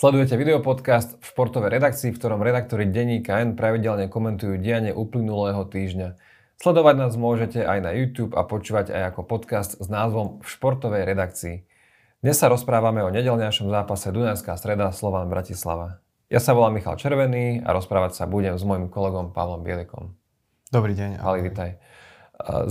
Sledujete 0.00 0.32
videopodcast 0.40 1.20
v 1.20 1.24
športovej 1.28 1.76
redakcii, 1.76 2.08
v 2.08 2.16
ktorom 2.16 2.40
redaktori 2.40 2.88
denníka 2.88 3.36
N 3.44 3.52
pravidelne 3.52 4.08
komentujú 4.08 4.56
dianie 4.56 4.96
uplynulého 4.96 5.60
týždňa. 5.68 6.16
Sledovať 6.56 6.94
nás 6.96 7.20
môžete 7.20 7.60
aj 7.60 7.84
na 7.84 7.92
YouTube 7.92 8.32
a 8.32 8.48
počúvať 8.48 8.96
aj 8.96 9.12
ako 9.12 9.28
podcast 9.28 9.76
s 9.76 9.92
názvom 9.92 10.40
V 10.40 10.48
športovej 10.48 11.04
redakcii. 11.04 11.68
Dnes 12.24 12.32
sa 12.32 12.48
rozprávame 12.48 13.04
o 13.04 13.12
nedelňajšom 13.12 13.68
zápase 13.68 14.08
Dunajská 14.08 14.56
streda 14.56 14.88
Slovan 14.88 15.28
Bratislava. 15.28 16.00
Ja 16.32 16.40
sa 16.40 16.56
volám 16.56 16.80
Michal 16.80 16.96
Červený 16.96 17.60
a 17.60 17.68
rozprávať 17.76 18.16
sa 18.16 18.24
budem 18.24 18.56
s 18.56 18.64
mojim 18.64 18.88
kolegom 18.88 19.36
Pavlom 19.36 19.60
Bielikom. 19.60 20.16
Dobrý 20.72 20.96
deň. 20.96 21.20
Pali, 21.20 21.44
vitaj. 21.44 21.76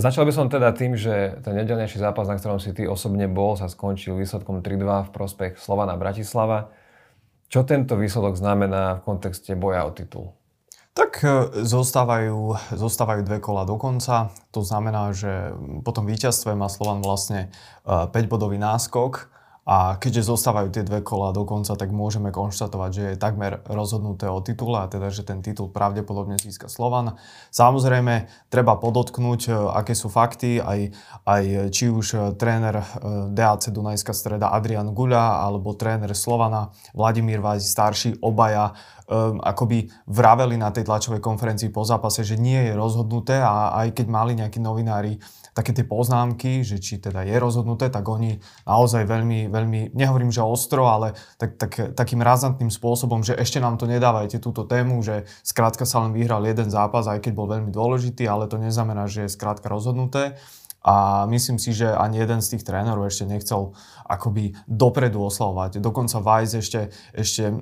Začal 0.02 0.26
by 0.26 0.34
som 0.34 0.50
teda 0.50 0.74
tým, 0.74 0.98
že 0.98 1.38
ten 1.46 1.54
nedelnejší 1.54 2.02
zápas, 2.02 2.26
na 2.26 2.34
ktorom 2.34 2.58
si 2.58 2.74
ty 2.74 2.90
osobne 2.90 3.30
bol, 3.30 3.54
sa 3.54 3.70
skončil 3.70 4.18
výsledkom 4.18 4.66
3-2 4.66 5.06
v 5.06 5.10
prospech 5.14 5.62
Slovana 5.62 5.94
Bratislava. 5.94 6.74
Čo 7.50 7.66
tento 7.66 7.98
výsledok 7.98 8.38
znamená 8.38 9.02
v 9.02 9.10
kontexte 9.10 9.58
boja 9.58 9.82
o 9.82 9.90
titul? 9.90 10.38
Tak 10.94 11.12
e, 11.26 11.26
zostávajú, 11.66 12.54
zostávajú 12.78 13.26
dve 13.26 13.42
kola 13.42 13.66
do 13.66 13.74
konca. 13.74 14.30
To 14.54 14.62
znamená, 14.62 15.10
že 15.10 15.50
po 15.82 15.90
tom 15.90 16.06
víťazstve 16.06 16.54
má 16.54 16.70
Slovan 16.70 17.02
vlastne 17.02 17.50
5-bodový 17.86 18.54
e, 18.54 18.62
náskok 18.62 19.39
a 19.70 20.02
keďže 20.02 20.34
zostávajú 20.34 20.74
tie 20.74 20.82
dve 20.82 20.98
kola 20.98 21.30
do 21.30 21.46
konca, 21.46 21.78
tak 21.78 21.94
môžeme 21.94 22.34
konštatovať, 22.34 22.90
že 22.90 23.04
je 23.14 23.22
takmer 23.22 23.62
rozhodnuté 23.70 24.26
o 24.26 24.42
titule 24.42 24.82
a 24.82 24.90
teda, 24.90 25.14
že 25.14 25.22
ten 25.22 25.46
titul 25.46 25.70
pravdepodobne 25.70 26.42
získa 26.42 26.66
Slovan. 26.66 27.14
Samozrejme, 27.54 28.26
treba 28.50 28.74
podotknúť, 28.82 29.40
e, 29.46 29.50
aké 29.54 29.94
sú 29.94 30.10
fakty, 30.10 30.58
aj, 30.58 30.90
aj 31.22 31.70
či 31.70 31.86
už 31.86 32.06
e, 32.10 32.18
tréner 32.34 32.82
e, 32.82 32.84
DAC 33.30 33.70
Dunajská 33.70 34.10
streda 34.10 34.50
Adrian 34.50 34.90
Guľa 34.90 35.46
alebo 35.46 35.78
tréner 35.78 36.18
Slovana 36.18 36.74
Vladimír 36.90 37.38
Vajs 37.38 37.70
starší, 37.70 38.18
obaja 38.26 38.74
um, 39.10 39.38
akoby 39.42 39.90
vraveli 40.06 40.54
na 40.54 40.70
tej 40.70 40.86
tlačovej 40.86 41.18
konferencii 41.18 41.74
po 41.74 41.82
zápase, 41.82 42.22
že 42.22 42.38
nie 42.38 42.70
je 42.70 42.72
rozhodnuté 42.78 43.42
a 43.42 43.74
aj 43.86 43.98
keď 43.98 44.06
mali 44.06 44.38
nejakí 44.38 44.62
novinári 44.62 45.18
také 45.60 45.76
tie 45.76 45.84
poznámky, 45.84 46.64
že 46.64 46.80
či 46.80 46.96
teda 46.96 47.20
je 47.28 47.36
rozhodnuté, 47.36 47.92
tak 47.92 48.08
oni 48.08 48.40
naozaj 48.64 49.04
veľmi, 49.04 49.52
veľmi, 49.52 49.92
nehovorím, 49.92 50.32
že 50.32 50.40
ostro, 50.40 50.88
ale 50.88 51.12
tak, 51.36 51.60
tak, 51.60 51.92
takým 51.92 52.24
razantným 52.24 52.72
spôsobom, 52.72 53.20
že 53.20 53.36
ešte 53.36 53.60
nám 53.60 53.76
to 53.76 53.84
nedávajte 53.84 54.40
túto 54.40 54.64
tému, 54.64 55.04
že 55.04 55.28
skrátka 55.44 55.84
sa 55.84 56.00
len 56.08 56.16
vyhral 56.16 56.40
jeden 56.48 56.72
zápas, 56.72 57.04
aj 57.04 57.20
keď 57.20 57.32
bol 57.36 57.44
veľmi 57.52 57.68
dôležitý, 57.68 58.24
ale 58.24 58.48
to 58.48 58.56
neznamená, 58.56 59.04
že 59.04 59.28
je 59.28 59.36
skrátka 59.36 59.68
rozhodnuté. 59.68 60.40
A 60.80 61.28
myslím 61.28 61.60
si, 61.60 61.76
že 61.76 61.92
ani 61.92 62.24
jeden 62.24 62.40
z 62.40 62.56
tých 62.56 62.64
trénerov 62.64 63.04
ešte 63.04 63.28
nechcel 63.28 63.76
akoby 64.08 64.56
dopredu 64.64 65.20
oslavovať. 65.22 65.78
Dokonca 65.78 66.18
Weiss 66.24 66.56
ešte, 66.56 66.90
ešte 67.12 67.52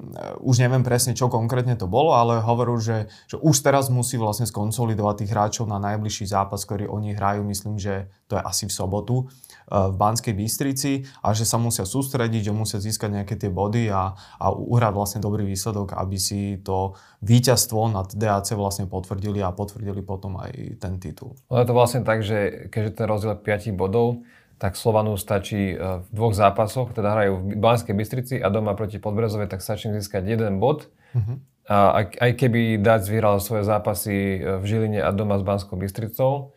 už 0.40 0.62
neviem 0.62 0.86
presne, 0.86 1.12
čo 1.18 1.26
konkrétne 1.28 1.74
to 1.74 1.90
bolo, 1.90 2.14
ale 2.14 2.40
hovoril, 2.40 2.78
že, 2.78 3.10
že 3.26 3.36
už 3.36 3.58
teraz 3.60 3.90
musí 3.90 4.16
vlastne 4.16 4.46
skonsolidovať 4.46 5.26
tých 5.26 5.32
hráčov 5.34 5.66
na 5.66 5.76
najbližší 5.76 6.30
zápas, 6.30 6.62
ktorý 6.62 6.86
oni 6.88 7.18
hrajú, 7.18 7.42
myslím, 7.44 7.76
že 7.76 8.08
to 8.30 8.38
je 8.38 8.42
asi 8.44 8.64
v 8.70 8.72
sobotu 8.72 9.28
v 9.68 9.94
Banskej 10.00 10.32
Bystrici 10.32 11.04
a 11.20 11.36
že 11.36 11.44
sa 11.44 11.60
musia 11.60 11.84
sústrediť, 11.84 12.48
že 12.48 12.56
musia 12.56 12.80
získať 12.80 13.20
nejaké 13.20 13.36
tie 13.36 13.52
body 13.52 13.92
a, 13.92 14.16
a 14.16 14.46
uhrať 14.48 14.92
vlastne 14.96 15.20
dobrý 15.20 15.44
výsledok, 15.44 15.92
aby 15.92 16.16
si 16.16 16.56
to 16.64 16.96
víťazstvo 17.20 17.92
nad 17.92 18.08
DAC 18.16 18.56
vlastne 18.56 18.88
potvrdili 18.88 19.44
a 19.44 19.52
potvrdili 19.52 20.00
potom 20.00 20.40
aj 20.40 20.80
ten 20.80 20.96
titul. 20.96 21.36
No 21.52 21.60
je 21.60 21.66
to 21.68 21.74
vlastne 21.76 22.00
tak, 22.06 22.24
že 22.24 22.70
keďže 22.72 23.04
ten 23.04 23.06
rozdiel 23.08 23.40
5 23.40 23.72
bodov, 23.72 24.22
tak 24.58 24.74
Slovanu 24.74 25.14
stačí 25.14 25.72
e, 25.72 26.02
v 26.02 26.08
dvoch 26.10 26.34
zápasoch, 26.34 26.90
teda 26.92 27.14
hrajú 27.14 27.32
v 27.40 27.56
Banskej 27.56 27.94
Bystrici 27.94 28.34
a 28.42 28.50
doma 28.50 28.74
proti 28.74 28.98
Podbrezove, 28.98 29.46
tak 29.46 29.62
stačí 29.62 29.88
získať 29.88 30.26
jeden 30.26 30.58
bod. 30.58 30.90
Uh-huh. 31.14 31.38
A 31.68 32.04
aj 32.04 32.30
keby 32.34 32.80
Dac 32.80 33.06
vyhral 33.06 33.38
svoje 33.38 33.64
zápasy 33.64 34.42
e, 34.42 34.60
v 34.60 34.64
Žiline 34.66 35.00
a 35.00 35.14
doma 35.14 35.38
s 35.38 35.46
Banskou 35.46 35.78
Bystricou, 35.78 36.52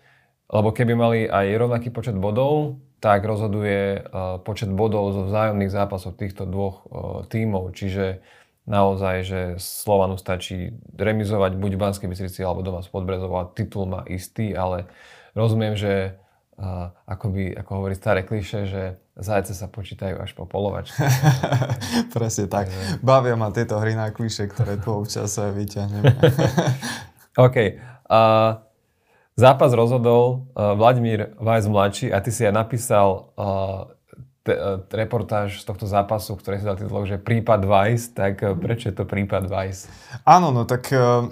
lebo 0.51 0.73
keby 0.73 0.93
mali 0.97 1.19
aj 1.29 1.45
rovnaký 1.55 1.93
počet 1.93 2.17
bodov, 2.17 2.81
tak 3.01 3.25
rozhoduje 3.25 3.97
eh, 3.97 4.01
počet 4.45 4.69
bodov 4.69 5.09
zo 5.15 5.25
vzájomných 5.25 5.73
zápasov 5.73 6.21
týchto 6.21 6.45
dvoch 6.45 6.85
tímov. 7.33 7.73
Čiže 7.73 8.21
naozaj, 8.69 9.15
že 9.25 9.41
Slovanu 9.57 10.21
stačí 10.21 10.77
remizovať 10.93 11.57
buď 11.57 11.71
v 11.75 11.81
Banskej 11.81 12.07
Bystrici 12.09 12.45
alebo 12.45 12.61
doma 12.61 12.85
z 12.85 12.93
Podbrezov 12.93 13.33
a 13.33 13.49
titul 13.49 13.89
má 13.89 14.05
istý, 14.05 14.53
ale 14.53 14.85
rozumiem, 15.33 15.73
že 15.73 16.21
uh, 16.61 16.93
by, 17.09 17.57
ako 17.57 17.71
hovorí 17.81 17.97
staré 17.97 18.21
kliše, 18.21 18.69
že 18.69 19.01
zajce 19.17 19.57
sa 19.57 19.65
počítajú 19.65 20.21
až 20.21 20.37
po 20.37 20.45
polovačke. 20.45 21.01
Presne 22.15 22.45
tak. 22.45 22.69
Takže... 22.69 23.01
Bavia 23.01 23.33
ma 23.33 23.49
tieto 23.49 23.81
hry 23.81 23.97
na 23.97 24.13
kliše, 24.13 24.45
ktoré 24.45 24.77
tu 24.77 24.93
občas 24.93 25.33
vyťahneme. 25.33 26.13
OK. 27.49 27.57
Uh, 28.05 28.61
Zápas 29.39 29.71
rozhodol 29.73 30.51
uh, 30.53 30.75
Vladimír 30.75 31.33
Vajs 31.39 31.65
mladší 31.71 32.07
a 32.11 32.19
ty 32.19 32.35
si 32.35 32.43
aj 32.43 32.51
napísal 32.51 33.31
uh, 33.39 33.87
te, 34.43 34.53
uh, 34.53 34.83
reportáž 34.91 35.63
z 35.63 35.65
tohto 35.65 35.87
zápasu, 35.87 36.35
ktorý 36.35 36.59
si 36.59 36.67
dal 36.67 36.75
titulok, 36.75 37.07
že 37.07 37.17
prípad 37.17 37.63
Vajs, 37.63 38.11
tak 38.11 38.43
uh, 38.43 38.53
prečo 38.59 38.91
je 38.91 38.95
to 38.99 39.07
prípad 39.07 39.47
Vajs? 39.47 39.87
Áno, 40.27 40.51
no 40.51 40.67
tak 40.67 40.91
uh, 40.91 41.31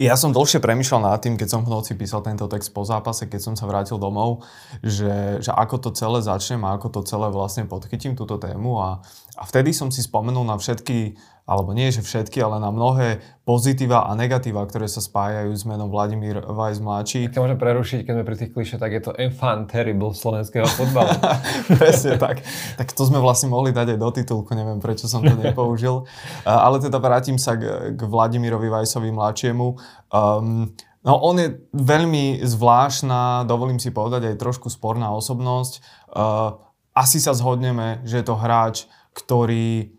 ja 0.00 0.16
som 0.16 0.32
dlhšie 0.32 0.64
premyšľal 0.64 1.12
nad 1.12 1.20
tým, 1.20 1.36
keď 1.36 1.48
som 1.52 1.60
v 1.60 1.76
noci 1.76 1.92
písal 1.92 2.24
tento 2.24 2.48
text 2.48 2.72
po 2.72 2.88
zápase, 2.88 3.28
keď 3.28 3.52
som 3.52 3.54
sa 3.54 3.68
vrátil 3.68 4.00
domov, 4.00 4.48
že, 4.80 5.44
že 5.44 5.52
ako 5.52 5.76
to 5.76 5.90
celé 5.92 6.24
začnem 6.24 6.64
a 6.64 6.72
ako 6.72 6.88
to 6.88 7.00
celé 7.04 7.28
vlastne 7.28 7.68
podchytím 7.68 8.16
túto 8.16 8.40
tému. 8.40 8.80
A, 8.80 9.04
a 9.36 9.42
vtedy 9.44 9.76
som 9.76 9.92
si 9.92 10.00
spomenul 10.00 10.48
na 10.48 10.56
všetky 10.56 11.20
alebo 11.50 11.74
nie 11.74 11.90
že 11.90 12.06
všetky, 12.06 12.38
ale 12.38 12.62
na 12.62 12.70
mnohé 12.70 13.18
pozitíva 13.42 14.06
a 14.06 14.14
negatíva, 14.14 14.62
ktoré 14.62 14.86
sa 14.86 15.02
spájajú 15.02 15.50
s 15.50 15.66
menom 15.66 15.90
Vladimír 15.90 16.38
Vajs 16.38 16.78
mladší. 16.78 17.20
Keď 17.26 17.42
môžem 17.42 17.58
prerušiť, 17.58 17.98
keď 18.06 18.12
sme 18.14 18.22
pri 18.22 18.36
tých 18.38 18.50
kliše, 18.54 18.76
tak 18.78 18.94
je 18.94 19.02
to 19.02 19.12
enfant 19.18 19.66
terrible 19.66 20.14
slovenského 20.14 20.70
fotbalu. 20.70 21.10
Presne 21.82 22.22
tak. 22.22 22.46
Tak 22.78 22.94
to 22.94 23.02
sme 23.02 23.18
vlastne 23.18 23.50
mohli 23.50 23.74
dať 23.74 23.98
aj 23.98 23.98
do 23.98 24.10
titulku, 24.14 24.54
neviem 24.54 24.78
prečo 24.78 25.10
som 25.10 25.26
to 25.26 25.34
nepoužil. 25.34 26.06
ale 26.46 26.78
teda 26.78 27.02
vrátim 27.02 27.34
sa 27.34 27.58
k, 27.58 27.98
k 27.98 28.00
Vladimírovi 28.06 28.70
Vajsovi 28.70 29.10
mladšiemu. 29.10 29.66
Um, 30.14 30.70
No 31.00 31.16
on 31.16 31.40
je 31.40 31.56
veľmi 31.72 32.44
zvláštna, 32.44 33.48
dovolím 33.48 33.80
si 33.80 33.88
povedať, 33.88 34.28
aj 34.28 34.36
trošku 34.36 34.68
sporná 34.68 35.08
osobnosť. 35.16 35.80
Uh, 36.12 36.60
asi 36.92 37.16
sa 37.16 37.32
zhodneme, 37.32 38.04
že 38.04 38.20
je 38.20 38.26
to 38.28 38.36
hráč, 38.36 38.84
ktorý 39.16 39.96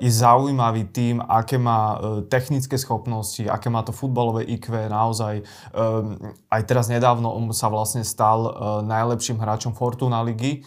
je 0.00 0.10
zaujímavý 0.10 0.88
tým, 0.88 1.20
aké 1.20 1.60
má 1.60 1.98
e, 1.98 2.22
technické 2.30 2.78
schopnosti, 2.78 3.42
aké 3.44 3.68
má 3.68 3.84
to 3.84 3.92
futbalové 3.92 4.46
IQ, 4.46 4.70
naozaj. 4.88 5.42
E, 5.42 5.44
aj 6.48 6.62
teraz 6.64 6.88
nedávno 6.88 7.28
on 7.28 7.50
sa 7.52 7.68
vlastne 7.68 8.06
stal 8.06 8.48
najlepším 8.86 9.36
hráčom 9.36 9.76
Fortuna 9.76 10.24
ligy, 10.24 10.64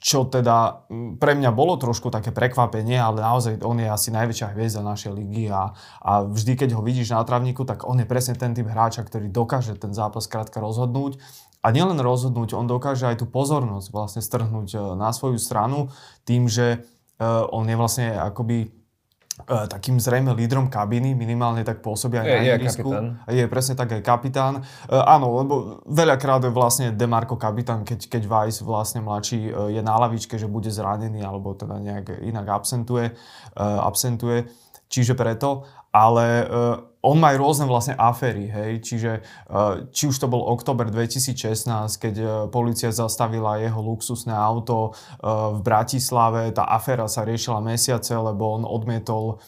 čo 0.00 0.24
teda 0.24 0.88
pre 1.20 1.36
mňa 1.36 1.52
bolo 1.52 1.76
trošku 1.76 2.08
také 2.08 2.32
prekvapenie, 2.32 2.96
ale 2.96 3.20
naozaj 3.20 3.60
on 3.60 3.76
je 3.76 3.88
asi 3.90 4.08
najväčšia 4.08 4.56
hviezda 4.56 4.80
našej 4.80 5.12
ligy 5.12 5.52
a, 5.52 5.76
a 6.00 6.24
vždy, 6.24 6.56
keď 6.56 6.72
ho 6.72 6.80
vidíš 6.80 7.12
na 7.12 7.20
travníku, 7.28 7.68
tak 7.68 7.84
on 7.84 8.00
je 8.00 8.08
presne 8.08 8.40
ten 8.40 8.56
typ 8.56 8.64
hráča, 8.64 9.04
ktorý 9.04 9.28
dokáže 9.28 9.76
ten 9.76 9.92
zápas 9.92 10.24
krátka 10.24 10.64
rozhodnúť. 10.64 11.20
A 11.60 11.74
nielen 11.74 12.00
rozhodnúť, 12.00 12.56
on 12.56 12.70
dokáže 12.70 13.04
aj 13.04 13.20
tú 13.20 13.26
pozornosť 13.28 13.92
vlastne 13.92 14.22
strhnúť 14.24 14.96
na 14.96 15.12
svoju 15.12 15.36
stranu 15.36 15.92
tým, 16.24 16.48
že 16.48 16.88
on 17.26 17.66
je 17.66 17.76
vlastne 17.76 18.14
akoby 18.14 18.66
uh, 18.66 19.66
takým 19.66 19.98
zrejme 19.98 20.34
lídrom 20.38 20.70
kabiny, 20.70 21.18
minimálne 21.18 21.66
tak 21.66 21.82
pôsobí 21.82 22.18
aj 22.18 22.26
je, 22.26 22.34
na 22.34 22.42
ihrisku. 22.54 22.90
Je, 23.26 23.42
je 23.42 23.44
presne 23.50 23.74
tak 23.74 23.90
aj 23.94 24.02
kapitán. 24.06 24.62
Uh, 24.86 25.02
áno, 25.02 25.34
lebo 25.38 25.54
veľakrát 25.86 26.46
je 26.46 26.54
vlastne 26.54 26.94
Demarko 26.94 27.34
kapitán, 27.34 27.82
keď, 27.82 28.06
keď 28.06 28.22
Weiss 28.30 28.62
vlastne 28.62 29.02
mladší 29.02 29.50
je 29.50 29.82
na 29.82 29.98
lavičke, 29.98 30.38
že 30.38 30.46
bude 30.46 30.70
zranený 30.70 31.22
alebo 31.22 31.54
teda 31.58 31.78
nejak 31.78 32.22
inak 32.22 32.46
absentuje. 32.50 33.14
Absentuje. 33.58 34.46
Čiže 34.88 35.12
preto, 35.12 35.68
ale 35.92 36.44
uh, 36.44 36.76
on 36.98 37.16
má 37.16 37.32
aj 37.32 37.38
rôzne 37.38 37.66
vlastne 37.70 37.94
aféry, 37.94 38.50
hej, 38.50 38.72
čiže 38.82 39.12
uh, 39.48 39.86
či 39.94 40.10
už 40.10 40.18
to 40.18 40.26
bol 40.26 40.50
október 40.50 40.90
2016, 40.90 41.68
keď 41.96 42.14
uh, 42.20 42.30
policia 42.50 42.90
zastavila 42.90 43.62
jeho 43.62 43.78
luxusné 43.78 44.34
auto 44.34 44.92
v 45.22 45.60
Bratislave, 45.62 46.50
tá 46.50 46.66
aféra 46.68 47.06
sa 47.06 47.22
riešila 47.22 47.62
mesiace, 47.62 48.12
lebo 48.16 48.60
on 48.60 48.62
odmietol 48.66 49.38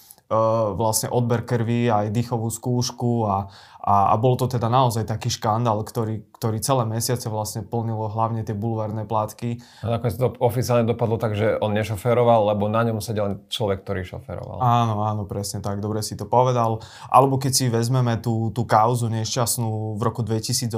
vlastne 0.78 1.10
odber 1.10 1.42
krvi, 1.42 1.90
aj 1.90 2.14
dýchovú 2.14 2.54
skúšku 2.54 3.26
a, 3.26 3.50
A, 3.80 4.12
a 4.12 4.14
bol 4.20 4.36
to 4.36 4.44
teda 4.44 4.68
naozaj 4.68 5.08
taký 5.08 5.32
škandál, 5.32 5.80
ktorý, 5.82 6.20
ktorý 6.40 6.56
celé 6.64 6.88
mesiace 6.88 7.28
vlastne 7.28 7.60
plnilo 7.60 8.08
hlavne 8.08 8.40
tie 8.40 8.56
bulvárne 8.56 9.04
plátky. 9.04 9.60
A 9.84 10.00
nakoniec 10.00 10.16
to 10.16 10.32
oficiálne 10.40 10.88
dopadlo 10.88 11.20
tak, 11.20 11.36
že 11.36 11.60
on 11.60 11.76
nešoferoval, 11.76 12.48
lebo 12.56 12.64
na 12.72 12.80
ňom 12.88 13.04
sedel 13.04 13.44
človek, 13.52 13.84
ktorý 13.84 14.08
šoferoval. 14.08 14.56
Áno, 14.56 15.04
áno, 15.04 15.28
presne 15.28 15.60
tak, 15.60 15.84
dobre 15.84 16.00
si 16.00 16.16
to 16.16 16.24
povedal. 16.24 16.80
Alebo 17.12 17.36
keď 17.36 17.52
si 17.52 17.68
vezmeme 17.68 18.16
tú, 18.24 18.48
tú 18.56 18.64
kauzu 18.64 19.12
nešťastnú 19.12 20.00
v 20.00 20.02
roku 20.02 20.24
2018, 20.24 20.72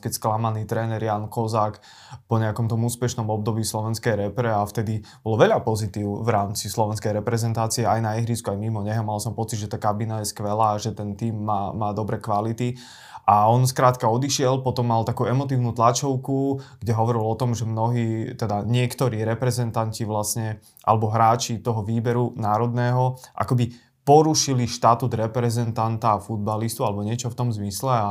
keď 0.00 0.12
sklamaný 0.16 0.64
tréner 0.64 1.04
Jan 1.04 1.28
Kozák 1.28 1.84
po 2.24 2.40
nejakom 2.40 2.72
tom 2.72 2.80
úspešnom 2.80 3.28
období 3.28 3.68
slovenskej 3.68 4.16
repre 4.16 4.48
a 4.48 4.64
vtedy 4.64 5.04
bolo 5.20 5.36
veľa 5.36 5.60
pozitív 5.60 6.24
v 6.24 6.28
rámci 6.32 6.72
slovenskej 6.72 7.20
reprezentácie 7.20 7.84
aj 7.84 8.00
na 8.00 8.16
ihrisku, 8.16 8.48
aj 8.48 8.56
mimo 8.56 8.80
neho. 8.80 9.04
Mal 9.04 9.20
som 9.20 9.36
pocit, 9.36 9.60
že 9.60 9.68
tá 9.68 9.76
kabina 9.76 10.24
je 10.24 10.32
skvelá 10.32 10.72
a 10.72 10.80
že 10.80 10.96
ten 10.96 11.12
tým 11.12 11.36
má, 11.36 11.68
má 11.76 11.92
dobre 11.92 12.16
kvality. 12.16 12.80
A 13.22 13.46
on 13.46 13.62
skrátka 13.70 14.10
odišiel, 14.10 14.66
potom 14.66 14.90
mal 14.90 15.06
takú 15.06 15.22
emotívnu 15.30 15.70
tlačovku, 15.70 16.58
kde 16.82 16.92
hovoril 16.92 17.22
o 17.22 17.38
tom, 17.38 17.54
že 17.54 17.62
mnohí, 17.62 18.34
teda 18.34 18.66
niektorí 18.66 19.22
reprezentanti 19.22 20.02
vlastne, 20.02 20.58
alebo 20.82 21.06
hráči 21.06 21.62
toho 21.62 21.86
výberu 21.86 22.34
národného, 22.34 23.22
akoby 23.38 23.78
porušili 24.02 24.66
štatút 24.66 25.14
reprezentanta 25.14 26.18
a 26.18 26.22
futbalistu, 26.22 26.82
alebo 26.82 27.06
niečo 27.06 27.30
v 27.30 27.38
tom 27.38 27.54
zmysle 27.54 27.94
a, 27.94 28.10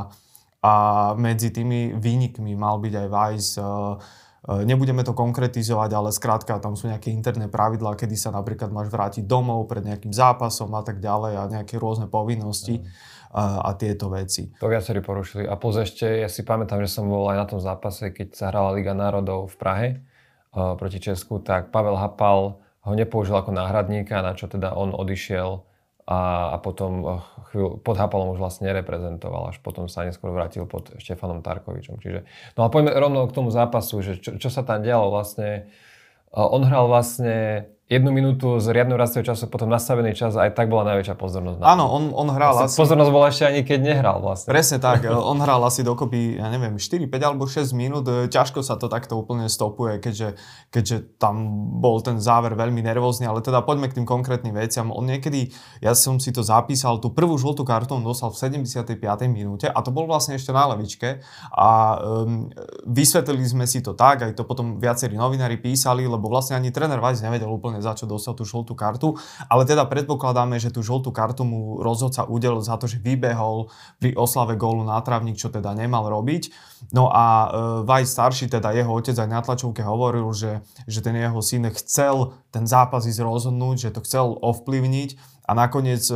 a 0.64 0.74
medzi 1.20 1.52
tými 1.52 2.00
výnikmi 2.00 2.56
mal 2.56 2.80
byť 2.80 2.94
aj 2.96 3.08
Vice, 3.12 3.52
uh, 3.60 4.00
Nebudeme 4.42 5.06
to 5.06 5.14
konkretizovať, 5.14 5.90
ale 5.94 6.10
skrátka 6.10 6.58
tam 6.58 6.74
sú 6.74 6.90
nejaké 6.90 7.14
interné 7.14 7.46
pravidlá, 7.46 7.94
kedy 7.94 8.18
sa 8.18 8.34
napríklad 8.34 8.74
máš 8.74 8.90
vrátiť 8.90 9.30
domov 9.30 9.70
pred 9.70 9.86
nejakým 9.86 10.10
zápasom 10.10 10.74
a 10.74 10.82
tak 10.82 10.98
ďalej 10.98 11.34
a 11.38 11.44
nejaké 11.46 11.78
rôzne 11.78 12.10
povinnosti. 12.10 12.82
Mm 12.82 13.12
a, 13.32 13.64
a 13.64 13.70
tieto 13.80 14.12
veci. 14.12 14.52
To 14.60 14.68
viacerí 14.68 15.00
porušili. 15.00 15.48
A 15.48 15.56
plus 15.56 15.80
ešte, 15.80 16.04
ja 16.04 16.28
si 16.28 16.44
pamätám, 16.44 16.84
že 16.84 16.92
som 16.92 17.08
bol 17.08 17.32
aj 17.32 17.38
na 17.40 17.48
tom 17.48 17.60
zápase, 17.64 18.12
keď 18.12 18.28
sa 18.36 18.52
hrala 18.52 18.76
Liga 18.76 18.92
národov 18.92 19.52
v 19.52 19.56
Prahe 19.56 19.88
uh, 20.52 20.76
proti 20.76 21.00
Česku, 21.00 21.40
tak 21.40 21.72
Pavel 21.72 21.96
Hapal 21.96 22.60
ho 22.60 22.94
nepoužil 22.98 23.38
ako 23.38 23.56
náhradníka, 23.56 24.20
na 24.20 24.36
čo 24.36 24.52
teda 24.52 24.76
on 24.76 24.92
odišiel 24.92 25.64
a, 26.10 26.52
a 26.52 26.58
potom 26.60 27.22
chvíľu, 27.54 27.80
pod 27.80 27.96
Hapalom 27.96 28.34
už 28.36 28.42
vlastne 28.42 28.68
nereprezentoval, 28.68 29.54
až 29.54 29.62
potom 29.62 29.86
sa 29.88 30.04
neskôr 30.04 30.34
vrátil 30.34 30.66
pod 30.66 30.92
Štefanom 30.98 31.46
Tarkovičom. 31.46 32.02
Čiže, 32.02 32.26
no 32.58 32.66
a 32.66 32.74
poďme 32.74 32.98
rovno 32.98 33.30
k 33.30 33.36
tomu 33.38 33.54
zápasu, 33.54 34.02
že 34.02 34.18
čo, 34.20 34.36
čo 34.36 34.50
sa 34.50 34.66
tam 34.66 34.82
dialo 34.82 35.14
vlastne. 35.14 35.72
On 36.32 36.64
hral 36.64 36.88
vlastne 36.88 37.68
jednu 37.92 38.08
minútu 38.16 38.56
z 38.64 38.72
riadneho 38.72 38.96
rastieho 38.96 39.20
času, 39.20 39.52
potom 39.52 39.68
nastavený 39.68 40.16
čas 40.16 40.40
a 40.40 40.48
aj 40.48 40.56
tak 40.56 40.72
bola 40.72 40.96
najväčšia 40.96 41.16
pozornosť. 41.20 41.60
Áno, 41.60 41.92
on, 41.92 42.16
on 42.16 42.32
hral 42.32 42.56
asi... 42.64 42.80
Pozornosť 42.80 43.12
bola 43.12 43.28
ešte 43.28 43.44
ani 43.52 43.68
keď 43.68 43.80
nehral 43.84 44.24
vlastne. 44.24 44.48
Presne 44.48 44.80
tak, 44.80 45.04
on 45.32 45.36
hral 45.44 45.60
asi 45.68 45.84
dokopy, 45.84 46.40
ja 46.40 46.48
neviem, 46.48 46.80
4, 46.80 47.12
5 47.12 47.28
alebo 47.28 47.44
6 47.44 47.76
minút. 47.76 48.08
Ťažko 48.08 48.64
sa 48.64 48.80
to 48.80 48.88
takto 48.88 49.20
úplne 49.20 49.52
stopuje, 49.52 50.00
keďže, 50.00 50.40
keďže 50.72 51.20
tam 51.20 51.44
bol 51.84 52.00
ten 52.00 52.16
záver 52.24 52.56
veľmi 52.56 52.80
nervózny, 52.80 53.28
ale 53.28 53.44
teda 53.44 53.60
poďme 53.60 53.92
k 53.92 54.00
tým 54.00 54.08
konkrétnym 54.08 54.56
veciam. 54.56 54.88
On 54.96 55.04
niekedy, 55.04 55.52
ja 55.84 55.92
som 55.92 56.16
si 56.16 56.32
to 56.32 56.48
zapísal, 56.48 57.04
tú 57.04 57.12
prvú 57.12 57.36
žltú 57.36 57.68
kartu 57.68 58.00
on 58.00 58.08
dostal 58.08 58.32
v 58.32 58.40
75. 58.40 59.04
minúte 59.28 59.68
a 59.68 59.80
to 59.84 59.92
bol 59.92 60.08
vlastne 60.08 60.40
ešte 60.40 60.56
na 60.56 60.64
levičke 60.72 61.20
a 61.52 62.00
um, 62.00 62.48
vysvetlili 62.88 63.44
sme 63.44 63.68
si 63.68 63.84
to 63.84 63.92
tak, 63.92 64.24
aj 64.24 64.32
to 64.32 64.48
potom 64.48 64.80
viacerí 64.80 65.20
novinári 65.20 65.60
písali, 65.60 66.08
lebo 66.08 66.32
vlastne 66.32 66.56
ani 66.56 66.72
tréner 66.72 67.04
Vajs 67.04 67.20
nevedel 67.28 67.52
úplne 67.52 67.81
za 67.82 67.98
čo 67.98 68.06
dostal 68.06 68.38
tú 68.38 68.48
žltú 68.48 68.78
kartu, 68.78 69.18
ale 69.50 69.66
teda 69.66 69.90
predpokladáme, 69.90 70.62
že 70.62 70.70
tú 70.70 70.86
žltú 70.86 71.10
kartu 71.10 71.44
mu 71.44 71.82
rozhodca 71.82 72.30
udelil 72.30 72.62
za 72.62 72.78
to, 72.78 72.86
že 72.86 73.02
vybehol 73.02 73.74
pri 73.98 74.14
oslave 74.16 74.56
gólu 74.56 74.86
na 74.86 75.02
trávnik, 75.02 75.36
čo 75.36 75.50
teda 75.50 75.74
nemal 75.74 76.08
robiť. 76.08 76.54
No 76.94 77.10
a 77.10 77.26
e, 77.26 77.48
Vaj 77.86 78.06
starší, 78.08 78.48
teda 78.48 78.72
jeho 78.72 78.94
otec 78.94 79.18
aj 79.18 79.30
na 79.30 79.42
tlačovke 79.42 79.82
hovoril, 79.82 80.30
že, 80.34 80.62
že 80.86 81.02
ten 81.02 81.18
jeho 81.18 81.42
syn 81.42 81.68
chcel 81.74 82.38
ten 82.54 82.68
zápas 82.70 83.04
ísť 83.08 83.22
rozhodnúť, 83.24 83.90
že 83.90 83.94
to 83.96 84.04
chcel 84.06 84.38
ovplyvniť 84.40 85.42
a 85.48 85.52
nakoniec 85.52 86.04
e, 86.08 86.16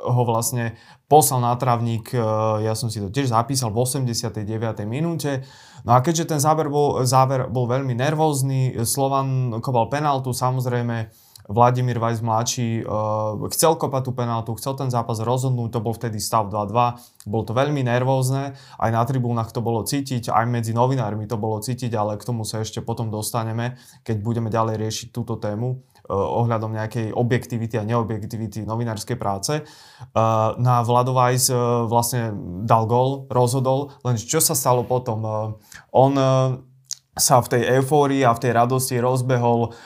ho 0.00 0.22
vlastne 0.26 0.74
poslal 1.06 1.44
na 1.44 1.54
trávnik, 1.54 2.10
e, 2.10 2.18
ja 2.64 2.74
som 2.74 2.90
si 2.90 2.98
to 2.98 3.12
tiež 3.12 3.30
zapísal, 3.30 3.70
v 3.70 3.84
89. 3.84 4.42
minúte. 4.90 5.46
No 5.84 5.96
a 5.96 6.04
keďže 6.04 6.36
ten 6.36 6.40
záver 6.40 6.68
bol, 6.68 7.02
záver 7.08 7.48
bol 7.48 7.64
veľmi 7.64 7.96
nervózny, 7.96 8.84
Slovan 8.84 9.60
kopal 9.64 9.88
penaltu, 9.88 10.32
samozrejme 10.36 11.10
Vladimír 11.50 11.98
Vajs 11.98 12.22
mladší 12.22 12.86
uh, 12.86 13.34
chcel 13.50 13.74
kopať 13.74 14.02
tú 14.06 14.12
penaltu, 14.14 14.54
chcel 14.54 14.78
ten 14.78 14.86
zápas 14.86 15.18
rozhodnúť, 15.18 15.74
to 15.74 15.80
bol 15.82 15.90
vtedy 15.90 16.22
stav 16.22 16.46
2-2, 16.46 17.26
bolo 17.26 17.42
to 17.42 17.52
veľmi 17.58 17.82
nervózne, 17.82 18.54
aj 18.78 18.90
na 18.94 19.02
tribúnach 19.02 19.50
to 19.50 19.58
bolo 19.58 19.82
cítiť, 19.82 20.30
aj 20.30 20.46
medzi 20.46 20.70
novinármi 20.70 21.26
to 21.26 21.34
bolo 21.34 21.58
cítiť, 21.58 21.90
ale 21.98 22.22
k 22.22 22.26
tomu 22.28 22.46
sa 22.46 22.62
ešte 22.62 22.78
potom 22.86 23.10
dostaneme, 23.10 23.74
keď 24.06 24.16
budeme 24.22 24.46
ďalej 24.46 24.78
riešiť 24.78 25.08
túto 25.10 25.42
tému. 25.42 25.82
Eh, 26.10 26.12
ohľadom 26.12 26.74
nejakej 26.74 27.14
objektivity 27.14 27.78
a 27.78 27.86
neobjektivity 27.86 28.66
novinárskej 28.66 29.14
práce. 29.14 29.62
Uh, 30.10 30.58
na 30.58 30.82
Vlado 30.82 31.14
Weiss 31.14 31.46
uh, 31.54 31.86
vlastne 31.86 32.34
dal 32.66 32.90
gol, 32.90 33.30
rozhodol, 33.30 33.94
len 34.02 34.18
čo 34.18 34.42
sa 34.42 34.58
stalo 34.58 34.82
potom? 34.82 35.22
On 35.94 36.12
sa 37.14 37.36
v 37.38 37.50
tej 37.52 37.62
eufórii 37.78 38.26
a 38.26 38.34
v 38.34 38.42
tej 38.42 38.52
radosti 38.56 38.96
rozbehol 38.98 39.76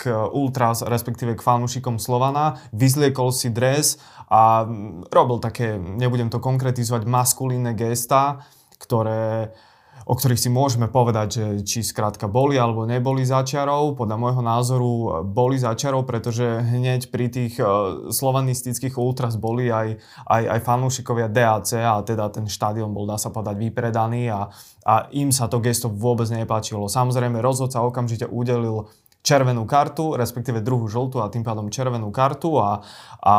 k 0.00 0.02
ultras, 0.32 0.80
respektíve 0.82 1.36
k 1.36 1.44
fanúšikom 1.44 2.00
Slovana, 2.00 2.58
vyzliekol 2.72 3.30
si 3.30 3.52
dres 3.52 4.00
a 4.32 4.64
mm, 4.64 5.12
robil 5.12 5.38
také, 5.44 5.76
nebudem 5.76 6.32
to 6.32 6.40
konkretizovať, 6.40 7.04
maskulínne 7.04 7.76
gesta, 7.76 8.42
ktoré 8.80 9.52
uh, 9.52 9.73
o 10.04 10.12
ktorých 10.12 10.40
si 10.40 10.50
môžeme 10.52 10.88
povedať, 10.92 11.28
že 11.32 11.44
či 11.64 11.80
skrátka 11.80 12.28
boli 12.28 12.60
alebo 12.60 12.84
neboli 12.84 13.24
začiarov. 13.24 13.96
Podľa 13.96 14.16
môjho 14.20 14.42
názoru 14.44 14.92
e, 14.92 15.08
boli 15.24 15.56
začiarov, 15.56 16.04
pretože 16.04 16.44
hneď 16.44 17.08
pri 17.08 17.32
tých 17.32 17.56
e, 17.56 17.64
slovanistických 18.12 19.00
ultras 19.00 19.40
boli 19.40 19.72
aj, 19.72 19.96
aj, 20.28 20.42
aj 20.44 20.60
fanúšikovia 20.60 21.32
DAC 21.32 21.80
a 21.80 22.04
teda 22.04 22.28
ten 22.28 22.44
štadión 22.44 22.92
bol, 22.92 23.08
dá 23.08 23.16
sa 23.16 23.32
povedať, 23.32 23.56
vypredaný 23.56 24.28
a, 24.28 24.52
a 24.84 25.08
im 25.16 25.32
sa 25.32 25.48
to 25.48 25.64
gesto 25.64 25.88
vôbec 25.88 26.28
nepáčilo. 26.28 26.84
Samozrejme, 26.84 27.40
rozhodca 27.40 27.80
okamžite 27.80 28.28
udelil 28.28 28.92
červenú 29.24 29.64
kartu, 29.64 30.20
respektíve 30.20 30.60
druhú 30.60 30.84
žltú 30.84 31.24
a 31.24 31.32
tým 31.32 31.40
pádom 31.40 31.72
červenú 31.72 32.12
kartu 32.12 32.60
a, 32.60 32.84
a 33.24 33.34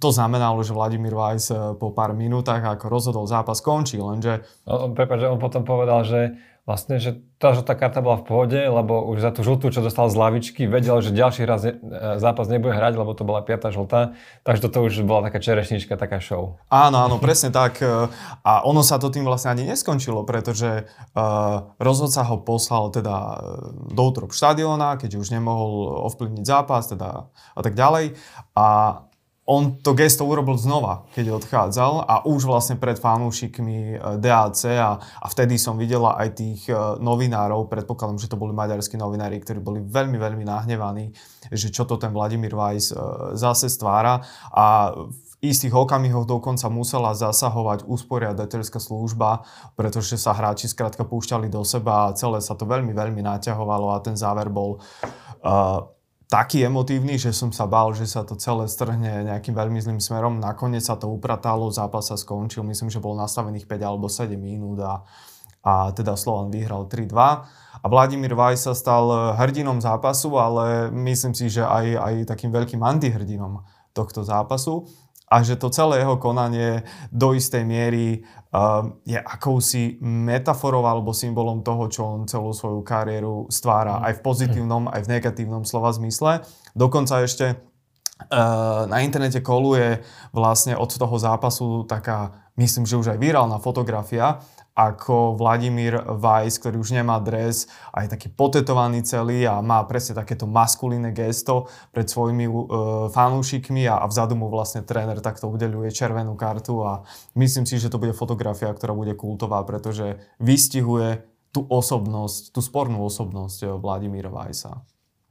to 0.00 0.08
znamenalo, 0.08 0.64
že 0.64 0.72
Vladimír 0.72 1.12
eh, 1.12 1.76
po 1.76 1.92
pár 1.92 2.16
minútach 2.16 2.64
ako 2.64 2.88
rozhodol 2.88 3.24
zápas 3.28 3.60
končí, 3.60 4.00
lenže... 4.00 4.40
On, 4.64 4.96
prepáč, 4.96 5.28
on 5.28 5.36
potom 5.36 5.68
povedal, 5.68 6.00
že 6.08 6.32
vlastne, 6.62 7.02
že 7.02 7.18
tá 7.42 7.50
žltá 7.58 7.74
karta 7.74 7.98
bola 7.98 8.22
v 8.22 8.26
pohode, 8.30 8.54
lebo 8.54 9.02
už 9.10 9.18
za 9.18 9.34
tú 9.34 9.42
žltú, 9.42 9.74
čo 9.74 9.82
dostal 9.82 10.06
z 10.06 10.14
lavičky, 10.14 10.70
vedel, 10.70 11.02
že 11.02 11.10
ďalší 11.10 11.42
raz 11.42 11.66
ne, 11.66 11.74
zápas 12.22 12.46
nebude 12.46 12.70
hrať, 12.70 12.94
lebo 12.94 13.10
to 13.18 13.26
bola 13.26 13.42
piata 13.42 13.74
žltá. 13.74 14.14
Takže 14.46 14.70
toto 14.70 14.86
už 14.86 15.02
bola 15.02 15.26
taká 15.26 15.42
čerešnička, 15.42 15.98
taká 15.98 16.22
show. 16.22 16.62
Áno, 16.70 17.02
áno, 17.02 17.18
presne 17.18 17.50
tak. 17.50 17.82
A 18.46 18.62
ono 18.62 18.86
sa 18.86 19.02
to 19.02 19.10
tým 19.10 19.26
vlastne 19.26 19.50
ani 19.58 19.66
neskončilo, 19.66 20.22
pretože 20.22 20.86
uh, 20.86 21.74
rozhodca 21.82 22.22
ho 22.30 22.38
poslal 22.38 22.94
teda 22.94 23.14
e, 23.14 23.36
do 23.90 24.02
útrop 24.06 24.30
štadióna, 24.30 25.02
keď 25.02 25.18
už 25.18 25.34
nemohol 25.34 26.06
ovplyvniť 26.14 26.44
zápas 26.46 26.86
teda 26.86 27.26
a 27.30 27.60
tak 27.60 27.74
ďalej. 27.74 28.14
A 28.54 28.66
on 29.42 29.82
to 29.82 29.90
gesto 29.98 30.22
urobil 30.22 30.54
znova, 30.54 31.10
keď 31.18 31.42
odchádzal 31.42 32.06
a 32.06 32.14
už 32.30 32.46
vlastne 32.46 32.78
pred 32.78 32.94
fanúšikmi 32.94 33.98
e, 33.98 34.22
DAC 34.22 34.78
a, 34.78 35.02
a 35.02 35.26
vtedy 35.26 35.58
som 35.58 35.74
videla 35.74 36.14
aj 36.14 36.28
tých 36.38 36.70
e, 36.70 36.78
novinárov, 37.02 37.66
predpokladám, 37.66 38.22
že 38.22 38.30
to 38.30 38.38
boli 38.38 38.54
maďarskí 38.54 38.94
novinári, 38.94 39.42
ktorí 39.42 39.58
boli 39.58 39.82
veľmi, 39.82 40.14
veľmi 40.14 40.46
nahnevaní, 40.46 41.10
že 41.50 41.74
čo 41.74 41.82
to 41.82 41.98
ten 41.98 42.14
Vladimír 42.14 42.54
Weiss 42.54 42.94
e, 42.94 42.96
zase 43.34 43.66
stvára. 43.66 44.22
A 44.54 44.94
v 44.94 45.34
istých 45.42 45.74
okamihoch 45.74 46.22
dokonca 46.22 46.70
musela 46.70 47.10
zasahovať 47.10 47.82
usporiadateľská 47.90 48.78
služba, 48.78 49.42
pretože 49.74 50.22
sa 50.22 50.38
hráči 50.38 50.70
skrátka 50.70 51.02
púšťali 51.02 51.50
do 51.50 51.66
seba 51.66 52.06
a 52.06 52.14
celé 52.14 52.38
sa 52.38 52.54
to 52.54 52.62
veľmi, 52.62 52.94
veľmi 52.94 53.18
naťahovalo 53.26 53.90
a 53.90 53.98
ten 54.06 54.14
záver 54.14 54.46
bol 54.54 54.78
uh, 55.42 55.82
taký 56.32 56.64
emotívny, 56.64 57.20
že 57.20 57.28
som 57.28 57.52
sa 57.52 57.68
bál, 57.68 57.92
že 57.92 58.08
sa 58.08 58.24
to 58.24 58.40
celé 58.40 58.64
strhne 58.64 59.28
nejakým 59.28 59.52
veľmi 59.52 59.76
zlým 59.76 60.00
smerom. 60.00 60.40
Nakoniec 60.40 60.80
sa 60.80 60.96
to 60.96 61.12
upratalo, 61.12 61.68
zápas 61.68 62.08
sa 62.08 62.16
skončil, 62.16 62.64
myslím, 62.64 62.88
že 62.88 63.04
bol 63.04 63.12
nastavených 63.20 63.68
5 63.68 63.84
alebo 63.84 64.08
7 64.08 64.32
minút 64.40 64.80
a, 64.80 65.04
a 65.60 65.92
teda 65.92 66.16
Slovan 66.16 66.48
vyhral 66.48 66.88
3-2. 66.88 67.12
A 67.82 67.84
Vladimír 67.84 68.32
Vaj 68.32 68.56
sa 68.56 68.72
stal 68.72 69.36
hrdinom 69.36 69.76
zápasu, 69.84 70.32
ale 70.40 70.88
myslím 70.88 71.36
si, 71.36 71.52
že 71.52 71.68
aj, 71.68 72.00
aj 72.00 72.14
takým 72.32 72.48
veľkým 72.48 72.80
antihrdinom 72.80 73.60
tohto 73.92 74.24
zápasu 74.24 74.88
a 75.32 75.40
že 75.40 75.56
to 75.56 75.72
celé 75.72 76.04
jeho 76.04 76.20
konanie 76.20 76.84
do 77.08 77.32
istej 77.32 77.64
miery 77.64 78.20
uh, 78.52 78.84
je 79.08 79.16
akousi 79.16 79.96
metaforou 80.04 80.84
alebo 80.84 81.16
symbolom 81.16 81.64
toho, 81.64 81.88
čo 81.88 82.04
on 82.04 82.28
celú 82.28 82.52
svoju 82.52 82.84
kariéru 82.84 83.48
stvára 83.48 84.04
aj 84.04 84.20
v 84.20 84.24
pozitívnom, 84.28 84.92
aj 84.92 85.08
v 85.08 85.10
negatívnom 85.16 85.64
slova 85.64 85.88
zmysle. 85.96 86.44
Dokonca 86.76 87.24
ešte 87.24 87.72
na 88.86 88.98
internete 89.02 89.42
koluje 89.42 89.98
vlastne 90.30 90.78
od 90.78 90.86
toho 90.86 91.16
zápasu 91.18 91.82
taká, 91.90 92.50
myslím, 92.54 92.86
že 92.86 92.94
už 92.94 93.10
aj 93.16 93.18
virálna 93.18 93.58
fotografia, 93.58 94.38
ako 94.72 95.36
Vladimír 95.36 96.00
Weiss, 96.16 96.56
ktorý 96.56 96.80
už 96.80 96.96
nemá 96.96 97.20
dres 97.20 97.68
a 97.92 98.04
je 98.04 98.12
taký 98.12 98.32
potetovaný 98.32 99.04
celý 99.04 99.44
a 99.44 99.60
má 99.60 99.84
presne 99.84 100.16
takéto 100.16 100.48
maskulínne 100.48 101.12
gesto 101.12 101.68
pred 101.92 102.08
svojimi 102.08 102.48
uh, 102.48 102.64
fanúšikmi 103.12 103.84
a, 103.84 104.00
a 104.00 104.06
vzadu 104.08 104.32
mu 104.32 104.48
vlastne 104.48 104.80
tréner 104.80 105.20
takto 105.20 105.52
udeľuje 105.52 105.92
červenú 105.92 106.32
kartu 106.40 106.80
a 106.80 107.04
myslím 107.36 107.68
si, 107.68 107.76
že 107.76 107.92
to 107.92 108.00
bude 108.00 108.16
fotografia, 108.16 108.72
ktorá 108.72 108.96
bude 108.96 109.12
kultová, 109.12 109.60
pretože 109.68 110.16
vystihuje 110.40 111.28
tú 111.52 111.68
osobnosť, 111.68 112.56
tú 112.56 112.64
spornú 112.64 113.04
osobnosť 113.04 113.58
eh, 113.62 113.70
Vladimíra 113.76 114.32
Weissa. 114.32 114.80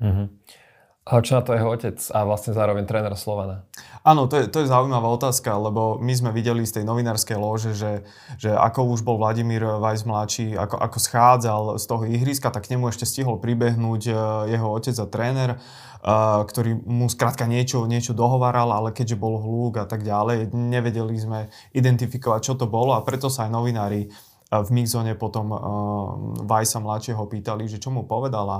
Mm-hmm. 0.01 0.27
A 1.01 1.17
čo 1.17 1.34
na 1.34 1.41
to 1.41 1.58
jeho 1.58 1.65
otec 1.65 1.98
a 2.13 2.20
vlastne 2.29 2.53
zároveň 2.53 2.86
tréner 2.86 3.10
Slovana? 3.17 3.65
Áno, 4.05 4.29
to 4.29 4.38
je, 4.38 4.46
to 4.46 4.62
je 4.62 4.70
zaujímavá 4.70 5.10
otázka, 5.10 5.50
lebo 5.58 5.98
my 5.98 6.13
sme 6.13 6.29
videli 6.29 6.62
z 6.62 6.77
tej 6.77 6.84
novinárskej 6.86 7.41
lože, 7.41 7.74
že, 7.74 8.05
že 8.38 8.53
ako 8.53 8.93
už 8.93 9.01
bol 9.01 9.17
Vladimír 9.17 9.65
Vajs 9.65 10.05
mladší, 10.05 10.53
ako, 10.53 10.77
ako 10.77 10.98
schádzal 11.01 11.62
z 11.81 11.86
toho 11.89 12.03
ihriska, 12.05 12.53
tak 12.53 12.70
k 12.70 12.77
nemu 12.77 12.93
ešte 12.93 13.10
stihol 13.10 13.41
pribehnúť 13.41 14.01
e, 14.10 14.13
jeho 14.53 14.67
otec 14.70 14.93
a 15.01 15.05
tréner, 15.10 15.50
uh, 15.58 16.41
ktorý 16.46 16.81
mu 16.86 17.10
skrátka 17.10 17.46
niečo, 17.46 17.86
niečo 17.86 18.13
dohovaral, 18.13 18.70
ale 18.74 18.89
keďže 18.93 19.22
bol 19.22 19.38
hlúk 19.41 19.81
a 19.81 19.86
tak 19.86 20.01
ďalej, 20.05 20.53
nevedeli 20.53 21.17
sme 21.17 21.39
identifikovať, 21.74 22.41
čo 22.41 22.53
to 22.58 22.65
bolo 22.65 22.98
a 22.98 23.05
preto 23.05 23.29
sa 23.29 23.50
aj 23.50 23.51
novinári 23.53 24.10
v 24.51 24.70
mixzone 24.75 25.15
potom 25.15 25.55
uh, 25.55 25.60
Vajsa 26.43 26.84
mladšieho 26.84 27.24
pýtali, 27.24 27.72
že 27.72 27.79
čo 27.79 27.88
mu 27.88 28.03
povedal 28.03 28.43
a 28.51 28.60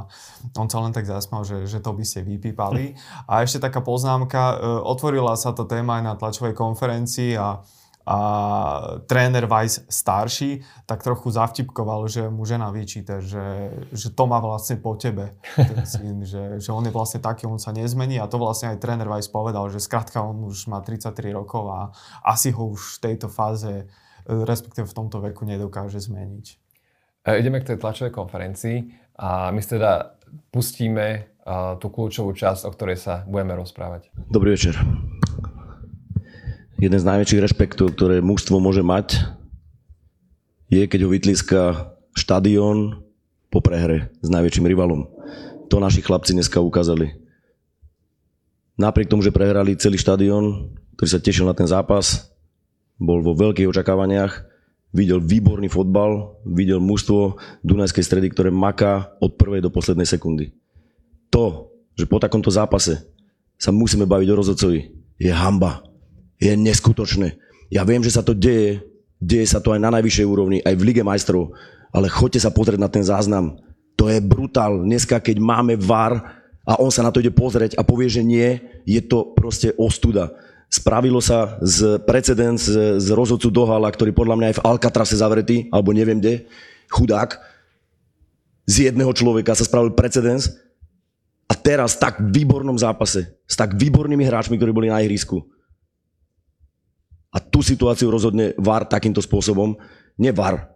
on 0.56 0.72
sa 0.72 0.80
len 0.80 0.96
tak 0.96 1.04
zasmal, 1.04 1.44
že, 1.44 1.68
že 1.68 1.84
to 1.84 1.92
by 1.92 2.08
ste 2.08 2.24
vypípali. 2.24 2.96
A 3.28 3.44
ešte 3.44 3.60
taká 3.60 3.84
poznámka, 3.84 4.56
uh, 4.56 4.80
otvorila 4.88 5.36
sa 5.36 5.52
tá 5.52 5.68
téma 5.68 6.00
aj 6.00 6.04
na 6.08 6.14
tlačovej 6.16 6.56
konferencii 6.56 7.36
a 7.36 7.60
a 8.02 8.18
tréner 9.06 9.46
Weiss 9.46 9.86
starší 9.86 10.66
tak 10.90 11.06
trochu 11.06 11.30
zavtipkoval, 11.30 12.10
že 12.10 12.34
mu 12.34 12.50
žena 12.50 12.74
vyčíta, 12.74 13.22
že, 13.22 13.70
že 13.94 14.10
to 14.10 14.26
má 14.26 14.42
vlastne 14.42 14.82
po 14.82 14.98
tebe, 14.98 15.38
ten 15.56 15.86
syn, 15.86 16.26
že, 16.26 16.58
že 16.58 16.74
on 16.74 16.82
je 16.82 16.94
vlastne 16.94 17.22
taký, 17.22 17.46
on 17.46 17.62
sa 17.62 17.70
nezmení. 17.70 18.18
A 18.18 18.26
to 18.26 18.42
vlastne 18.42 18.74
aj 18.74 18.82
tréner 18.82 19.06
Weiss 19.06 19.30
povedal, 19.30 19.70
že 19.70 19.78
skrátka 19.78 20.18
on 20.26 20.50
už 20.50 20.66
má 20.66 20.82
33 20.82 21.14
rokov 21.30 21.70
a 21.70 21.94
asi 22.26 22.50
ho 22.50 22.74
už 22.74 22.98
v 22.98 23.14
tejto 23.14 23.30
fáze 23.30 23.86
respektíve 24.28 24.86
v 24.88 24.98
tomto 24.98 25.22
veku 25.22 25.46
nedokáže 25.46 26.02
zmeniť. 26.02 26.46
E, 27.26 27.40
ideme 27.40 27.62
k 27.62 27.74
tej 27.74 27.78
tlačovej 27.78 28.14
konferencii 28.14 28.78
a 29.18 29.50
my 29.54 29.62
teda 29.62 30.18
pustíme 30.50 31.08
e, 31.14 31.20
tú 31.78 31.88
kľúčovú 31.90 32.34
časť, 32.34 32.66
o 32.68 32.74
ktorej 32.74 32.98
sa 32.98 33.24
budeme 33.30 33.58
rozprávať. 33.58 34.10
Dobrý 34.30 34.58
večer. 34.58 34.78
Jeden 36.82 36.98
z 36.98 37.06
najväčších 37.06 37.44
rešpektov, 37.46 37.94
ktoré 37.94 38.26
mužstvo 38.26 38.58
môže 38.58 38.82
mať, 38.82 39.22
je, 40.72 40.82
keď 40.88 41.00
ho 41.06 41.10
vytlíska 41.14 41.62
štadión 42.18 43.06
po 43.52 43.60
prehre 43.62 44.10
s 44.24 44.30
najväčším 44.32 44.66
rivalom. 44.66 45.06
To 45.70 45.78
naši 45.78 46.02
chlapci 46.02 46.34
dneska 46.34 46.64
ukázali. 46.64 47.22
Napriek 48.80 49.12
tomu, 49.12 49.22
že 49.22 49.36
prehrali 49.36 49.78
celý 49.78 50.00
štadión, 50.00 50.74
ktorý 50.98 51.10
sa 51.12 51.20
tešil 51.22 51.46
na 51.46 51.54
ten 51.54 51.68
zápas, 51.70 52.31
bol 53.02 53.26
vo 53.26 53.34
veľkých 53.34 53.66
očakávaniach, 53.66 54.46
videl 54.94 55.18
výborný 55.18 55.66
fotbal, 55.74 56.38
videl 56.46 56.78
mužstvo 56.78 57.42
Dunajskej 57.66 58.06
stredy, 58.06 58.30
ktoré 58.30 58.54
maká 58.54 59.18
od 59.18 59.34
prvej 59.42 59.66
do 59.66 59.74
poslednej 59.74 60.06
sekundy. 60.06 60.54
To, 61.34 61.74
že 61.98 62.06
po 62.06 62.22
takomto 62.22 62.54
zápase 62.54 63.02
sa 63.58 63.74
musíme 63.74 64.06
baviť 64.06 64.28
o 64.30 64.40
rozhodcovi, 64.40 64.80
je 65.18 65.32
hamba. 65.34 65.82
Je 66.38 66.54
neskutočné. 66.54 67.38
Ja 67.74 67.88
viem, 67.88 68.02
že 68.06 68.14
sa 68.14 68.22
to 68.22 68.38
deje, 68.38 68.82
deje 69.22 69.46
sa 69.46 69.62
to 69.62 69.74
aj 69.74 69.82
na 69.82 69.94
najvyššej 69.94 70.28
úrovni, 70.28 70.58
aj 70.62 70.76
v 70.76 70.86
Lige 70.86 71.04
majstrov, 71.06 71.54
ale 71.94 72.10
choďte 72.10 72.42
sa 72.42 72.52
pozrieť 72.54 72.80
na 72.82 72.90
ten 72.90 73.06
záznam. 73.06 73.58
To 73.96 74.10
je 74.10 74.18
brutál. 74.18 74.82
Dneska, 74.82 75.22
keď 75.22 75.38
máme 75.38 75.78
VAR 75.78 76.42
a 76.66 76.82
on 76.82 76.90
sa 76.90 77.06
na 77.06 77.14
to 77.14 77.22
ide 77.22 77.30
pozrieť 77.30 77.78
a 77.78 77.86
povie, 77.86 78.10
že 78.10 78.26
nie, 78.26 78.58
je 78.84 79.02
to 79.06 79.34
proste 79.38 79.72
ostuda. 79.78 80.34
Spravilo 80.72 81.20
sa 81.20 81.60
z 81.60 82.00
precedens 82.08 82.64
z, 82.96 83.10
rozhodcu 83.12 83.52
Dohala, 83.52 83.92
ktorý 83.92 84.16
podľa 84.16 84.40
mňa 84.40 84.48
je 84.48 84.58
v 84.58 84.64
Alcatrase 84.64 85.20
zavretý, 85.20 85.68
alebo 85.68 85.92
neviem 85.92 86.16
kde, 86.16 86.48
chudák. 86.88 87.36
Z 88.64 88.88
jedného 88.88 89.12
človeka 89.12 89.52
sa 89.52 89.68
spravil 89.68 89.92
precedens 89.92 90.56
a 91.52 91.60
teraz 91.60 92.00
v 92.00 92.08
tak 92.08 92.16
výbornom 92.24 92.80
zápase, 92.80 93.36
s 93.44 93.56
tak 93.60 93.76
výbornými 93.76 94.24
hráčmi, 94.24 94.56
ktorí 94.56 94.72
boli 94.72 94.88
na 94.88 95.04
ihrisku. 95.04 95.44
A 97.36 97.44
tú 97.44 97.60
situáciu 97.60 98.08
rozhodne 98.08 98.56
VAR 98.56 98.88
takýmto 98.88 99.20
spôsobom. 99.20 99.76
Nie 100.16 100.32
VAR, 100.32 100.72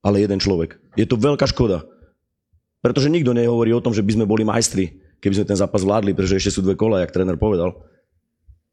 ale 0.00 0.24
jeden 0.24 0.40
človek. 0.40 0.80
Je 0.96 1.04
to 1.04 1.20
veľká 1.20 1.44
škoda. 1.44 1.84
Pretože 2.80 3.12
nikto 3.12 3.36
nehovorí 3.36 3.68
o 3.76 3.84
tom, 3.84 3.92
že 3.92 4.00
by 4.00 4.16
sme 4.16 4.24
boli 4.24 4.48
majstri, 4.48 4.96
keby 5.20 5.44
sme 5.44 5.48
ten 5.52 5.60
zápas 5.60 5.84
vládli, 5.84 6.16
pretože 6.16 6.40
ešte 6.40 6.56
sú 6.56 6.64
dve 6.64 6.72
kola, 6.72 7.04
jak 7.04 7.12
tréner 7.12 7.36
povedal 7.36 7.76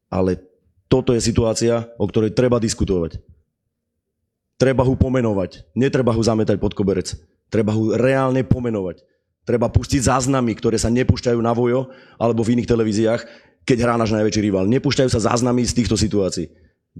ale 0.08 0.40
toto 0.88 1.12
je 1.12 1.20
situácia, 1.20 1.84
o 2.00 2.08
ktorej 2.08 2.32
treba 2.32 2.56
diskutovať. 2.56 3.20
Treba 4.58 4.82
ho 4.82 4.96
pomenovať. 4.98 5.70
Netreba 5.78 6.10
ho 6.10 6.22
zametať 6.24 6.58
pod 6.58 6.74
koberec. 6.74 7.14
Treba 7.52 7.76
ho 7.76 7.94
reálne 7.94 8.42
pomenovať. 8.42 9.04
Treba 9.46 9.70
pustiť 9.72 10.04
záznamy, 10.04 10.52
ktoré 10.58 10.76
sa 10.76 10.92
nepúšťajú 10.92 11.40
na 11.40 11.54
vojo 11.56 11.88
alebo 12.20 12.44
v 12.44 12.58
iných 12.58 12.68
televíziách, 12.68 13.22
keď 13.64 13.76
hrá 13.84 13.94
náš 13.96 14.12
najväčší 14.12 14.40
rival. 14.44 14.68
Nepúšťajú 14.68 15.08
sa 15.12 15.24
záznamy 15.32 15.64
z 15.64 15.76
týchto 15.76 15.96
situácií. 15.96 16.52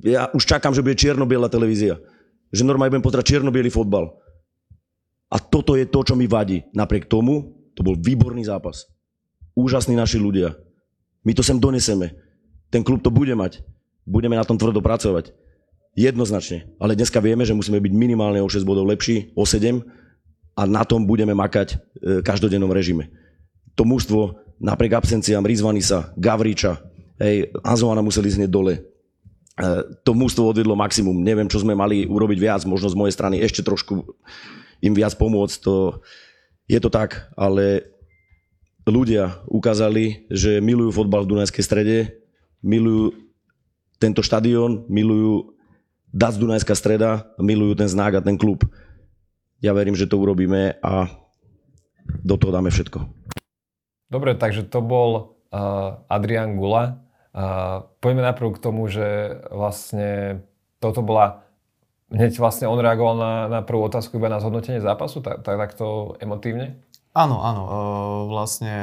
Ja 0.05 0.31
už 0.31 0.47
čakám, 0.47 0.73
že 0.77 0.85
bude 0.85 0.97
čierno-biela 0.97 1.51
televízia. 1.51 1.99
Že 2.55 2.69
normálne 2.69 2.97
budem 2.97 3.05
pozerať 3.05 3.37
čierno 3.37 3.53
fotbal. 3.69 4.17
A 5.29 5.37
toto 5.37 5.77
je 5.77 5.85
to, 5.85 6.01
čo 6.05 6.17
mi 6.17 6.25
vadí. 6.25 6.65
Napriek 6.73 7.05
tomu, 7.05 7.53
to 7.77 7.85
bol 7.85 7.97
výborný 7.97 8.49
zápas. 8.49 8.89
Úžasní 9.53 9.93
naši 9.93 10.17
ľudia. 10.17 10.57
My 11.27 11.37
to 11.37 11.45
sem 11.45 11.61
doneseme. 11.61 12.17
Ten 12.69 12.85
klub 12.85 13.01
to 13.01 13.09
bude 13.09 13.33
mať. 13.33 13.65
Budeme 14.05 14.37
na 14.37 14.45
tom 14.45 14.57
tvrdo 14.57 14.81
pracovať. 14.81 15.33
Jednoznačne. 15.99 16.71
Ale 16.79 16.95
dneska 16.95 17.19
vieme, 17.19 17.43
že 17.43 17.57
musíme 17.57 17.83
byť 17.83 17.93
minimálne 17.93 18.39
o 18.39 18.49
6 18.49 18.63
bodov 18.63 18.87
lepší, 18.87 19.35
o 19.35 19.43
7 19.43 19.83
a 20.59 20.63
na 20.67 20.83
tom 20.87 21.03
budeme 21.03 21.35
makať 21.35 21.75
v 21.75 22.23
e, 22.23 22.23
každodennom 22.23 22.71
režime. 22.71 23.11
To 23.75 23.83
mužstvo 23.83 24.39
napriek 24.59 24.95
absenciám 24.95 25.47
Rizvanisa, 25.47 26.15
Gavriča, 26.19 26.83
hej, 27.19 27.51
Azovana 27.63 28.03
museli 28.03 28.31
znieť 28.31 28.51
dole. 28.51 28.75
E, 28.75 28.81
to 30.07 30.15
mužstvo 30.15 30.51
odvedlo 30.51 30.79
maximum. 30.79 31.19
Neviem, 31.19 31.51
čo 31.51 31.63
sme 31.63 31.75
mali 31.75 32.07
urobiť 32.07 32.39
viac, 32.39 32.63
možno 32.67 32.91
z 32.91 32.99
mojej 32.99 33.15
strany 33.15 33.43
ešte 33.43 33.67
trošku 33.67 34.03
im 34.83 34.95
viac 34.95 35.19
pomôcť. 35.19 35.57
To, 35.67 35.99
je 36.69 36.79
to 36.79 36.91
tak, 36.93 37.33
ale 37.35 37.91
ľudia 38.85 39.41
ukázali, 39.49 40.29
že 40.31 40.63
milujú 40.63 40.95
fotbal 40.95 41.25
v 41.25 41.31
Dunajskej 41.35 41.65
strede, 41.65 41.97
milujú 42.63 43.15
tento 43.99 44.23
štadión, 44.23 44.87
milujú 44.87 45.59
Dac 46.09 46.39
Dunajská 46.41 46.73
streda, 46.73 47.31
milujú 47.37 47.77
ten 47.77 47.89
znak 47.91 48.19
a 48.19 48.25
ten 48.25 48.41
klub. 48.41 48.65
Ja 49.59 49.75
verím, 49.75 49.99
že 49.99 50.07
to 50.07 50.17
urobíme 50.17 50.79
a 50.81 51.11
do 52.25 52.35
toho 52.41 52.55
dáme 52.55 52.73
všetko. 52.73 53.05
Dobre, 54.09 54.33
takže 54.39 54.65
to 54.65 54.81
bol 54.81 55.37
uh, 55.53 56.01
Adrian 56.09 56.57
Gula. 56.57 57.05
Uh, 57.37 57.85
poďme 58.01 58.25
najprv 58.25 58.57
k 58.57 58.63
tomu, 58.63 58.89
že 58.89 59.37
vlastne 59.53 60.41
toto 60.81 61.05
bola 61.05 61.45
hneď 62.09 62.41
vlastne 62.41 62.65
on 62.65 62.81
reagoval 62.81 63.17
na, 63.21 63.33
na 63.53 63.61
prvú 63.61 63.85
otázku 63.85 64.17
iba 64.17 64.33
na 64.33 64.41
zhodnotenie 64.41 64.81
zápasu, 64.81 65.21
tak, 65.21 65.45
tak 65.45 65.61
takto 65.61 66.17
emotívne? 66.25 66.81
Áno, 67.19 67.43
áno. 67.43 67.63
E, 67.67 67.71
vlastne 68.31 68.75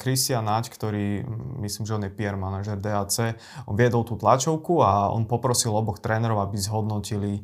Christian 0.00 0.48
Naď, 0.48 0.72
ktorý, 0.72 1.28
myslím, 1.60 1.84
že 1.84 1.92
on 1.92 2.04
je 2.08 2.16
PR 2.16 2.40
manažer 2.40 2.80
DAC, 2.80 3.36
on 3.68 3.76
viedol 3.76 4.00
tú 4.00 4.16
tlačovku 4.16 4.80
a 4.80 5.12
on 5.12 5.28
poprosil 5.28 5.76
oboch 5.76 6.00
trénerov, 6.00 6.40
aby 6.40 6.56
zhodnotili 6.56 7.32
e, 7.36 7.42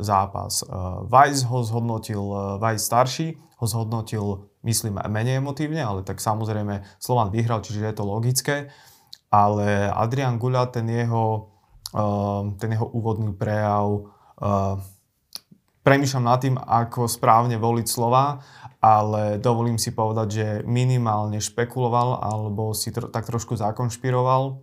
zápas. 0.00 0.64
E, 0.64 0.66
Weiss 1.12 1.44
ho 1.44 1.60
zhodnotil, 1.60 2.24
Weiss 2.56 2.88
starší 2.88 3.36
ho 3.60 3.66
zhodnotil, 3.68 4.48
myslím, 4.64 4.96
menej 4.96 5.44
emotívne, 5.44 5.84
ale 5.84 6.00
tak 6.08 6.24
samozrejme 6.24 6.80
Slovan 6.96 7.28
vyhral, 7.28 7.60
čiže 7.60 7.84
je 7.84 7.94
to 8.00 8.08
logické. 8.08 8.72
Ale 9.28 9.92
Adrian 9.92 10.40
Guľa, 10.40 10.72
ten 10.72 10.88
jeho, 10.88 11.52
ten 12.56 12.70
jeho 12.72 12.86
úvodný 12.96 13.36
prejav, 13.36 14.08
premýšľam 15.84 16.24
nad 16.24 16.38
tým, 16.40 16.56
ako 16.56 17.10
správne 17.10 17.60
voliť 17.60 17.86
slova 17.90 18.40
ale 18.78 19.42
dovolím 19.42 19.78
si 19.78 19.90
povedať, 19.90 20.28
že 20.30 20.46
minimálne 20.62 21.42
špekuloval 21.42 22.22
alebo 22.22 22.70
si 22.70 22.94
tro, 22.94 23.10
tak 23.10 23.26
trošku 23.26 23.58
zakonšpiroval, 23.58 24.62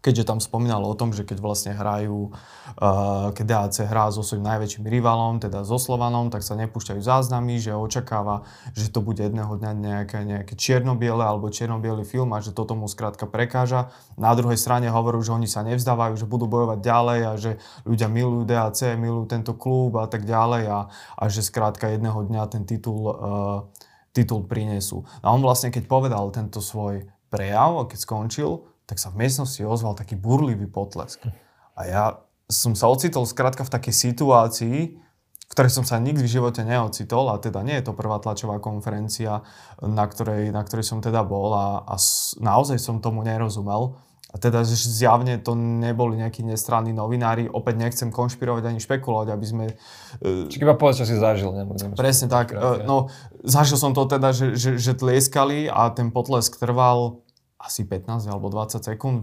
keďže 0.00 0.28
tam 0.28 0.38
spomínal 0.38 0.82
o 0.86 0.94
tom, 0.94 1.10
že 1.10 1.26
keď 1.26 1.38
vlastne 1.42 1.72
hrajú, 1.74 2.30
uh, 2.30 3.34
keď 3.34 3.44
DAC 3.44 3.76
hrá 3.86 4.10
so 4.14 4.22
svojím 4.22 4.46
najväčším 4.46 4.84
rivalom, 4.86 5.42
teda 5.42 5.66
so 5.66 5.76
Slovanom, 5.76 6.30
tak 6.30 6.46
sa 6.46 6.54
nepúšťajú 6.54 7.00
záznamy, 7.02 7.58
že 7.58 7.74
očakáva, 7.74 8.46
že 8.74 8.90
to 8.90 9.02
bude 9.02 9.18
jedného 9.18 9.50
dňa 9.58 9.72
nejaké, 9.74 10.18
nejaké 10.22 10.54
čierno-biele 10.54 11.22
alebo 11.22 11.50
čierno 11.50 11.82
film 12.06 12.30
a 12.34 12.42
že 12.42 12.54
toto 12.54 12.78
mu 12.78 12.86
skrátka 12.86 13.26
prekáža. 13.26 13.90
Na 14.14 14.34
druhej 14.34 14.56
strane 14.56 14.86
hovorú, 14.88 15.20
že 15.22 15.34
oni 15.34 15.50
sa 15.50 15.66
nevzdávajú, 15.66 16.14
že 16.14 16.30
budú 16.30 16.46
bojovať 16.46 16.78
ďalej 16.78 17.20
a 17.26 17.32
že 17.34 17.50
ľudia 17.82 18.06
milujú 18.06 18.42
DAC, 18.46 18.94
milujú 18.94 19.26
tento 19.26 19.52
klub 19.58 19.98
a 19.98 20.06
tak 20.06 20.24
ďalej 20.24 20.64
a, 20.70 20.80
a 21.18 21.22
že 21.26 21.42
skrátka 21.42 21.90
jedného 21.90 22.22
dňa 22.26 22.42
ten 22.48 22.62
titul, 22.62 23.10
uh, 23.10 23.66
titul 24.14 24.46
prinesú. 24.46 25.02
A 25.22 25.34
on 25.34 25.42
vlastne, 25.42 25.74
keď 25.74 25.84
povedal 25.90 26.30
tento 26.30 26.62
svoj 26.62 27.06
prejav, 27.28 27.86
keď 27.90 27.98
skončil, 27.98 28.64
tak 28.88 28.96
sa 28.96 29.12
v 29.12 29.20
miestnosti 29.20 29.60
ozval 29.60 29.92
taký 29.92 30.16
burlivý 30.16 30.64
potlesk. 30.64 31.28
A 31.76 31.80
ja 31.84 32.04
som 32.48 32.72
sa 32.72 32.88
ocitol 32.88 33.28
skrátka 33.28 33.60
v 33.68 33.70
takej 33.76 33.94
situácii, 33.94 34.78
v 35.48 35.52
ktorej 35.52 35.72
som 35.72 35.84
sa 35.84 36.00
nikdy 36.00 36.24
v 36.24 36.34
živote 36.40 36.64
neocitol 36.64 37.28
a 37.28 37.36
teda 37.36 37.60
nie 37.60 37.76
je 37.80 37.88
to 37.88 37.92
prvá 37.92 38.16
tlačová 38.20 38.56
konferencia, 38.60 39.44
na 39.84 40.04
ktorej, 40.08 40.48
na 40.52 40.64
ktorej 40.64 40.88
som 40.88 41.04
teda 41.04 41.20
bol 41.24 41.52
a, 41.52 41.84
a 41.84 41.94
naozaj 42.40 42.80
som 42.80 43.04
tomu 43.04 43.20
nerozumel. 43.20 44.00
A 44.28 44.36
teda 44.36 44.60
zjavne 44.60 45.40
to 45.40 45.56
neboli 45.56 46.20
nejakí 46.20 46.44
nestranní 46.44 46.92
novinári. 46.92 47.48
Opäť 47.48 47.80
nechcem 47.80 48.12
konšpirovať 48.12 48.68
ani 48.68 48.76
špekulovať, 48.76 49.28
aby 49.32 49.46
sme... 49.48 49.64
Uh, 50.20 50.44
Čiže 50.52 50.68
iba 50.68 50.76
povedz, 50.76 51.00
čo 51.00 51.08
si 51.08 51.16
zažil. 51.16 51.48
Nebudem 51.56 51.96
presne 51.96 52.28
tak. 52.28 52.52
Uh, 52.52 52.84
no, 52.84 53.08
zažil 53.40 53.80
som 53.80 53.96
to 53.96 54.04
teda, 54.04 54.36
že, 54.36 54.52
že, 54.52 54.76
že 54.76 54.92
tlieskali 54.92 55.72
a 55.72 55.88
ten 55.96 56.12
potlesk 56.12 56.60
trval 56.60 57.24
asi 57.58 57.82
15 57.82 58.30
alebo 58.30 58.48
20 58.48 58.80
sekúnd. 58.80 59.18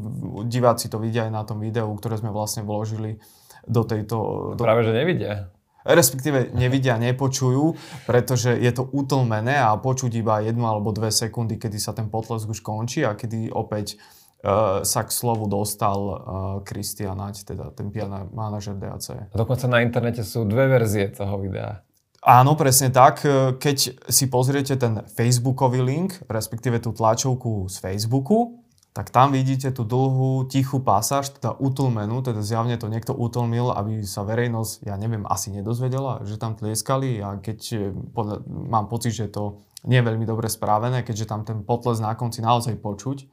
Diváci 0.51 0.92
to 0.92 1.00
vidia 1.00 1.24
aj 1.25 1.32
na 1.32 1.44
tom 1.48 1.63
videu, 1.63 1.88
ktoré 1.96 2.20
sme 2.20 2.36
vlastne 2.36 2.68
vložili 2.68 3.24
do 3.63 3.88
tejto... 3.88 4.18
Do... 4.60 4.62
Práve, 4.62 4.84
že 4.84 4.92
nevidia. 4.92 5.56
Respektíve 5.86 6.50
nevidia, 6.58 6.98
nepočujú, 6.98 7.77
pretože 8.10 8.58
je 8.58 8.72
to 8.74 8.89
utlmené 8.89 9.62
a 9.62 9.77
počuť 9.77 10.18
iba 10.18 10.42
jednu 10.42 10.65
alebo 10.65 10.89
dve 10.89 11.13
sekundy, 11.13 11.62
kedy 11.62 11.77
sa 11.77 11.94
ten 11.94 12.10
potlesk 12.10 12.50
už 12.50 12.65
končí 12.65 13.06
a 13.06 13.13
kedy 13.13 13.54
opäť 13.54 14.01
uh, 14.42 14.82
sa 14.82 15.06
k 15.06 15.13
slovu 15.13 15.46
dostal 15.46 16.25
Kristian 16.65 17.22
uh, 17.22 17.30
Nať, 17.30 17.46
teda 17.46 17.70
ten 17.77 17.94
piana 17.94 18.25
manažer 18.34 18.74
DAC. 18.74 19.30
Dokonca 19.30 19.70
na 19.70 19.86
internete 19.86 20.25
sú 20.25 20.50
dve 20.50 20.65
verzie 20.65 21.13
toho 21.13 21.38
videa. 21.38 21.85
Áno, 22.25 22.58
presne 22.58 22.89
tak. 22.89 23.22
E, 23.22 23.53
keď 23.53 24.01
si 24.10 24.25
pozriete 24.25 24.74
ten 24.82 25.05
Facebookový 25.13 25.86
link, 25.86 26.25
respektíve 26.25 26.82
tú 26.82 26.89
tlačovku 26.89 27.70
z 27.70 27.77
Facebooku, 27.77 28.65
tak 28.98 29.13
tam 29.13 29.29
vidíte 29.29 29.70
tú 29.70 29.86
dlhú, 29.86 30.50
tichú 30.50 30.82
pasáž, 30.82 31.38
teda 31.38 31.53
utlmenú, 31.53 32.25
teda 32.25 32.41
zjavne 32.41 32.82
to 32.82 32.89
niekto 32.89 33.13
utlmil, 33.13 33.70
aby 33.77 34.01
sa 34.01 34.25
verejnosť, 34.25 34.89
ja 34.89 34.98
neviem, 34.98 35.22
asi 35.29 35.53
nedozvedela, 35.53 36.25
že 36.25 36.41
tam 36.41 36.58
tlieskali 36.58 37.22
a 37.22 37.38
keď 37.38 37.60
e, 37.77 37.77
podľa, 37.94 38.41
mám 38.50 38.89
pocit, 38.89 39.13
že 39.13 39.29
to 39.29 39.62
nie 39.86 40.01
je 40.01 40.08
veľmi 40.10 40.25
dobre 40.25 40.50
správené, 40.50 41.05
keďže 41.05 41.29
tam 41.29 41.46
ten 41.46 41.62
potles 41.62 42.01
na 42.01 42.17
konci 42.17 42.41
naozaj 42.41 42.74
počuť. 42.82 43.29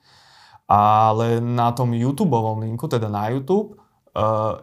Ale 0.68 1.40
na 1.40 1.72
tom 1.72 1.96
YouTube 1.96 2.36
linku, 2.60 2.92
teda 2.92 3.08
na 3.08 3.32
YouTube, 3.32 3.81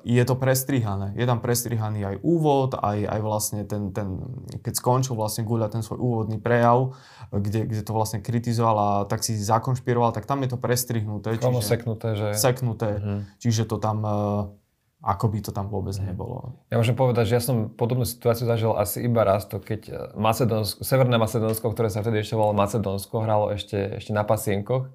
je 0.05 0.23
to 0.29 0.37
prestrihané. 0.37 1.17
Je 1.17 1.25
tam 1.25 1.41
prestrihaný 1.41 2.05
aj 2.05 2.15
úvod, 2.21 2.77
aj, 2.77 3.01
aj 3.01 3.19
vlastne 3.25 3.61
ten, 3.65 3.89
ten, 3.89 4.21
keď 4.61 4.73
skončil 4.77 5.17
vlastne 5.17 5.41
Guľa 5.41 5.73
ten 5.73 5.81
svoj 5.81 5.97
úvodný 5.97 6.37
prejav, 6.37 6.93
kde, 7.33 7.65
kde 7.65 7.81
to 7.81 7.89
vlastne 7.97 8.21
kritizoval 8.21 8.77
a 8.77 8.89
tak 9.09 9.25
si 9.25 9.33
zakonšpiroval, 9.33 10.13
tak 10.13 10.29
tam 10.29 10.45
je 10.45 10.53
to 10.53 10.57
prestrihnuté. 10.61 11.33
Čiže, 11.41 11.65
seknuté, 11.65 12.07
že... 12.13 12.27
Seknuté, 12.37 12.89
uh-huh. 13.01 13.19
čiže 13.41 13.65
to 13.65 13.81
tam, 13.81 14.05
uh, 14.05 14.53
ako 15.01 15.25
by 15.33 15.39
to 15.41 15.49
tam 15.49 15.65
vôbec 15.73 15.97
uh-huh. 15.97 16.13
nebolo. 16.13 16.61
Ja 16.69 16.77
môžem 16.77 16.93
povedať, 16.93 17.33
že 17.33 17.41
ja 17.41 17.41
som 17.41 17.73
podobnú 17.73 18.05
situáciu 18.05 18.45
zažil 18.45 18.77
asi 18.77 19.01
iba 19.01 19.25
raz, 19.25 19.49
to 19.49 19.57
keď 19.57 20.13
Macedónsko, 20.13 20.85
Severné 20.85 21.17
Macedónsko, 21.17 21.73
ktoré 21.73 21.89
sa 21.89 22.05
vtedy 22.05 22.21
ešte 22.21 22.37
volalo 22.37 22.53
Macedónsko, 22.53 23.25
hralo 23.25 23.49
ešte, 23.49 23.97
ešte 23.97 24.13
na 24.13 24.21
pasienkoch 24.21 24.93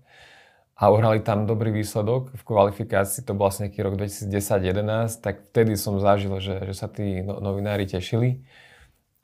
a 0.75 0.91
uhrali 0.91 1.23
tam 1.23 1.47
dobrý 1.47 1.71
výsledok 1.71 2.35
v 2.35 2.43
kvalifikácii, 2.43 3.23
to 3.23 3.39
bol 3.39 3.47
vlastne 3.47 3.71
nejaký 3.71 3.81
rok 3.87 3.95
2010-2011, 3.95 5.23
tak 5.23 5.35
vtedy 5.55 5.79
som 5.79 6.03
zažil, 6.03 6.35
že, 6.43 6.67
že 6.67 6.75
sa 6.75 6.91
tí 6.91 7.23
no, 7.23 7.39
novinári 7.39 7.87
tešili. 7.87 8.43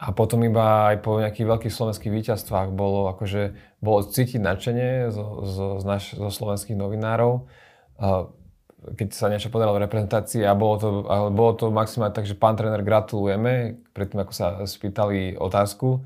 A 0.00 0.14
potom 0.14 0.40
iba 0.46 0.94
aj 0.94 1.04
po 1.04 1.20
nejakých 1.20 1.50
veľkých 1.50 1.74
slovenských 1.74 2.12
víťazstvách 2.14 2.72
bolo, 2.72 3.10
akože, 3.12 3.52
bolo 3.82 4.06
cítiť 4.06 4.40
nadšenie 4.40 5.12
zo, 5.12 5.44
zo, 5.44 5.66
zo, 5.82 5.84
naš, 5.84 6.16
zo 6.16 6.30
slovenských 6.30 6.78
novinárov, 6.78 7.44
keď 8.80 9.08
sa 9.12 9.28
niečo 9.28 9.52
podarilo 9.52 9.76
v 9.76 9.84
reprezentácii 9.84 10.40
a 10.46 10.56
bolo 10.56 10.74
to, 10.80 10.88
a 11.04 11.28
bolo 11.28 11.52
to 11.52 11.68
maximálne 11.68 12.16
tak, 12.16 12.24
že 12.24 12.38
pán 12.38 12.56
tréner 12.56 12.80
gratulujeme, 12.80 13.76
predtým 13.92 14.24
ako 14.24 14.32
sa 14.32 14.46
spýtali 14.64 15.36
otázku. 15.36 16.00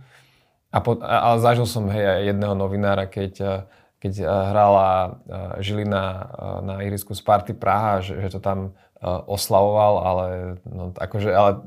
A 0.74 0.82
po, 0.82 0.98
a, 0.98 1.30
ale 1.30 1.38
zažil 1.38 1.68
som 1.70 1.86
hej, 1.86 2.34
jedného 2.34 2.58
novinára, 2.58 3.06
keď 3.06 3.62
keď 4.04 4.20
eh, 4.20 4.28
hrala 4.28 4.88
eh, 5.24 5.64
Žilina 5.64 6.04
eh, 6.04 6.24
na 6.60 6.74
ihrisku 6.84 7.16
Sparty 7.16 7.56
Praha, 7.56 8.04
že, 8.04 8.20
že 8.20 8.36
to 8.36 8.40
tam 8.44 8.76
oslavoval, 9.04 9.94
ale, 10.00 10.28
no, 10.64 10.88
akože, 10.96 11.28
ale 11.28 11.60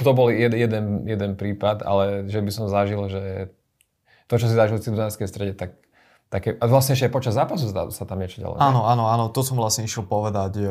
to 0.00 0.16
bol 0.16 0.32
jed, 0.32 0.56
jeden, 0.56 1.04
jeden 1.04 1.36
prípad, 1.36 1.84
ale 1.84 2.24
že 2.24 2.40
by 2.40 2.48
som 2.48 2.72
zažil, 2.72 3.04
že 3.12 3.52
to, 4.24 4.40
čo 4.40 4.48
si 4.48 4.56
zažil 4.56 4.80
v 4.80 4.88
Cibuzanskej 4.88 5.28
strede, 5.28 5.52
tak 5.52 5.76
také, 6.32 6.56
a 6.56 6.64
vlastne 6.64 6.96
ešte 6.96 7.12
počas 7.12 7.36
zápasu 7.36 7.68
sa 7.68 8.08
tam 8.08 8.16
niečo 8.16 8.40
ďalej. 8.40 8.64
Áno, 8.64 8.88
áno, 8.88 9.12
áno, 9.12 9.28
to 9.28 9.44
som 9.44 9.60
vlastne 9.60 9.84
išiel 9.84 10.08
povedať, 10.08 10.64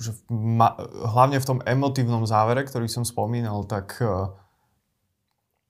že 0.00 0.16
ma, 0.32 0.80
hlavne 1.12 1.36
v 1.36 1.44
tom 1.44 1.58
emotívnom 1.60 2.24
závere, 2.24 2.64
ktorý 2.64 2.88
som 2.88 3.04
spomínal, 3.04 3.68
tak 3.68 4.00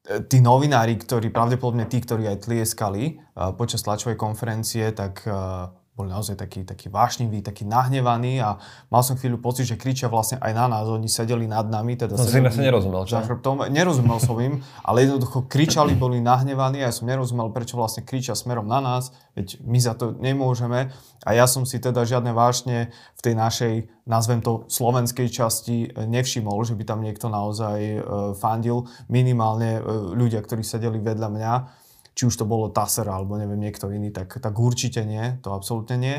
tí 0.03 0.43
novinári, 0.43 0.99
ktorí 0.99 1.31
pravdepodobne 1.31 1.87
tí, 1.87 2.03
ktorí 2.03 2.27
aj 2.27 2.51
tlieskali 2.51 3.23
uh, 3.39 3.55
počas 3.55 3.87
tlačovej 3.87 4.19
konferencie, 4.19 4.91
tak 4.91 5.23
uh, 5.31 5.71
boli 5.93 6.09
naozaj 6.09 6.41
takí, 6.41 6.65
takí 6.65 6.89
vášniví, 6.89 7.45
takí 7.45 7.69
nahnevaní 7.69 8.41
a 8.41 8.57
mal 8.89 9.05
som 9.05 9.13
chvíľu 9.13 9.45
pocit, 9.45 9.69
že 9.69 9.77
kričia 9.77 10.09
vlastne 10.09 10.41
aj 10.41 10.53
na 10.57 10.65
nás. 10.65 10.89
Oni 10.89 11.05
sedeli 11.05 11.45
nad 11.45 11.69
nami. 11.69 12.01
Teda 12.01 12.17
no, 12.17 12.25
sedeli, 12.25 12.49
sa 12.49 12.65
nerozumel, 12.65 13.05
čo? 13.05 13.21
Chrbtom. 13.21 13.69
Nerozumel 13.69 14.17
som 14.17 14.41
im, 14.41 14.65
ale 14.81 15.05
jednoducho 15.05 15.45
kričali, 15.45 15.93
boli 15.93 16.25
nahnevaní 16.25 16.81
a 16.81 16.89
ja 16.89 16.97
som 16.97 17.05
nerozumel, 17.05 17.53
prečo 17.53 17.77
vlastne 17.77 18.09
kričia 18.09 18.33
smerom 18.33 18.65
na 18.65 18.81
nás, 18.81 19.13
veď 19.37 19.61
my 19.69 19.79
za 19.85 19.93
to 19.93 20.17
nemôžeme. 20.17 20.89
A 21.29 21.31
ja 21.37 21.45
som 21.45 21.69
si 21.69 21.77
teda 21.77 22.09
žiadne 22.09 22.33
vášne 22.33 22.89
v 22.89 23.21
tej 23.21 23.35
našej, 23.37 23.75
nazvem 24.09 24.41
to, 24.41 24.65
slovenskej 24.73 25.29
časti 25.29 25.93
nevšimol, 25.93 26.65
že 26.65 26.73
by 26.73 26.89
tam 26.89 27.05
niekto 27.05 27.29
naozaj 27.29 27.79
uh, 27.79 28.01
fandil. 28.33 28.89
Minimálne 29.13 29.77
uh, 29.77 30.17
ľudia, 30.17 30.41
ktorí 30.41 30.65
sedeli 30.65 30.97
vedľa 31.05 31.29
mňa 31.29 31.82
či 32.13 32.29
už 32.29 32.35
to 32.37 32.45
bolo 32.45 32.69
Taser 32.69 33.09
alebo 33.09 33.41
neviem 33.41 33.61
niekto 33.61 33.89
iný, 33.89 34.13
tak, 34.13 34.37
tak 34.41 34.55
určite 34.57 35.05
nie, 35.05 35.41
to 35.41 35.57
absolútne 35.57 35.97
nie. 35.97 36.17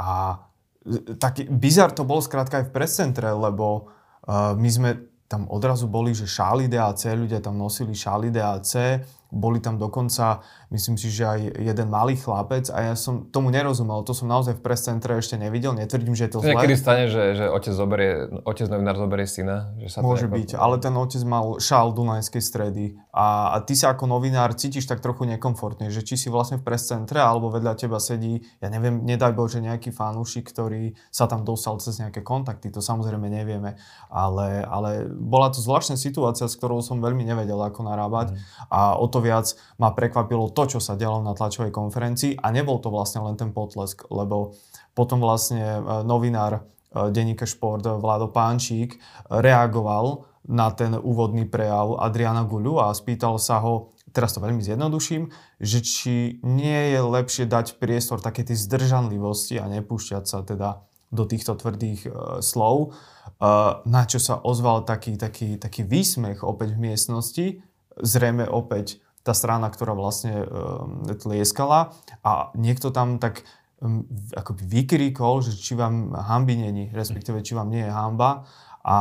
A 0.00 0.40
e, 0.84 1.16
taký 1.20 1.48
bizar 1.48 1.92
to 1.92 2.08
bol 2.08 2.24
skrátka 2.24 2.64
aj 2.64 2.72
v 2.72 2.74
prescentre, 2.74 3.28
lebo 3.28 3.92
uh, 4.26 4.56
my 4.56 4.70
sme 4.72 4.90
tam 5.30 5.46
odrazu 5.46 5.86
boli, 5.86 6.10
že 6.10 6.26
šály 6.26 6.66
DAC, 6.66 7.14
ľudia 7.14 7.38
tam 7.38 7.54
nosili 7.54 7.94
šály 7.94 8.34
DAC, 8.34 9.04
boli 9.30 9.62
tam 9.62 9.78
dokonca, 9.78 10.42
myslím 10.74 10.98
si, 10.98 11.08
že 11.08 11.24
aj 11.24 11.40
jeden 11.62 11.86
malý 11.86 12.18
chlapec 12.18 12.66
a 12.74 12.92
ja 12.92 12.94
som 12.98 13.30
tomu 13.30 13.54
nerozumel, 13.54 14.02
to 14.02 14.10
som 14.10 14.26
naozaj 14.26 14.58
v 14.58 14.62
press 14.62 14.84
centre 14.84 15.14
ešte 15.14 15.38
nevidel, 15.38 15.70
netvrdím, 15.72 16.18
že 16.18 16.26
je 16.26 16.32
to 16.34 16.38
zlé. 16.42 16.58
Niekedy 16.58 16.74
stane, 16.74 17.06
že, 17.06 17.38
že 17.38 17.46
otec, 17.46 17.72
zoberie, 17.72 18.12
otec 18.42 18.66
novinár 18.66 18.98
zoberie 18.98 19.30
syna. 19.30 19.70
Že 19.78 19.88
sa 19.88 19.98
Môže 20.02 20.26
to 20.26 20.34
byť, 20.34 20.48
ale 20.58 20.82
ten 20.82 20.94
otec 20.98 21.22
mal 21.22 21.62
šál 21.62 21.94
Dunajskej 21.94 22.42
stredy 22.42 22.98
a, 23.14 23.54
a 23.54 23.56
ty 23.62 23.78
sa 23.78 23.94
ako 23.94 24.10
novinár 24.10 24.50
cítiš 24.58 24.90
tak 24.90 24.98
trochu 24.98 25.30
nekomfortne, 25.30 25.94
že 25.94 26.02
či 26.02 26.18
si 26.18 26.26
vlastne 26.26 26.58
v 26.58 26.66
press 26.66 26.90
centre 26.90 27.22
alebo 27.22 27.54
vedľa 27.54 27.78
teba 27.78 28.02
sedí, 28.02 28.42
ja 28.58 28.66
neviem, 28.66 29.06
nedaj 29.06 29.30
Bože 29.32 29.62
nejaký 29.62 29.94
fanúšik, 29.94 30.50
ktorý 30.50 30.98
sa 31.14 31.30
tam 31.30 31.46
dostal 31.46 31.78
cez 31.78 32.02
nejaké 32.02 32.26
kontakty, 32.26 32.74
to 32.74 32.82
samozrejme 32.82 33.30
nevieme, 33.30 33.78
ale, 34.10 34.66
ale 34.66 35.06
bola 35.06 35.54
to 35.54 35.62
zvláštna 35.62 35.94
situácia, 35.94 36.50
s 36.50 36.58
ktorou 36.58 36.82
som 36.82 36.98
veľmi 36.98 37.22
nevedel, 37.22 37.60
ako 37.62 37.86
narábať 37.86 38.34
mm. 38.34 38.36
a 38.72 38.98
o 38.98 39.06
to 39.06 39.19
viac 39.20 39.54
ma 39.78 39.92
prekvapilo 39.92 40.52
to, 40.52 40.76
čo 40.76 40.78
sa 40.82 40.96
dialo 40.96 41.20
na 41.20 41.36
tlačovej 41.36 41.70
konferencii 41.70 42.40
a 42.40 42.50
nebol 42.50 42.80
to 42.80 42.88
vlastne 42.88 43.22
len 43.24 43.36
ten 43.36 43.54
potlesk, 43.54 44.08
lebo 44.10 44.56
potom 44.92 45.22
vlastne 45.22 45.78
e, 45.78 45.80
novinár 46.02 46.52
e, 46.56 46.60
denníka 47.14 47.46
Šport 47.46 47.86
Vlado 47.86 48.32
Pánčík 48.32 48.98
reagoval 49.30 50.26
na 50.48 50.72
ten 50.72 50.96
úvodný 50.96 51.44
prejav 51.46 52.00
Adriana 52.00 52.48
Guľu 52.48 52.80
a 52.80 52.96
spýtal 52.96 53.36
sa 53.36 53.60
ho, 53.60 53.92
teraz 54.10 54.32
to 54.32 54.42
veľmi 54.42 54.64
zjednoduším, 54.64 55.28
že 55.60 55.78
či 55.84 56.14
nie 56.42 56.96
je 56.96 57.00
lepšie 57.04 57.44
dať 57.44 57.76
priestor 57.76 58.18
také 58.18 58.42
tej 58.42 58.56
zdržanlivosti 58.58 59.60
a 59.60 59.68
nepúšťať 59.68 60.24
sa 60.24 60.40
teda 60.42 60.82
do 61.10 61.26
týchto 61.26 61.58
tvrdých 61.58 62.00
uh, 62.06 62.12
slov, 62.38 62.94
uh, 62.94 63.82
na 63.82 64.02
čo 64.06 64.22
sa 64.22 64.38
ozval 64.38 64.86
taký, 64.86 65.18
taký, 65.18 65.58
taký 65.58 65.82
výsmech 65.82 66.46
opäť 66.46 66.78
v 66.78 66.82
miestnosti, 66.90 67.46
zrejme 67.98 68.46
opäť 68.46 69.02
tá 69.20 69.36
strana, 69.36 69.68
ktorá 69.68 69.92
vlastne 69.92 70.44
e, 70.44 71.14
tlieskala 71.16 71.92
a 72.24 72.52
niekto 72.56 72.88
tam 72.88 73.20
tak 73.20 73.44
um, 73.84 74.08
akoby 74.32 74.64
vykríkol, 74.64 75.44
že 75.44 75.56
či 75.56 75.76
vám 75.76 76.16
hamby 76.16 76.56
není, 76.56 76.88
respektíve 76.92 77.44
či 77.44 77.52
vám 77.52 77.68
nie 77.68 77.84
je 77.84 77.92
hamba. 77.92 78.48
A 78.80 78.96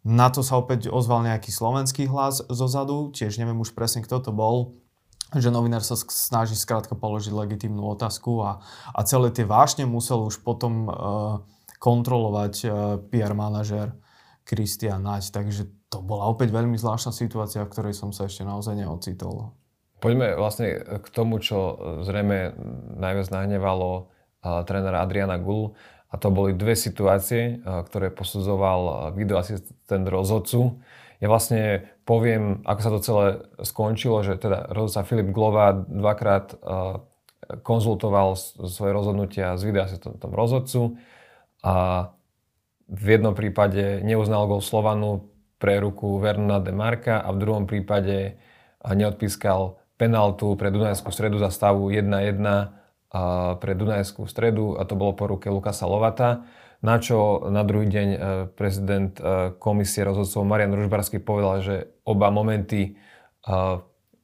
na 0.00 0.32
to 0.32 0.40
sa 0.40 0.56
opäť 0.56 0.88
ozval 0.88 1.28
nejaký 1.28 1.52
slovenský 1.52 2.08
hlas 2.08 2.40
zozadu, 2.48 3.12
tiež 3.12 3.36
neviem 3.36 3.60
už 3.60 3.76
presne 3.76 4.00
kto 4.00 4.16
to 4.24 4.32
bol, 4.32 4.80
že 5.36 5.52
novinár 5.52 5.84
sa 5.84 5.94
snaží 5.94 6.56
skrátka 6.56 6.96
položiť 6.96 7.30
legitímnu 7.30 7.84
otázku 7.84 8.40
a, 8.40 8.64
a 8.96 9.00
celé 9.04 9.28
tie 9.30 9.44
vášne 9.44 9.84
musel 9.84 10.24
už 10.24 10.40
potom 10.40 10.88
uh, 10.88 10.94
kontrolovať 11.78 12.54
uh, 12.64 12.70
PR 13.12 13.36
manažer 13.36 13.92
Kristian 14.42 15.04
Naď, 15.04 15.30
takže 15.30 15.68
to 15.90 15.98
bola 15.98 16.30
opäť 16.30 16.54
veľmi 16.54 16.78
zvláštna 16.78 17.10
situácia, 17.10 17.66
v 17.66 17.72
ktorej 17.74 17.94
som 17.98 18.14
sa 18.14 18.30
ešte 18.30 18.46
naozaj 18.46 18.78
neocitol. 18.78 19.50
Poďme 19.98 20.38
vlastne 20.38 20.80
k 20.80 21.06
tomu, 21.12 21.42
čo 21.42 21.76
zrejme 22.06 22.56
najviac 22.96 23.28
nahnevalo 23.28 24.08
trénera 24.40 25.04
Adriana 25.04 25.36
Gulu. 25.36 25.76
A 26.10 26.18
to 26.18 26.34
boli 26.34 26.58
dve 26.58 26.74
situácie, 26.74 27.62
ktoré 27.62 28.10
posudzoval 28.10 29.12
videoasistent 29.14 30.06
rozhodcu. 30.10 30.82
Ja 31.22 31.30
vlastne 31.30 31.86
poviem, 32.02 32.66
ako 32.66 32.80
sa 32.82 32.90
to 32.90 32.98
celé 32.98 33.26
skončilo, 33.62 34.24
že 34.26 34.34
teda 34.40 34.74
rozhodca 34.74 35.06
Filip 35.06 35.30
Glova 35.30 35.70
dvakrát 35.74 36.58
konzultoval 37.62 38.34
svoje 38.66 38.90
rozhodnutia 38.90 39.54
s 39.54 39.62
videoasistentom 39.62 40.34
rozhodcu 40.34 40.98
a 41.62 42.10
v 42.90 43.06
jednom 43.06 43.38
prípade 43.38 44.02
neuznal 44.02 44.50
gol 44.50 44.58
Slovanu 44.58 45.29
pre 45.60 45.76
ruku 45.76 46.16
Vernona 46.16 46.58
de 46.58 46.72
Marka 46.72 47.20
a 47.20 47.28
v 47.30 47.40
druhom 47.44 47.68
prípade 47.68 48.40
neodpískal 48.80 49.76
penaltu 50.00 50.56
pre 50.56 50.72
Dunajskú 50.72 51.12
stredu 51.12 51.36
za 51.36 51.52
stavu 51.52 51.92
1-1 51.92 52.40
pre 53.60 53.72
Dunajskú 53.76 54.24
stredu 54.24 54.80
a 54.80 54.88
to 54.88 54.96
bolo 54.96 55.12
po 55.12 55.28
ruke 55.28 55.52
Lukasa 55.52 55.84
Lovata. 55.84 56.48
Na 56.80 56.96
čo 56.96 57.44
na 57.52 57.60
druhý 57.60 57.92
deň 57.92 58.08
e, 58.08 58.18
prezident 58.56 59.12
komisie 59.60 60.00
rozhodcov 60.00 60.48
Marian 60.48 60.72
Ružbarský 60.72 61.20
povedal, 61.20 61.60
že 61.60 61.76
oba 62.08 62.32
momenty 62.32 62.96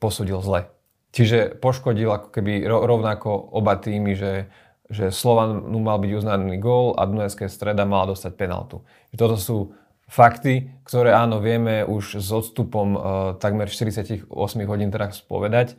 posudil 0.01 0.41
zle. 0.41 0.73
Čiže 1.13 1.57
poškodil 1.57 2.13
ako 2.13 2.29
keby 2.29 2.69
rovnako 2.69 3.33
oba 3.33 3.81
týmy, 3.81 4.13
že, 4.13 4.53
že 4.93 5.09
Slovanu 5.09 5.81
mal 5.81 5.97
byť 5.97 6.13
uznaný 6.13 6.61
gól 6.61 6.93
a 6.93 7.09
Dunajská 7.09 7.49
streda 7.49 7.89
mala 7.89 8.13
dostať 8.13 8.33
penaltu. 8.37 8.85
Toto 9.17 9.41
sú 9.41 9.73
fakty, 10.07 10.71
ktoré 10.87 11.13
áno, 11.15 11.43
vieme 11.43 11.83
už 11.83 12.23
s 12.23 12.31
odstupom 12.31 12.89
uh, 12.95 13.01
takmer 13.43 13.67
48 13.67 14.31
hodín 14.67 14.91
teraz 14.95 15.19
povedať. 15.23 15.75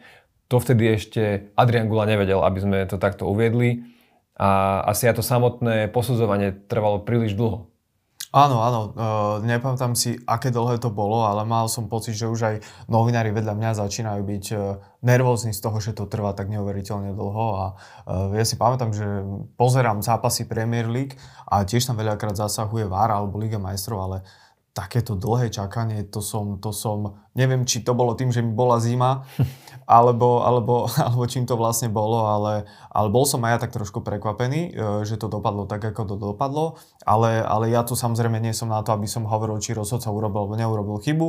To 0.47 0.59
vtedy 0.59 0.95
ešte 0.95 1.51
Adrian 1.59 1.91
Gula 1.91 2.07
nevedel, 2.07 2.39
aby 2.39 2.59
sme 2.59 2.77
to 2.87 2.95
takto 2.99 3.27
uviedli. 3.27 3.83
A 4.37 4.79
asi 4.85 5.09
aj 5.09 5.19
to 5.19 5.23
samotné 5.25 5.89
posudzovanie 5.89 6.53
trvalo 6.69 7.01
príliš 7.01 7.33
dlho. 7.33 7.67
Áno, 8.37 8.61
áno, 8.61 8.81
uh, 8.93 9.35
nepamätám 9.41 9.97
si, 9.97 10.13
aké 10.29 10.53
dlhé 10.53 10.77
to 10.77 10.93
bolo, 10.93 11.25
ale 11.25 11.41
mal 11.41 11.65
som 11.65 11.89
pocit, 11.89 12.13
že 12.13 12.29
už 12.29 12.39
aj 12.45 12.55
novinári 12.85 13.33
vedľa 13.33 13.57
mňa 13.57 13.81
začínajú 13.81 14.21
byť 14.21 14.45
uh, 14.53 14.77
nervózni 15.01 15.57
z 15.57 15.61
toho, 15.65 15.81
že 15.81 15.97
to 15.97 16.05
trvá 16.05 16.37
tak 16.37 16.45
neuveriteľne 16.53 17.17
dlho 17.17 17.45
a 17.57 17.65
uh, 17.73 18.29
ja 18.37 18.45
si 18.45 18.53
pamätám, 18.53 18.93
že 18.93 19.25
pozerám 19.57 20.05
zápasy 20.05 20.45
Premier 20.45 20.85
League 20.85 21.17
a 21.49 21.65
tiež 21.65 21.89
tam 21.89 21.97
veľakrát 21.97 22.37
zasahuje 22.37 22.85
VAR 22.85 23.09
alebo 23.09 23.41
Liga 23.41 23.57
majstrov, 23.57 24.05
ale 24.05 24.17
takéto 24.77 25.17
dlhé 25.17 25.49
čakanie, 25.49 26.05
to 26.05 26.21
som, 26.21 26.61
to 26.61 26.69
som, 26.69 27.17
neviem, 27.33 27.65
či 27.65 27.81
to 27.81 27.97
bolo 27.97 28.13
tým, 28.13 28.29
že 28.29 28.45
mi 28.45 28.53
bola 28.53 28.77
zima, 28.77 29.25
alebo, 29.89 30.45
alebo, 30.45 30.85
alebo 31.01 31.25
čím 31.25 31.49
to 31.49 31.57
vlastne 31.57 31.89
bolo, 31.89 32.29
ale, 32.29 32.69
ale 32.93 33.07
bol 33.09 33.25
som 33.25 33.41
aj 33.41 33.57
ja 33.57 33.59
tak 33.65 33.73
trošku 33.73 34.05
prekvapený, 34.05 34.61
e, 34.69 34.71
že 35.01 35.17
to 35.17 35.33
dopadlo 35.33 35.65
tak, 35.65 35.81
ako 35.81 36.01
to 36.05 36.15
dopadlo, 36.21 36.77
ale, 37.01 37.41
ale 37.41 37.73
ja 37.73 37.81
tu 37.81 37.97
samozrejme 37.97 38.37
nie 38.37 38.53
som 38.53 38.69
na 38.69 38.85
to, 38.85 38.93
aby 38.93 39.09
som 39.09 39.25
hovoril, 39.25 39.57
či 39.57 39.73
rozhodca 39.73 40.13
urobil 40.13 40.45
alebo 40.45 40.59
neurobil 40.59 41.01
chybu. 41.01 41.27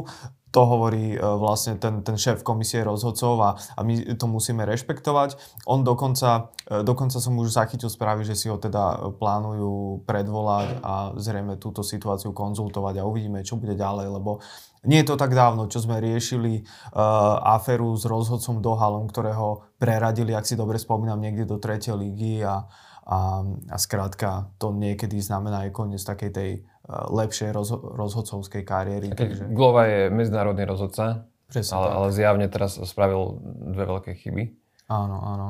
To 0.53 0.65
hovorí 0.65 1.13
e, 1.13 1.19
vlastne 1.21 1.77
ten, 1.77 2.01
ten 2.01 2.17
šéf 2.17 2.41
komisie 2.41 2.81
rozhodcov 2.81 3.35
a, 3.45 3.51
a 3.77 3.81
my 3.85 4.17
to 4.17 4.25
musíme 4.25 4.65
rešpektovať. 4.65 5.37
On 5.69 5.85
dokonca, 5.85 6.49
e, 6.65 6.81
dokonca 6.81 7.21
som 7.21 7.37
už 7.37 7.53
zachytil 7.53 7.93
správy, 7.93 8.25
že 8.25 8.33
si 8.33 8.49
ho 8.49 8.57
teda 8.57 9.13
plánujú 9.21 10.09
predvolať 10.09 10.81
a 10.81 11.13
zrejme 11.21 11.61
túto 11.61 11.85
situáciu 11.85 12.33
konzultovať 12.33 13.01
a 13.01 13.09
uvidíme, 13.09 13.45
čo 13.45 13.61
bude 13.61 13.77
ďalej, 13.77 14.09
lebo 14.09 14.41
nie 14.87 15.03
je 15.03 15.11
to 15.11 15.21
tak 15.21 15.35
dávno, 15.35 15.67
čo 15.67 15.83
sme 15.83 15.99
riešili 15.99 16.63
uh, 16.63 17.59
aféru 17.59 17.99
s 17.99 18.07
rozhodcom 18.07 18.63
Dohalom, 18.63 19.11
ktorého 19.11 19.67
preradili, 19.75 20.31
ak 20.39 20.47
si 20.47 20.55
dobre 20.55 20.79
spomínam, 20.79 21.19
niekde 21.19 21.51
do 21.51 21.59
tretej 21.59 21.99
lígy 21.99 22.47
a, 22.47 22.63
a, 23.03 23.43
a 23.75 23.77
skrátka 23.77 24.55
to 24.63 24.71
niekedy 24.71 25.19
znamená 25.19 25.67
aj 25.67 25.75
koniec 25.75 25.99
takej 26.07 26.31
tej 26.31 26.51
lepšej 26.88 27.53
rozho- 27.53 27.85
rozhodcovskej 27.85 28.64
kariéry. 28.64 29.12
Takže... 29.12 29.53
Glova 29.53 29.85
je 29.85 30.01
medzinárodný 30.09 30.64
rozhodca, 30.64 31.29
ale, 31.53 31.88
ale 31.92 32.07
zjavne 32.11 32.48
teraz 32.48 32.81
spravil 32.81 33.37
dve 33.77 33.85
veľké 33.85 34.12
chyby. 34.16 34.57
Áno, 34.88 35.16
áno. 35.20 35.48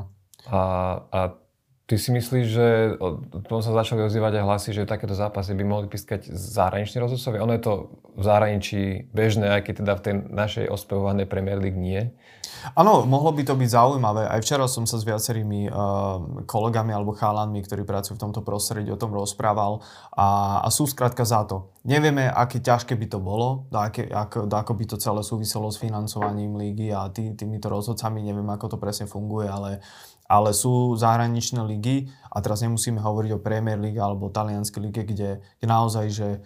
A, 0.50 0.60
a 1.08 1.20
Ty 1.88 1.96
si 1.96 2.12
myslíš, 2.12 2.46
že 2.52 2.66
potom 3.48 3.64
sa 3.64 3.72
začali 3.72 4.04
ozývať 4.04 4.36
aj 4.36 4.44
hlasy, 4.44 4.70
že 4.76 4.84
takéto 4.84 5.16
zápasy 5.16 5.56
by 5.56 5.64
mohli 5.64 5.88
pískať 5.88 6.28
zahraniční 6.28 7.00
rozhodcovia? 7.00 7.40
Ono 7.48 7.56
je 7.56 7.64
to 7.64 7.72
v 8.12 8.22
zahraničí 8.28 9.08
bežné, 9.16 9.48
aj 9.48 9.62
keď 9.64 9.74
teda 9.80 9.92
v 9.96 10.02
tej 10.04 10.14
našej 10.28 10.66
ospevovanej 10.68 11.24
Premier 11.24 11.56
League 11.56 11.80
nie. 11.80 12.12
Áno, 12.76 13.08
mohlo 13.08 13.32
by 13.32 13.40
to 13.40 13.56
byť 13.56 13.70
zaujímavé. 13.72 14.28
Aj 14.28 14.36
včera 14.44 14.68
som 14.68 14.84
sa 14.84 15.00
s 15.00 15.08
viacerými 15.08 15.72
uh, 15.72 16.44
kolegami 16.44 16.92
alebo 16.92 17.16
chálanmi, 17.16 17.64
ktorí 17.64 17.88
pracujú 17.88 18.20
v 18.20 18.24
tomto 18.28 18.44
prostredí, 18.44 18.92
o 18.92 19.00
tom 19.00 19.16
rozprával 19.16 19.80
a, 20.12 20.60
a 20.60 20.68
sú 20.68 20.84
skrátka 20.84 21.24
za 21.24 21.48
to. 21.48 21.72
Nevieme, 21.88 22.28
aké 22.28 22.60
ťažké 22.60 23.00
by 23.00 23.06
to 23.08 23.16
bolo, 23.16 23.64
aké, 23.72 24.12
ako, 24.12 24.44
ako 24.44 24.72
by 24.76 24.84
to 24.84 24.96
celé 25.00 25.24
súviselo 25.24 25.72
s 25.72 25.80
financovaním 25.80 26.52
lígy 26.58 26.92
a 26.92 27.08
tý, 27.08 27.32
týmito 27.32 27.72
rozhodcami, 27.72 28.20
neviem, 28.20 28.44
ako 28.52 28.74
to 28.74 28.78
presne 28.82 29.08
funguje, 29.08 29.48
ale 29.48 29.80
ale 30.28 30.52
sú 30.52 30.92
zahraničné 30.94 31.64
ligy 31.64 32.12
a 32.28 32.44
teraz 32.44 32.60
nemusíme 32.60 33.00
hovoriť 33.00 33.30
o 33.32 33.42
Premier 33.42 33.80
League 33.80 33.96
alebo 33.96 34.28
talianskej 34.28 34.80
lige, 34.84 35.02
kde, 35.08 35.40
kde 35.40 35.66
naozaj 35.66 36.06
že 36.12 36.28
e, 36.36 36.38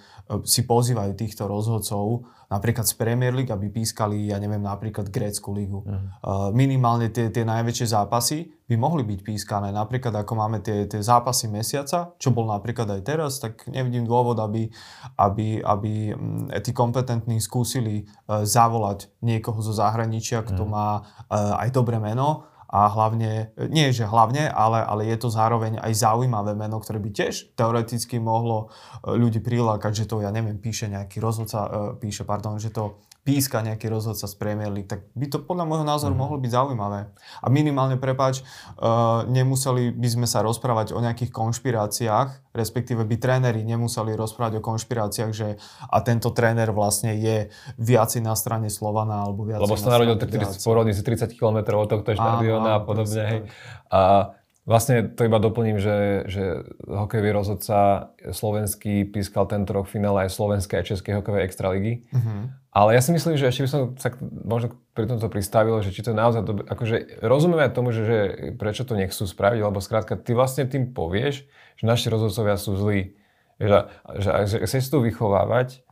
si 0.47 0.62
pozývajú 0.62 1.18
týchto 1.18 1.51
rozhodcov 1.51 2.23
napríklad 2.47 2.85
z 2.85 2.95
Premier 2.95 3.33
League, 3.33 3.49
aby 3.49 3.73
pískali, 3.73 4.29
ja 4.29 4.37
neviem, 4.37 4.61
napríklad 4.61 5.09
grécku 5.09 5.57
ligu. 5.57 5.81
Uh-huh. 5.81 5.97
Uh, 6.21 6.49
minimálne 6.53 7.09
tie, 7.09 7.33
tie 7.33 7.49
najväčšie 7.49 7.97
zápasy 7.97 8.53
by 8.68 8.77
mohli 8.77 9.09
byť 9.09 9.21
pískané. 9.25 9.73
Napríklad 9.73 10.12
ako 10.12 10.33
máme 10.37 10.61
tie, 10.61 10.85
tie 10.85 11.01
zápasy 11.01 11.49
mesiaca, 11.49 12.12
čo 12.21 12.29
bol 12.29 12.53
napríklad 12.53 12.92
aj 12.92 13.01
teraz, 13.09 13.40
tak 13.40 13.64
nevidím 13.73 14.05
dôvod, 14.05 14.37
aby, 14.37 14.68
aby, 15.16 15.64
aby 15.64 16.12
mm, 16.12 16.53
tí 16.61 16.77
kompetentní 16.77 17.40
skúsili 17.40 18.05
uh, 18.05 18.45
zavolať 18.45 19.09
niekoho 19.25 19.64
zo 19.64 19.73
zahraničia, 19.73 20.45
kto 20.45 20.68
uh-huh. 20.68 20.77
má 20.77 20.88
aj 21.33 21.73
dobré 21.73 21.97
meno 21.97 22.52
a 22.72 22.88
hlavne, 22.88 23.52
nie 23.68 23.92
že 23.92 24.08
hlavne, 24.08 24.48
ale, 24.48 24.80
ale 24.80 25.04
je 25.04 25.20
to 25.20 25.28
zároveň 25.28 25.76
aj 25.76 25.92
zaujímavé 25.92 26.56
meno, 26.56 26.80
ktoré 26.80 26.96
by 27.04 27.12
tiež 27.12 27.52
teoreticky 27.52 28.16
mohlo 28.16 28.72
e, 29.04 29.12
ľudí 29.12 29.44
prilákať, 29.44 29.92
že 29.92 30.08
to, 30.08 30.24
ja 30.24 30.32
neviem, 30.32 30.56
píše 30.56 30.88
nejaký 30.88 31.20
rozhodca, 31.20 31.68
e, 31.68 31.70
píše, 32.00 32.24
pardon, 32.24 32.56
že 32.56 32.72
to 32.72 32.96
píska 33.22 33.62
nejaký 33.62 33.87
rozhodca 33.87 34.26
z 34.26 34.35
Premier 34.35 34.66
League, 34.66 34.90
tak 34.90 35.06
by 35.14 35.30
to 35.30 35.38
podľa 35.38 35.62
môjho 35.62 35.87
názoru 35.87 36.11
mm. 36.11 36.20
mohlo 36.26 36.37
byť 36.42 36.50
zaujímavé. 36.50 37.00
A 37.38 37.46
minimálne, 37.46 37.94
prepáč, 37.94 38.42
uh, 38.42 39.22
nemuseli 39.30 39.94
by 39.94 40.08
sme 40.11 40.26
sa 40.26 40.42
rozprávať 40.42 40.90
o 40.90 40.98
nejakých 40.98 41.30
konšpiráciách, 41.30 42.50
respektíve 42.50 43.06
by 43.06 43.16
tréneri 43.22 43.62
nemuseli 43.62 44.18
rozprávať 44.18 44.58
o 44.58 44.62
konšpiráciách, 44.66 45.30
že 45.30 45.54
a 45.87 45.98
tento 46.02 46.35
tréner 46.35 46.74
vlastne 46.74 47.14
je 47.14 47.46
viaci 47.78 48.18
na 48.18 48.35
strane 48.35 48.66
Slovana 48.66 49.22
alebo 49.22 49.46
viac 49.46 49.62
Lebo 49.62 49.78
sa 49.78 49.94
narodil 49.94 50.18
30, 50.18 50.58
porodný 50.66 50.90
si 50.90 51.06
30 51.06 51.38
km 51.38 51.78
od 51.78 51.88
tohto 51.94 52.18
štadióna 52.18 52.78
a 52.78 52.80
podobne. 52.82 53.22
Hej. 53.22 53.40
A 53.87 54.35
Vlastne 54.62 55.11
to 55.11 55.27
iba 55.27 55.42
doplním, 55.42 55.83
že, 55.83 56.22
že 56.31 56.62
hokejový 56.87 57.35
rozhodca 57.35 58.11
slovenský 58.31 59.03
pískal 59.11 59.51
tento 59.51 59.75
rok 59.75 59.90
finále 59.90 60.31
aj 60.31 60.38
slovenskej 60.38 60.79
a 60.79 60.87
českej 60.87 61.18
hokejovej 61.18 61.42
extraligy. 61.51 62.07
Uh-huh. 62.14 62.46
Ale 62.70 62.94
ja 62.94 63.03
si 63.03 63.11
myslím, 63.11 63.35
že 63.35 63.51
ešte 63.51 63.66
by 63.66 63.70
som 63.75 63.81
sa 63.98 64.14
možno 64.22 64.79
pri 64.94 65.11
tomto 65.11 65.27
pristavil, 65.27 65.83
že 65.83 65.90
či 65.90 66.07
to 66.07 66.14
naozaj 66.14 66.46
dobre, 66.46 66.64
akože 66.70 67.27
rozumieme 67.27 67.75
tomu, 67.75 67.90
že, 67.90 68.03
že 68.07 68.18
prečo 68.55 68.87
to 68.87 68.94
nechcú 68.94 69.27
spraviť, 69.27 69.61
lebo 69.66 69.83
skrátka 69.83 70.14
ty 70.14 70.31
vlastne 70.31 70.62
tým 70.70 70.94
povieš, 70.94 71.42
že 71.83 71.85
naši 71.85 72.07
rozhodcovia 72.07 72.55
sú 72.55 72.79
zlí. 72.79 73.18
Že, 73.59 73.90
že, 74.14 74.31
že 74.46 74.57
chceš 74.62 74.94
tu 74.94 75.03
vychovávať, 75.03 75.83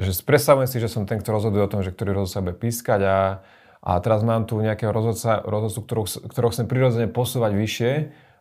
že 0.00 0.10
predstavujem 0.24 0.68
si, 0.68 0.80
že 0.80 0.88
som 0.88 1.04
ten, 1.04 1.20
kto 1.20 1.28
rozhoduje 1.28 1.60
o 1.60 1.68
tom, 1.68 1.84
že 1.84 1.92
ktorý 1.92 2.16
rozhodca 2.16 2.40
bude 2.40 2.56
pískať 2.56 3.00
a 3.04 3.16
a 3.82 3.98
teraz 3.98 4.22
mám 4.22 4.46
tu 4.46 4.62
nejakého 4.62 4.94
rozhodca, 4.94 5.42
rozhodcu, 5.42 5.80
ktorého, 5.82 6.06
ktorého 6.30 6.52
chcem 6.54 6.66
prirodzene 6.70 7.08
posúvať 7.10 7.52
vyššie, 7.58 7.92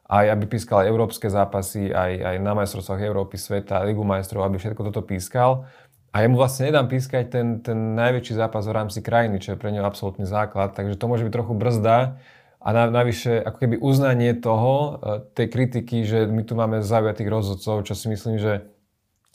aj 0.06 0.26
aby 0.38 0.46
pískal 0.46 0.86
aj 0.86 0.92
európske 0.94 1.28
zápasy, 1.34 1.90
aj, 1.90 2.12
aj 2.22 2.36
na 2.44 2.54
majstrovstvách 2.54 3.02
Európy, 3.02 3.42
sveta, 3.42 3.82
Ligu 3.82 4.06
majstrov, 4.06 4.46
aby 4.46 4.62
všetko 4.62 4.94
toto 4.94 5.02
pískal. 5.02 5.66
A 6.12 6.28
jemu 6.28 6.36
vlastne 6.36 6.68
nedám 6.68 6.92
pískať 6.92 7.32
ten, 7.32 7.48
ten 7.64 7.96
najväčší 7.96 8.36
zápas 8.36 8.68
v 8.68 8.76
rámci 8.76 9.00
krajiny, 9.00 9.40
čo 9.40 9.56
je 9.56 9.58
pre 9.58 9.72
neho 9.72 9.88
absolútny 9.88 10.28
základ. 10.28 10.76
Takže 10.76 11.00
to 11.00 11.08
môže 11.08 11.24
byť 11.24 11.34
trochu 11.34 11.54
brzda 11.56 12.20
a 12.62 12.70
na, 12.76 12.92
navyše 12.92 13.42
ako 13.42 13.58
keby 13.58 13.76
uznanie 13.82 14.38
toho, 14.38 14.74
e, 14.76 14.90
tej 15.34 15.48
kritiky, 15.50 16.06
že 16.06 16.30
my 16.30 16.44
tu 16.46 16.54
máme 16.54 16.86
zaujatých 16.86 17.32
rozhodcov, 17.32 17.88
čo 17.88 17.98
si 17.98 18.06
myslím, 18.12 18.38
že 18.38 18.70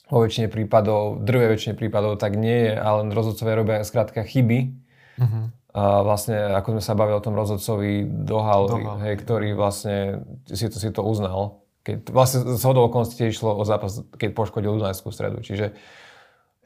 vo 0.06 0.22
väčšine 0.22 0.46
prípadov, 0.46 1.24
drve 1.26 1.50
väčšine 1.50 1.74
prípadov 1.74 2.22
tak 2.22 2.38
nie 2.38 2.70
je, 2.70 2.74
ale 2.78 3.10
rozhodcovia 3.10 3.58
robia 3.58 3.82
skrátka 3.82 4.22
chyby. 4.22 4.78
Uh-huh. 5.18 5.50
A 5.76 6.00
vlastne, 6.00 6.56
ako 6.56 6.80
sme 6.80 6.82
sa 6.82 6.96
bavili 6.96 7.20
o 7.20 7.24
tom 7.24 7.36
rozhodcovi 7.36 8.08
Dohal, 8.08 8.64
Dohal. 8.64 8.96
Hej, 9.04 9.20
ktorý 9.20 9.52
vlastne 9.52 10.24
si 10.48 10.72
to, 10.72 10.76
si 10.80 10.88
to 10.88 11.04
uznal. 11.04 11.68
Keď, 11.84 12.08
vlastne 12.16 12.56
z 12.56 12.62
hodou 12.64 12.88
okolností 12.88 13.28
išlo 13.28 13.52
o 13.52 13.64
zápas, 13.68 14.00
keď 14.16 14.32
poškodil 14.32 14.72
Dunajskú 14.72 15.12
stredu. 15.12 15.44
Čiže 15.44 15.76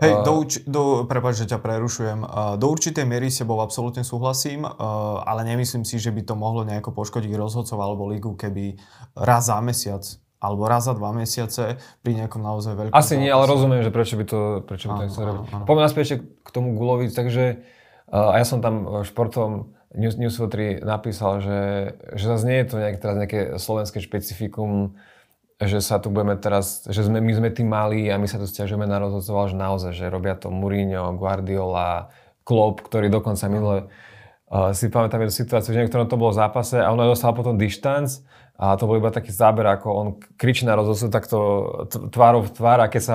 Hej, 0.00 0.24
do, 0.24 0.32
uč- 0.40 0.64
do, 0.64 1.04
prepáč, 1.04 1.44
že 1.44 1.50
ťa 1.52 1.58
prerušujem. 1.60 2.24
Do 2.56 2.66
určitej 2.72 3.04
miery 3.04 3.28
s 3.28 3.44
tebou 3.44 3.60
absolútne 3.60 4.00
súhlasím, 4.00 4.64
ale 4.64 5.44
nemyslím 5.44 5.84
si, 5.84 6.00
že 6.00 6.08
by 6.08 6.24
to 6.24 6.38
mohlo 6.38 6.64
nejako 6.64 6.96
poškodiť 6.96 7.34
rozhodcov 7.36 7.76
alebo 7.76 8.08
ligu, 8.08 8.32
keby 8.32 8.80
raz 9.18 9.52
za 9.52 9.60
mesiac 9.60 10.06
alebo 10.40 10.64
raz 10.64 10.88
za 10.88 10.96
dva 10.96 11.12
mesiace 11.12 11.76
pri 12.00 12.12
nejakom 12.16 12.40
naozaj 12.40 12.72
veľkom 12.72 12.96
Asi 12.96 13.20
nie, 13.20 13.28
ale 13.28 13.44
rozumiem, 13.44 13.84
že 13.84 13.92
prečo 13.92 14.16
by 14.16 14.24
to, 14.24 14.64
prečo 14.64 14.88
by 14.88 14.92
to 14.96 15.02
nechcel 15.04 15.24
robiť. 15.28 15.68
Poďme 15.68 15.82
naspäť 15.84 16.24
k 16.24 16.48
tomu 16.48 16.72
Gulovi, 16.72 17.12
takže 17.12 17.60
a 18.10 18.36
ja 18.38 18.46
som 18.46 18.58
tam 18.58 18.86
v 18.86 19.06
športovom 19.06 19.74
News, 19.94 20.14
News 20.18 20.38
3 20.38 20.86
napísal, 20.86 21.42
že, 21.42 21.60
že 22.14 22.24
zase 22.26 22.44
nie 22.46 22.58
je 22.62 22.66
to 22.70 22.76
nejak, 22.78 22.96
teraz 23.02 23.16
nejaké 23.18 23.40
slovenské 23.58 23.98
špecifikum, 23.98 24.94
že 25.58 25.82
sa 25.82 25.98
tu 25.98 26.14
budeme 26.14 26.38
teraz, 26.38 26.86
že 26.86 27.02
sme, 27.02 27.18
my 27.18 27.32
sme 27.34 27.50
tí 27.50 27.66
malí 27.66 28.06
a 28.06 28.16
my 28.16 28.30
sa 28.30 28.38
tu 28.38 28.46
stiažujeme 28.46 28.86
na 28.86 29.02
rozhodcov, 29.02 29.50
že 29.50 29.58
naozaj, 29.58 29.92
že 29.92 30.06
robia 30.06 30.38
to 30.38 30.48
Mourinho, 30.48 31.18
Guardiola, 31.18 32.14
Klopp, 32.46 32.86
ktorý 32.86 33.10
dokonca 33.10 33.50
minule 33.50 33.90
uh, 34.48 34.70
si 34.70 34.86
pamätám 34.88 35.26
jednu 35.26 35.34
situáciu, 35.34 35.74
že 35.74 35.82
niektorom 35.82 36.06
to 36.06 36.16
bolo 36.18 36.30
v 36.32 36.40
zápase 36.40 36.78
a 36.78 36.88
on 36.88 37.02
dostal 37.02 37.34
potom 37.34 37.58
dištanc 37.58 38.22
a 38.62 38.78
to 38.78 38.86
bol 38.86 38.94
iba 38.94 39.10
taký 39.10 39.34
záber, 39.34 39.66
ako 39.68 39.88
on 39.90 40.06
kričí 40.38 40.64
na 40.64 40.78
rozhodcu 40.78 41.10
takto 41.10 41.38
tvárov 42.14 42.46
v 42.46 42.54
tvár 42.54 42.78
a 42.84 42.92
keď 42.92 43.02
sa 43.02 43.14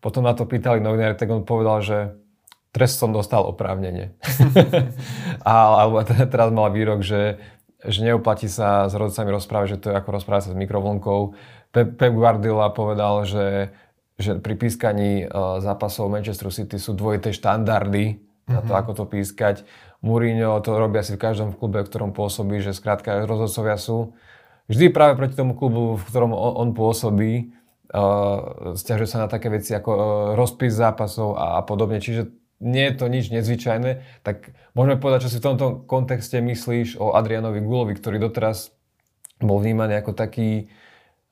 potom 0.00 0.24
na 0.24 0.32
to 0.32 0.48
pýtali 0.48 0.80
novinári, 0.80 1.14
tak 1.14 1.28
on 1.28 1.44
povedal, 1.44 1.84
že 1.84 1.98
trest 2.74 2.98
som 2.98 3.14
dostal 3.14 3.46
oprávnenie. 3.46 4.18
alebo 5.46 6.02
teraz 6.02 6.50
mal 6.50 6.74
výrok, 6.74 7.06
že 7.06 7.38
že 7.84 8.00
neoplatí 8.00 8.48
sa 8.48 8.88
s 8.88 8.96
rodcami 8.96 9.28
rozprávať, 9.28 9.76
že 9.76 9.80
to 9.80 9.86
je 9.92 9.98
ako 10.00 10.10
rozprávať 10.16 10.42
sa 10.48 10.52
s 10.56 10.60
mikrovlnkou. 10.60 11.36
Pep 11.74 12.12
Guardiola 12.16 12.72
povedal, 12.72 13.28
že, 13.28 13.76
že 14.16 14.40
pri 14.40 14.56
pískaní 14.56 15.28
uh, 15.28 15.60
zápasov 15.60 16.08
Manchester 16.08 16.48
City 16.48 16.80
sú 16.80 16.96
dvojité 16.96 17.36
štandardy 17.36 18.16
mm-hmm. 18.16 18.52
na 18.56 18.60
to, 18.64 18.72
mhm. 18.72 18.78
ako 18.80 18.90
to 18.96 19.04
pískať. 19.04 19.56
Mourinho 20.00 20.60
to 20.60 20.76
robí 20.76 21.00
asi 21.00 21.16
v 21.16 21.22
každom 21.22 21.56
klube, 21.56 21.80
v 21.80 21.88
ktorom 21.88 22.12
pôsobí, 22.12 22.60
že 22.60 22.76
skrátka 22.76 23.24
rozhodcovia 23.24 23.76
sú 23.80 24.16
vždy 24.68 24.92
práve 24.92 25.16
proti 25.16 25.36
tomu 25.36 25.56
klubu, 25.56 25.96
v 26.00 26.04
ktorom 26.08 26.32
on, 26.32 26.52
on 26.56 26.68
pôsobí. 26.72 27.52
Uh, 27.94 28.74
stiažuje 28.74 29.06
sa 29.06 29.22
na 29.24 29.28
také 29.28 29.52
veci 29.52 29.76
ako 29.76 29.90
uh, 29.92 30.02
rozpis 30.40 30.72
zápasov 30.72 31.36
a, 31.36 31.60
a 31.60 31.68
podobne. 31.68 32.00
Čiže 32.00 32.43
nie 32.64 32.88
je 32.88 32.94
to 32.96 33.06
nič 33.12 33.28
nezvyčajné, 33.28 34.24
tak 34.24 34.56
môžeme 34.72 34.96
povedať, 34.96 35.28
čo 35.28 35.32
si 35.36 35.38
v 35.38 35.46
tomto 35.52 35.84
kontexte 35.84 36.40
myslíš 36.40 36.96
o 36.96 37.12
Adrianovi 37.12 37.60
Gulovi, 37.60 37.92
ktorý 37.92 38.16
doteraz 38.16 38.72
bol 39.38 39.60
vnímaný 39.60 40.00
ako 40.00 40.16
taký, 40.16 40.72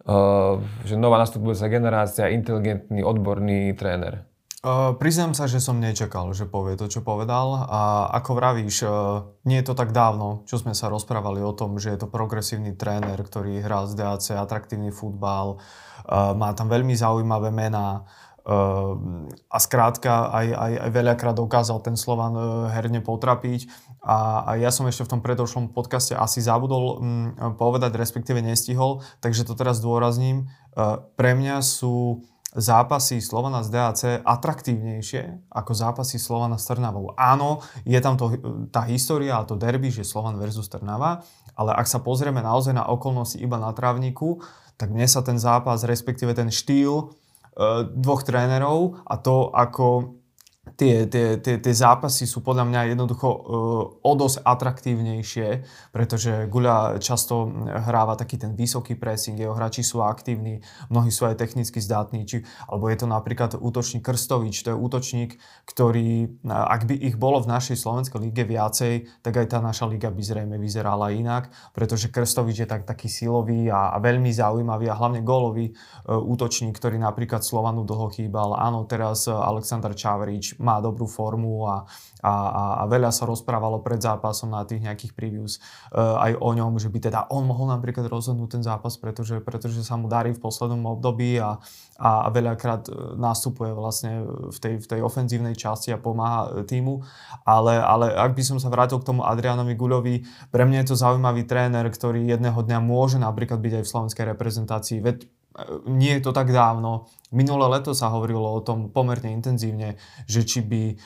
uh, 0.05 0.61
že 0.85 1.01
nová 1.01 1.17
nastupujúca 1.17 1.73
generácia, 1.73 2.29
inteligentný, 2.29 3.01
odborný 3.01 3.73
tréner. 3.73 4.29
Uh, 4.63 4.95
priznám 4.95 5.35
sa, 5.35 5.51
že 5.51 5.59
som 5.59 5.83
nečakal, 5.83 6.31
že 6.39 6.47
povie 6.47 6.79
to, 6.79 6.87
čo 6.87 7.03
povedal. 7.03 7.67
A 7.67 8.07
ako 8.15 8.39
vravíš, 8.39 8.87
uh, 8.87 9.27
nie 9.43 9.59
je 9.59 9.67
to 9.67 9.75
tak 9.75 9.91
dávno, 9.91 10.47
čo 10.47 10.55
sme 10.55 10.71
sa 10.71 10.87
rozprávali 10.87 11.43
o 11.43 11.51
tom, 11.51 11.83
že 11.83 11.91
je 11.91 11.99
to 11.99 12.07
progresívny 12.07 12.71
tréner, 12.71 13.19
ktorý 13.19 13.59
hrá 13.59 13.91
z 13.91 13.99
DAC, 13.99 14.39
atraktívny 14.39 14.95
futbal, 14.95 15.59
uh, 15.59 16.31
má 16.39 16.55
tam 16.55 16.71
veľmi 16.71 16.95
zaujímavé 16.95 17.51
mená. 17.51 18.07
Ehm, 18.43 19.31
a 19.47 19.59
skrátka 19.63 20.35
aj, 20.35 20.47
aj, 20.51 20.73
aj 20.83 20.91
veľakrát 20.91 21.37
dokázal 21.39 21.79
ten 21.79 21.95
Slovan 21.95 22.35
e, 22.35 22.43
herne 22.75 22.99
potrapiť. 22.99 23.71
A, 24.03 24.43
a 24.43 24.51
ja 24.59 24.75
som 24.75 24.83
ešte 24.91 25.07
v 25.07 25.13
tom 25.15 25.21
predošlom 25.23 25.71
podcaste 25.71 26.19
asi 26.19 26.43
zabudol 26.43 26.99
m, 26.99 27.55
povedať, 27.55 27.95
respektíve 27.95 28.43
nestihol, 28.43 29.07
takže 29.23 29.47
to 29.47 29.55
teraz 29.55 29.79
dôrazním. 29.79 30.51
E, 30.75 30.99
pre 31.15 31.39
mňa 31.39 31.63
sú 31.63 32.27
zápasy 32.51 33.23
Slovana 33.23 33.63
z 33.63 33.69
DAC 33.73 34.01
atraktívnejšie 34.27 35.55
ako 35.55 35.73
zápasy 35.73 36.19
Slovana 36.19 36.59
s 36.59 36.67
Trnavou. 36.67 37.15
Áno, 37.15 37.63
je 37.87 37.97
tam 38.03 38.19
to, 38.19 38.37
tá 38.75 38.83
história 38.91 39.39
a 39.39 39.47
to 39.47 39.55
derby, 39.55 39.95
že 39.95 40.03
Slovan 40.03 40.35
versus 40.35 40.67
Trnava, 40.67 41.23
ale 41.55 41.79
ak 41.79 41.87
sa 41.87 42.03
pozrieme 42.03 42.43
naozaj 42.43 42.75
na 42.75 42.91
okolnosti 42.91 43.39
iba 43.39 43.55
na 43.57 43.71
trávniku, 43.71 44.43
tak 44.77 44.91
mne 44.91 45.07
sa 45.07 45.23
ten 45.23 45.39
zápas, 45.39 45.87
respektíve 45.87 46.35
ten 46.35 46.51
štýl 46.51 47.15
dvoch 47.93 48.23
trénerov 48.25 49.05
a 49.05 49.15
to, 49.21 49.53
ako 49.53 50.17
tie, 50.77 51.07
tie, 51.07 51.39
tie, 51.39 51.57
tie 51.61 51.75
zápasy 51.75 52.25
sú 52.25 52.41
podľa 52.41 52.65
mňa 52.69 52.81
jednoducho 52.97 53.29
uh, 53.29 53.41
o 54.03 54.13
dosť 54.17 54.45
atraktívnejšie, 54.45 55.49
pretože 55.93 56.47
Guľa 56.49 57.03
často 57.03 57.51
hráva 57.69 58.17
taký 58.17 58.39
ten 58.41 58.57
vysoký 58.57 58.97
pressing, 58.97 59.37
jeho 59.37 59.53
hráči 59.53 59.85
sú 59.85 60.01
aktívni, 60.01 60.65
mnohí 60.89 61.13
sú 61.13 61.29
aj 61.29 61.39
technicky 61.39 61.79
zdatní, 61.81 62.25
či, 62.25 62.45
alebo 62.69 62.89
je 62.89 62.97
to 62.99 63.07
napríklad 63.09 63.59
útočník 63.59 64.07
Krstovič, 64.07 64.65
to 64.65 64.73
je 64.73 64.77
útočník, 64.79 65.37
ktorý, 65.69 66.41
ak 66.49 66.89
by 66.89 66.95
ich 66.97 67.17
bolo 67.21 67.43
v 67.43 67.51
našej 67.53 67.77
slovenskej 67.77 68.21
lige 68.23 68.45
viacej, 68.47 69.23
tak 69.23 69.37
aj 69.37 69.47
tá 69.53 69.59
naša 69.61 69.91
liga 69.91 70.09
by 70.09 70.23
zrejme 70.23 70.57
vyzerala 70.57 71.13
inak, 71.13 71.53
pretože 71.77 72.09
Krstovič 72.09 72.65
je 72.65 72.69
tak, 72.69 72.87
taký 72.89 73.11
silový 73.11 73.69
a, 73.69 73.93
a 73.93 73.99
veľmi 74.01 74.31
zaujímavý 74.33 74.89
a 74.89 74.99
hlavne 74.99 75.21
gólový 75.21 75.73
uh, 75.73 76.17
útočník, 76.17 76.77
ktorý 76.79 76.97
napríklad 76.97 77.45
Slovanu 77.45 77.85
dlho 77.85 78.09
chýbal. 78.13 78.55
Áno, 78.57 78.87
teraz 78.87 79.27
Aleksandr 79.27 79.93
Čavrič 79.93 80.62
má 80.63 80.79
dobrú 80.79 81.11
formu 81.11 81.67
a, 81.67 81.85
a, 82.23 82.33
a 82.81 82.85
veľa 82.87 83.11
sa 83.11 83.27
rozprávalo 83.27 83.83
pred 83.83 83.99
zápasom 83.99 84.55
na 84.55 84.63
tých 84.63 84.81
nejakých 84.87 85.13
previews 85.13 85.59
uh, 85.93 86.23
aj 86.23 86.39
o 86.39 86.51
ňom, 86.55 86.79
že 86.79 86.89
by 86.89 86.99
teda 87.03 87.27
on 87.29 87.45
mohol 87.45 87.69
napríklad 87.69 88.07
rozhodnúť 88.07 88.59
ten 88.59 88.63
zápas, 88.63 88.95
pretože, 88.97 89.43
pretože 89.43 89.83
sa 89.83 89.99
mu 89.99 90.07
darí 90.07 90.31
v 90.31 90.41
poslednom 90.41 90.87
období 90.87 91.37
a, 91.43 91.59
a, 91.99 92.11
a 92.27 92.29
veľakrát 92.31 92.89
e, 92.89 92.93
nastupuje 93.19 93.73
vlastne 93.75 94.27
v 94.27 94.59
tej, 94.59 94.75
v 94.83 94.87
tej 94.87 95.01
ofenzívnej 95.03 95.55
časti 95.59 95.91
a 95.91 95.99
pomáha 95.99 96.63
e, 96.63 96.69
týmu. 96.69 97.03
Ale, 97.43 97.79
ale 97.79 98.15
ak 98.15 98.33
by 98.39 98.43
som 98.43 98.59
sa 98.63 98.71
vrátil 98.71 99.01
k 99.03 99.09
tomu 99.09 99.27
Adrianovi 99.27 99.75
Guľovi, 99.75 100.17
pre 100.55 100.65
mňa 100.65 100.85
je 100.85 100.89
to 100.95 100.97
zaujímavý 101.01 101.45
tréner, 101.45 101.87
ktorý 101.89 102.27
jedného 102.27 102.59
dňa 102.59 102.79
môže 102.79 103.19
napríklad 103.19 103.59
byť 103.59 103.73
aj 103.81 103.85
v 103.85 103.91
slovenskej 103.91 104.25
reprezentácii. 104.37 104.99
Veď 105.03 105.27
nie 105.89 106.19
je 106.19 106.23
to 106.25 106.33
tak 106.33 106.49
dávno. 106.51 107.09
Minulé 107.33 107.81
leto 107.81 107.97
sa 107.97 108.13
hovorilo 108.13 108.45
o 108.45 108.61
tom 108.61 108.93
pomerne 108.93 109.33
intenzívne, 109.33 109.97
že 110.29 110.45
či 110.45 110.61
by 110.61 110.83
uh, 110.93 110.97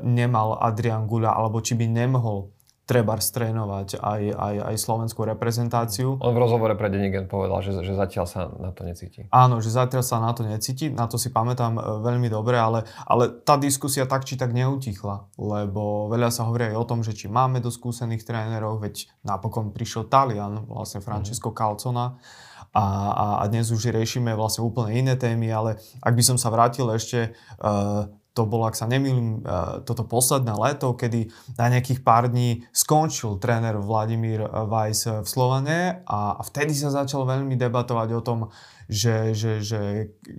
nemal 0.00 0.56
Adrian 0.60 1.04
Guľa, 1.04 1.36
alebo 1.36 1.60
či 1.60 1.76
by 1.76 1.84
nemohol 1.88 2.52
treba 2.88 3.20
strénovať 3.20 4.00
aj, 4.00 4.22
aj, 4.32 4.54
aj 4.72 4.76
slovenskú 4.80 5.28
reprezentáciu. 5.28 6.16
On 6.24 6.32
v 6.32 6.40
rozhovore 6.40 6.72
pre 6.72 6.88
Denigen 6.88 7.28
povedal, 7.28 7.60
že, 7.60 7.76
že 7.84 7.92
zatiaľ 7.92 8.24
sa 8.24 8.48
na 8.48 8.72
to 8.72 8.88
necíti. 8.88 9.28
Áno, 9.28 9.60
že 9.60 9.68
zatiaľ 9.68 10.00
sa 10.00 10.16
na 10.16 10.32
to 10.32 10.40
necíti, 10.48 10.88
na 10.88 11.04
to 11.04 11.20
si 11.20 11.28
pamätám 11.28 11.76
e, 11.76 11.82
veľmi 12.00 12.32
dobre, 12.32 12.56
ale, 12.56 12.88
ale 13.04 13.28
tá 13.44 13.60
diskusia 13.60 14.08
tak 14.08 14.24
či 14.24 14.40
tak 14.40 14.56
neutichla, 14.56 15.28
lebo 15.36 16.08
veľa 16.08 16.32
sa 16.32 16.48
hovorí 16.48 16.72
aj 16.72 16.80
o 16.80 16.88
tom, 16.88 17.04
že 17.04 17.12
či 17.12 17.28
máme 17.28 17.60
do 17.60 17.68
skúsených 17.68 18.24
trénerov, 18.24 18.80
veď 18.80 19.04
napokon 19.20 19.68
prišiel 19.68 20.08
Talian, 20.08 20.64
vlastne 20.64 21.04
Francesco 21.04 21.52
mm. 21.52 21.56
Calcona, 21.60 22.16
a, 22.78 22.84
a, 23.10 23.26
a 23.42 23.44
dnes 23.50 23.74
už 23.74 23.90
riešime 23.90 24.30
vlastne 24.38 24.62
úplne 24.62 24.94
iné 24.94 25.14
témy, 25.18 25.50
ale 25.50 25.82
ak 25.98 26.14
by 26.14 26.22
som 26.22 26.38
sa 26.38 26.54
vrátil 26.54 26.86
ešte 26.94 27.34
uh, 27.58 28.06
to 28.38 28.46
bolo, 28.46 28.70
ak 28.70 28.78
sa 28.78 28.86
nemýlim, 28.86 29.42
uh, 29.42 29.82
toto 29.82 30.06
posledné 30.06 30.54
leto, 30.54 30.94
kedy 30.94 31.26
na 31.58 31.74
nejakých 31.74 32.06
pár 32.06 32.30
dní 32.30 32.62
skončil 32.70 33.42
tréner 33.42 33.74
Vladimír 33.74 34.46
Weiss 34.70 35.10
v 35.10 35.26
Slovane 35.26 36.06
a, 36.06 36.38
vtedy 36.46 36.70
sa 36.70 36.94
začalo 36.94 37.26
veľmi 37.26 37.58
debatovať 37.58 38.08
o 38.14 38.22
tom, 38.22 38.38
že, 38.88 39.36
že, 39.36 39.60
že 39.60 39.80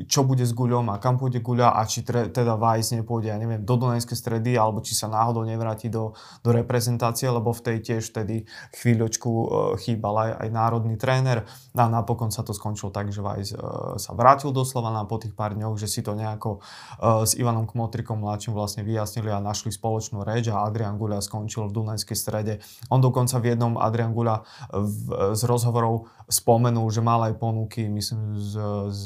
čo 0.09 0.25
bude 0.25 0.41
s 0.41 0.57
Guľom 0.57 0.89
a 0.89 0.97
kam 0.97 1.21
pôjde 1.21 1.38
Guľa 1.45 1.77
a 1.77 1.85
či 1.85 2.01
tre, 2.01 2.33
teda 2.33 2.57
Vajs 2.57 2.97
nepôjde, 2.97 3.29
ja 3.29 3.38
neviem, 3.38 3.62
do 3.62 3.77
Dunajskej 3.77 4.17
stredy 4.17 4.57
alebo 4.57 4.81
či 4.81 4.97
sa 4.97 5.05
náhodou 5.05 5.45
nevráti 5.45 5.85
do, 5.85 6.17
do 6.41 6.49
reprezentácie, 6.49 7.29
lebo 7.29 7.53
v 7.53 7.62
tej 7.62 7.77
tiež 7.85 8.09
vtedy 8.09 8.49
chvíľočku 8.73 9.29
uh, 9.29 9.47
chýbal 9.77 10.17
aj, 10.17 10.31
aj 10.41 10.49
národný 10.49 10.97
tréner 10.97 11.45
a 11.77 11.85
napokon 11.85 12.33
sa 12.33 12.41
to 12.41 12.57
skončilo 12.57 12.89
tak, 12.89 13.13
že 13.13 13.21
Vajs 13.21 13.49
uh, 13.53 13.59
sa 14.01 14.17
vrátil 14.17 14.49
do 14.49 14.65
Slovana 14.65 15.05
po 15.05 15.21
tých 15.21 15.38
pár 15.38 15.53
dňoch, 15.53 15.77
že 15.77 15.85
si 15.85 16.01
to 16.01 16.17
nejako 16.17 16.57
uh, 16.57 17.21
s 17.21 17.38
Ivanom 17.38 17.69
Kmotrikom 17.69 18.17
mladším 18.17 18.57
vlastne 18.57 18.81
vyjasnili 18.81 19.29
a 19.29 19.38
našli 19.38 19.69
spoločnú 19.69 20.25
reč 20.25 20.49
a 20.49 20.65
Adrian 20.65 20.97
Guľa 20.97 21.21
skončil 21.21 21.69
v 21.69 21.85
Dunajskej 21.85 22.17
strede. 22.17 22.53
On 22.89 22.97
dokonca 22.97 23.38
v 23.38 23.53
jednom 23.53 23.77
Adrian 23.77 24.09
Guľa 24.09 24.41
z 25.38 25.41
rozhovorov 25.45 26.09
spomenul, 26.25 26.89
že 26.89 27.01
mal 27.05 27.21
aj 27.29 27.38
ponuky, 27.38 27.85
myslím, 27.89 28.38
z, 28.39 28.54
z 28.89 29.04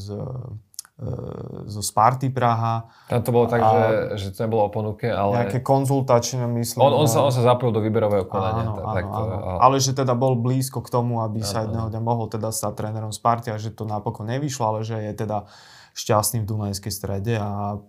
zo 1.65 1.81
Sparty 1.81 2.29
Praha. 2.29 2.85
Tam 3.09 3.25
to 3.25 3.33
bolo 3.33 3.49
tak, 3.49 3.65
že, 3.65 3.83
že 4.13 4.27
to 4.29 4.45
nebolo 4.45 4.69
o 4.69 4.71
ponuke, 4.71 5.09
ale... 5.09 5.41
Nejaké 5.41 5.65
konzultačné, 5.65 6.45
myslím. 6.61 6.85
On, 6.85 6.93
on, 6.93 7.09
sa, 7.09 7.25
on 7.25 7.33
sa 7.33 7.41
zapojil 7.41 7.73
do 7.73 7.81
výberového 7.81 8.29
konania. 8.29 8.69
Áno, 8.69 8.77
áno, 8.77 9.35
áno. 9.41 9.57
Ale 9.57 9.81
že 9.81 9.97
teda 9.97 10.13
bol 10.13 10.37
blízko 10.37 10.85
k 10.85 10.93
tomu, 10.93 11.25
aby 11.25 11.41
áno, 11.41 11.49
sa 11.49 11.65
jedného 11.65 11.89
dňa 11.89 12.01
mohol 12.01 12.29
teda 12.29 12.53
stať 12.53 12.77
trénerom 12.77 13.09
Sparty 13.09 13.49
a 13.49 13.57
že 13.57 13.73
to 13.73 13.89
napokon 13.89 14.29
nevyšlo, 14.29 14.63
ale 14.69 14.79
že 14.85 15.01
je 15.01 15.13
teda 15.17 15.49
šťastný 15.97 16.45
v 16.45 16.49
Dunajskej 16.53 16.93
strede 16.93 17.41
a 17.41 17.81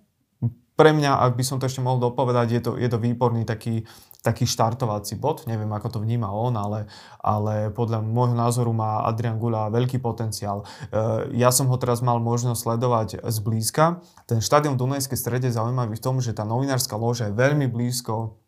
pre 0.75 0.91
mňa, 0.91 1.23
ak 1.23 1.39
by 1.39 1.45
som 1.47 1.63
to 1.63 1.71
ešte 1.71 1.79
mohol 1.79 2.03
dopovedať, 2.03 2.47
je 2.51 2.61
to, 2.65 2.73
je 2.75 2.89
to 2.91 2.99
výborný 2.99 3.47
taký, 3.47 3.87
taký 4.25 4.49
štartovací 4.49 5.21
bod. 5.21 5.45
Neviem, 5.45 5.69
ako 5.69 5.89
to 5.93 5.99
vníma 6.01 6.33
on, 6.33 6.57
ale, 6.57 6.89
ale 7.21 7.69
podľa 7.69 8.01
môjho 8.01 8.33
názoru 8.33 8.73
má 8.73 9.05
Adrian 9.05 9.37
Gula 9.37 9.69
veľký 9.69 10.01
potenciál. 10.01 10.65
E, 10.89 11.37
ja 11.37 11.53
som 11.53 11.69
ho 11.69 11.77
teraz 11.77 12.01
mal 12.01 12.17
možnosť 12.25 12.61
sledovať 12.65 13.09
zblízka. 13.29 14.01
Ten 14.25 14.41
štadión 14.41 14.81
Dunajskej 14.81 15.21
strede 15.21 15.53
zaujímavý 15.53 16.01
v 16.01 16.05
tom, 16.05 16.25
že 16.25 16.33
tá 16.33 16.49
novinárska 16.49 16.97
loža 16.97 17.29
je 17.29 17.37
veľmi 17.37 17.69
blízko 17.69 18.44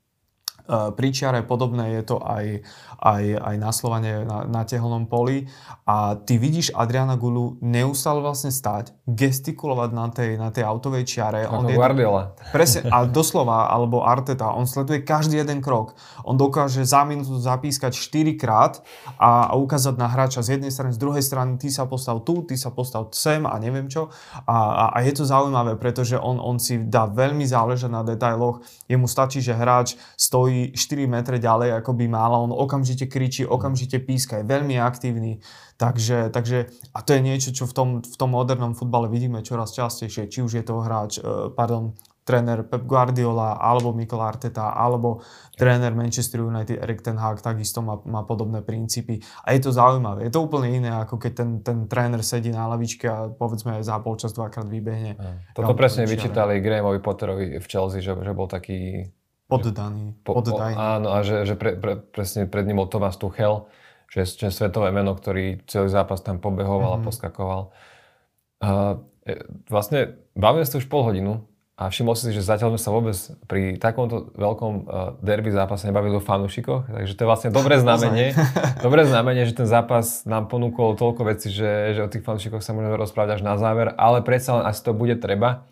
Eh, 0.66 0.90
Príčiare 0.98 1.46
podobné 1.46 1.94
je 1.94 2.02
to 2.10 2.16
aj, 2.18 2.66
aj, 2.98 3.24
aj 3.38 3.54
na 3.54 3.70
Slovane 3.70 4.26
na, 4.26 4.42
na 4.50 4.62
tehelnom 4.66 5.06
poli 5.06 5.46
a 5.86 6.18
ty 6.18 6.42
vidíš 6.42 6.74
Adriana 6.74 7.14
Gulu 7.14 7.62
neustále 7.62 8.18
vlastne 8.18 8.50
stáť, 8.50 8.90
gestikulovať 9.06 9.90
na 9.94 10.06
tej, 10.10 10.30
na 10.34 10.50
tej 10.50 10.66
autovej 10.66 11.06
čiare. 11.06 11.46
Ako 11.46 11.62
on 11.62 11.70
je, 11.70 11.78
Guardiola. 11.78 12.34
Presne, 12.50 12.90
a 12.90 13.06
doslova, 13.06 13.70
alebo 13.70 14.02
Arteta, 14.02 14.50
on 14.58 14.66
sleduje 14.66 15.06
každý 15.06 15.38
jeden 15.38 15.62
krok. 15.62 15.94
On 16.26 16.34
dokáže 16.34 16.82
za 16.82 17.06
minútu 17.06 17.38
zapískať 17.38 17.94
4 17.94 18.34
krát 18.34 18.82
a, 19.22 19.54
a 19.54 19.54
ukázať 19.54 19.94
na 19.94 20.10
hráča 20.10 20.42
z 20.42 20.58
jednej 20.58 20.74
strany, 20.74 20.90
z 20.90 20.98
druhej 20.98 21.22
strany, 21.22 21.62
ty 21.62 21.70
sa 21.70 21.86
postav 21.86 22.26
tu, 22.26 22.42
ty 22.42 22.58
sa 22.58 22.74
postav 22.74 23.06
sem 23.14 23.46
a 23.46 23.54
neviem 23.62 23.86
čo. 23.86 24.10
A, 24.50 24.90
a, 24.90 24.98
a 24.98 25.06
je 25.06 25.14
to 25.14 25.22
zaujímavé, 25.22 25.78
pretože 25.78 26.18
on, 26.18 26.42
on 26.42 26.58
si 26.58 26.82
dá 26.82 27.06
veľmi 27.06 27.46
záležať 27.46 27.90
na 27.94 28.02
detailoch. 28.02 28.66
Jemu 28.90 29.06
stačí, 29.06 29.38
že 29.38 29.54
hráč 29.54 29.94
stojí 30.18 30.55
4 30.72 31.06
metre 31.06 31.36
ďalej, 31.36 31.76
ako 31.80 31.92
by 31.96 32.06
mal. 32.06 32.32
On 32.36 32.52
okamžite 32.52 33.06
kričí, 33.06 33.42
okamžite 33.44 34.00
píska, 34.00 34.40
je 34.40 34.48
veľmi 34.48 34.76
aktívny. 34.80 35.44
Takže, 35.76 36.32
takže 36.32 36.72
a 36.96 36.98
to 37.04 37.10
je 37.16 37.20
niečo, 37.20 37.50
čo 37.52 37.64
v 37.68 37.74
tom, 37.76 37.88
v 38.00 38.16
tom 38.16 38.32
modernom 38.32 38.72
futbale 38.72 39.12
vidíme 39.12 39.44
čoraz 39.44 39.76
častejšie. 39.76 40.32
Či 40.32 40.38
už 40.40 40.52
je 40.56 40.64
to 40.64 40.80
hráč, 40.80 41.20
e, 41.20 41.52
pardon, 41.52 41.92
tréner 42.26 42.66
Pep 42.66 42.82
Guardiola, 42.82 43.54
alebo 43.54 43.94
Mikel 43.94 44.18
Arteta, 44.18 44.74
alebo 44.74 45.22
tréner 45.54 45.94
Manchester 45.94 46.42
United 46.42 46.82
Erik 46.82 47.00
Ten 47.06 47.14
Hag 47.14 47.38
takisto 47.38 47.78
má, 47.86 48.02
má 48.02 48.26
podobné 48.26 48.66
princípy. 48.66 49.22
A 49.46 49.54
je 49.54 49.62
to 49.62 49.70
zaujímavé. 49.70 50.26
Je 50.26 50.34
to 50.34 50.42
úplne 50.42 50.82
iné, 50.82 50.90
ako 50.90 51.22
keď 51.22 51.32
ten, 51.32 51.50
ten 51.62 51.78
tréner 51.86 52.26
sedí 52.26 52.50
na 52.50 52.66
lavičke 52.66 53.06
a 53.06 53.30
povedzme 53.30 53.78
za 53.86 54.02
polčas 54.02 54.34
dvakrát 54.34 54.66
vybehne. 54.66 55.14
Toto 55.54 55.78
presne 55.78 56.10
vyčítali 56.10 56.58
Grahamovi 56.58 56.98
Potterovi 56.98 57.62
v 57.62 57.66
Chelsea, 57.70 58.02
že, 58.02 58.10
že 58.10 58.32
bol 58.34 58.50
taký 58.50 59.06
Poddaný. 59.46 60.18
Po, 60.26 60.42
poddaný. 60.42 60.74
Po, 60.74 60.82
áno, 60.82 61.08
a 61.14 61.22
že, 61.22 61.46
že 61.46 61.54
pre, 61.54 61.78
pre, 61.78 62.02
presne 62.02 62.50
pred 62.50 62.66
ním 62.66 62.82
Thomas 62.90 63.14
Tuchel, 63.14 63.70
že 64.10 64.26
je 64.26 64.50
svetové 64.50 64.90
meno, 64.90 65.14
ktorý 65.14 65.62
celý 65.70 65.86
zápas 65.86 66.18
tam 66.22 66.42
pobehoval 66.42 66.98
mm-hmm. 66.98 67.04
a 67.04 67.06
poskakoval. 67.06 67.60
Uh, 68.58 69.02
vlastne 69.70 70.18
bavíme 70.34 70.66
sa 70.66 70.82
už 70.82 70.90
pol 70.90 71.06
hodinu 71.06 71.46
a 71.76 71.92
všimol 71.92 72.16
si, 72.16 72.32
že 72.32 72.40
zatiaľ 72.40 72.74
sme 72.74 72.80
sa 72.80 72.90
vôbec 72.90 73.16
pri 73.46 73.76
takomto 73.76 74.32
veľkom 74.32 74.72
uh, 74.72 75.20
derby 75.20 75.52
zápase 75.52 75.84
nebavili 75.84 76.16
o 76.16 76.24
fanúšikoch, 76.24 76.88
takže 76.88 77.12
to 77.14 77.22
je 77.22 77.28
vlastne 77.28 77.50
dobré 77.52 77.78
znamenie. 77.84 78.32
dobré 78.86 79.06
znamenie, 79.06 79.46
že 79.46 79.62
ten 79.62 79.68
zápas 79.68 80.24
nám 80.26 80.50
ponúkol 80.50 80.98
toľko 80.98 81.22
vecí, 81.22 81.52
že, 81.52 81.94
že 81.94 82.00
o 82.02 82.10
tých 82.10 82.24
fanúšikoch 82.24 82.64
sa 82.64 82.74
môžeme 82.74 82.98
rozprávať 82.98 83.38
až 83.38 83.42
na 83.44 83.54
záver, 83.60 83.92
ale 83.94 84.24
predsa 84.24 84.58
len 84.58 84.64
asi 84.66 84.80
to 84.82 84.90
bude 84.90 85.20
treba. 85.22 85.68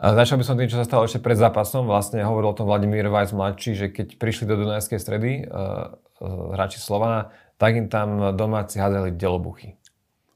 A 0.00 0.16
začal 0.16 0.40
by 0.40 0.44
som 0.48 0.56
tým, 0.56 0.72
čo 0.72 0.80
sa 0.80 0.88
stalo 0.88 1.04
ešte 1.04 1.20
pred 1.20 1.36
zápasom. 1.36 1.84
Vlastne 1.84 2.24
hovoril 2.24 2.50
o 2.50 2.56
tom 2.56 2.72
Vladimír 2.72 3.04
Vajs 3.12 3.36
mladší, 3.36 3.70
že 3.76 3.86
keď 3.92 4.16
prišli 4.16 4.48
do 4.48 4.56
Dunajskej 4.56 4.96
stredy 4.96 5.44
uh, 5.44 5.92
uh, 6.24 6.56
hráči 6.56 6.80
Slovana, 6.80 7.36
tak 7.60 7.76
im 7.76 7.92
tam 7.92 8.32
domáci 8.32 8.80
hádali 8.80 9.12
delobuchy. 9.12 9.76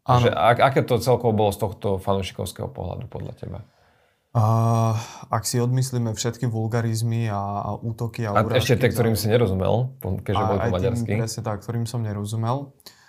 Že, 0.05 0.37
ak, 0.37 0.61
aké 0.61 0.81
to 0.85 1.01
celkovo 1.01 1.33
bolo 1.33 1.49
z 1.49 1.65
tohto 1.65 1.97
fanúšikovského 1.97 2.69
pohľadu 2.69 3.09
podľa 3.09 3.33
teba? 3.41 3.59
Uh, 4.37 4.93
ak 5.33 5.49
si 5.49 5.57
odmyslíme 5.57 6.13
všetky 6.13 6.45
vulgarizmy 6.45 7.33
a, 7.33 7.65
a 7.65 7.71
útoky 7.81 8.29
a, 8.29 8.37
a 8.37 8.45
ešte 8.61 8.77
tie, 8.77 8.93
ktorým 8.93 9.17
si 9.17 9.33
nerozumel, 9.33 9.97
keďže 10.03 10.45
bol 10.45 10.59
to 10.61 10.71
maďarský. 10.77 11.13
Presne 11.25 11.41
tak, 11.41 11.65
ktorým 11.65 11.89
som 11.89 12.05
nerozumel. 12.05 12.69
Uh, 12.69 13.04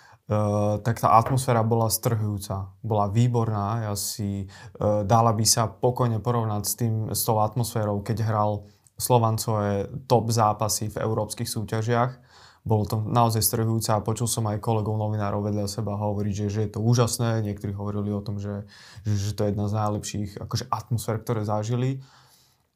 tak 0.82 0.98
tá 0.98 1.14
atmosféra 1.22 1.62
bola 1.62 1.86
strhujúca, 1.86 2.74
bola 2.82 3.06
výborná. 3.06 3.86
Ja 3.86 3.94
si, 3.94 4.50
uh, 4.82 5.06
dala 5.06 5.30
by 5.30 5.46
sa 5.46 5.70
pokojne 5.70 6.18
porovnať 6.18 6.62
s, 6.66 6.74
tým, 6.74 6.94
s 7.14 7.22
tou 7.22 7.38
atmosférou, 7.38 8.02
keď 8.02 8.26
hral 8.26 8.66
Slovancové 8.96 9.92
top 10.08 10.32
zápasy 10.32 10.88
v 10.88 11.04
európskych 11.04 11.44
súťažiach. 11.44 12.16
Bolo 12.64 12.88
to 12.88 12.96
naozaj 12.98 13.44
strhujúce 13.44 13.92
a 13.92 14.02
počul 14.02 14.24
som 14.26 14.48
aj 14.48 14.58
kolegov 14.58 14.96
novinárov 14.98 15.44
vedľa 15.44 15.68
seba 15.68 16.00
hovoriť, 16.00 16.34
že, 16.34 16.46
že 16.48 16.60
je 16.66 16.70
to 16.74 16.80
úžasné. 16.82 17.44
Niektorí 17.44 17.76
hovorili 17.76 18.10
o 18.10 18.24
tom, 18.24 18.40
že, 18.40 18.64
že, 19.04 19.14
že 19.14 19.32
to 19.36 19.44
je 19.44 19.54
jedna 19.54 19.68
z 19.68 19.76
najlepších 19.76 20.30
akože, 20.42 20.66
atmosfér, 20.72 21.22
ktoré 21.22 21.44
zažili. 21.44 22.00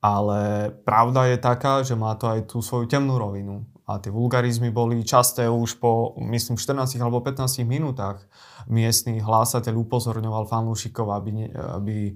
Ale 0.05 0.71
pravda 0.85 1.27
je 1.33 1.37
taká, 1.41 1.83
že 1.83 1.97
má 1.97 2.13
to 2.21 2.29
aj 2.29 2.53
tú 2.53 2.61
svoju 2.61 2.87
temnú 2.87 3.17
rovinu 3.17 3.65
a 3.91 3.99
tie 3.99 4.15
vulgarizmy 4.15 4.71
boli 4.71 5.03
časté 5.03 5.51
už 5.51 5.83
po, 5.83 6.15
myslím, 6.23 6.55
14 6.55 6.95
alebo 7.03 7.19
15 7.19 7.67
minútach. 7.67 8.23
Miestný 8.71 9.19
hlásateľ 9.19 9.75
upozorňoval 9.83 10.47
fanúšikov, 10.47 11.11
aby, 11.11 11.51
aby, 11.51 12.15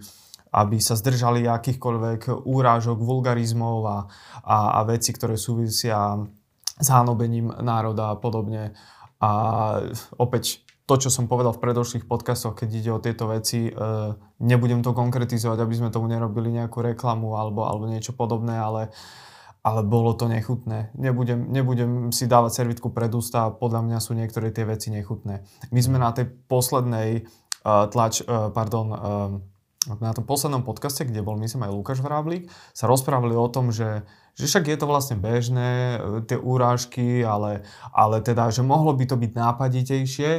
aby 0.55 0.77
sa 0.79 0.95
zdržali 0.95 1.51
akýchkoľvek 1.51 2.47
úrážok, 2.47 3.03
vulgarizmov 3.03 3.79
a, 3.85 3.99
a, 4.47 4.57
a 4.79 4.81
veci, 4.87 5.11
ktoré 5.11 5.35
súvisia 5.35 6.23
s 6.79 6.89
hánobením 6.91 7.51
národa 7.59 8.15
a 8.15 8.19
podobne. 8.19 8.79
A 9.19 9.31
opäť 10.19 10.65
to, 10.85 11.01
čo 11.01 11.09
som 11.09 11.25
povedal 11.25 11.57
v 11.57 11.65
predošlých 11.65 12.05
podcastoch, 12.05 12.53
keď 12.53 12.69
ide 12.69 12.91
o 12.93 13.01
tieto 13.01 13.25
veci, 13.25 13.67
e, 13.67 13.73
nebudem 14.45 14.85
to 14.85 14.93
konkretizovať, 14.93 15.65
aby 15.65 15.75
sme 15.75 15.89
tomu 15.89 16.13
nerobili 16.13 16.53
nejakú 16.53 16.85
reklamu 16.85 17.41
alebo, 17.41 17.65
alebo 17.65 17.89
niečo 17.89 18.13
podobné, 18.13 18.61
ale 18.61 18.93
ale 19.65 19.81
bolo 19.81 20.13
to 20.13 20.29
nechutné. 20.29 20.93
Nebudem, 20.93 21.49
nebudem 21.49 22.13
si 22.13 22.29
dávať 22.29 22.61
servitku 22.61 22.93
pred 22.93 23.09
ústa, 23.17 23.49
podľa 23.49 23.81
mňa 23.81 23.99
sú 23.99 24.13
niektoré 24.13 24.53
tie 24.53 24.69
veci 24.69 24.93
nechutné. 24.93 25.41
My 25.73 25.81
sme 25.81 25.97
na 25.97 26.13
tej 26.13 26.29
poslednej 26.29 27.25
uh, 27.25 27.89
tlač, 27.89 28.21
uh, 28.21 28.53
pardon, 28.53 28.87
uh, 28.93 29.01
na 29.89 30.13
tom 30.13 30.25
poslednom 30.25 30.65
podcaste, 30.65 31.05
kde 31.05 31.25
bol 31.25 31.41
myslím 31.41 31.65
aj 31.65 31.73
Lukáš 31.73 32.01
Vráblík, 32.05 32.49
sa 32.77 32.89
rozprávali 32.89 33.37
o 33.37 33.49
tom, 33.49 33.69
že, 33.73 34.05
že 34.37 34.49
však 34.49 34.69
je 34.69 34.77
to 34.81 34.87
vlastne 34.89 35.17
bežné, 35.21 36.01
tie 36.25 36.41
úrážky, 36.41 37.21
ale, 37.21 37.69
ale 37.93 38.25
teda, 38.25 38.49
že 38.49 38.65
mohlo 38.65 38.97
by 38.97 39.05
to 39.05 39.17
byť 39.21 39.33
nápaditejšie. 39.37 40.31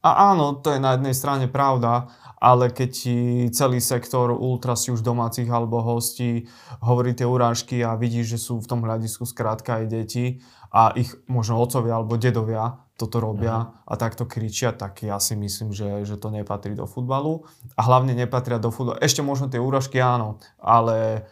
A 0.00 0.32
áno, 0.32 0.56
to 0.56 0.72
je 0.72 0.80
na 0.80 0.96
jednej 0.96 1.12
strane 1.12 1.44
pravda, 1.44 2.08
ale 2.40 2.72
keď 2.72 2.88
ti 2.88 3.16
celý 3.52 3.84
sektor 3.84 4.32
ultra 4.32 4.72
si 4.72 4.88
už 4.88 5.04
domácich 5.04 5.44
alebo 5.52 5.84
hostí 5.84 6.48
hovorí 6.80 7.12
tie 7.12 7.28
urážky 7.28 7.84
a 7.84 8.00
vidíš, 8.00 8.36
že 8.36 8.38
sú 8.40 8.64
v 8.64 8.68
tom 8.68 8.80
hľadisku 8.80 9.28
skrátka 9.28 9.84
aj 9.84 9.92
deti 9.92 10.40
a 10.72 10.96
ich 10.96 11.12
možno 11.28 11.60
otcovia 11.60 12.00
alebo 12.00 12.16
dedovia 12.16 12.80
toto 13.00 13.16
robia 13.16 13.64
uh-huh. 13.64 13.88
a 13.88 13.94
takto 13.96 14.28
kričia, 14.28 14.76
tak 14.76 15.00
ja 15.00 15.16
si 15.16 15.32
myslím, 15.32 15.72
že, 15.72 16.04
že 16.04 16.20
to 16.20 16.28
nepatrí 16.28 16.76
do 16.76 16.84
futbalu 16.84 17.48
a 17.72 17.80
hlavne 17.80 18.12
nepatria 18.12 18.60
do 18.60 18.68
futbalu. 18.68 19.00
Ešte 19.00 19.24
možno 19.24 19.48
tie 19.48 19.56
úražky 19.56 19.96
áno, 20.04 20.36
ale 20.60 21.24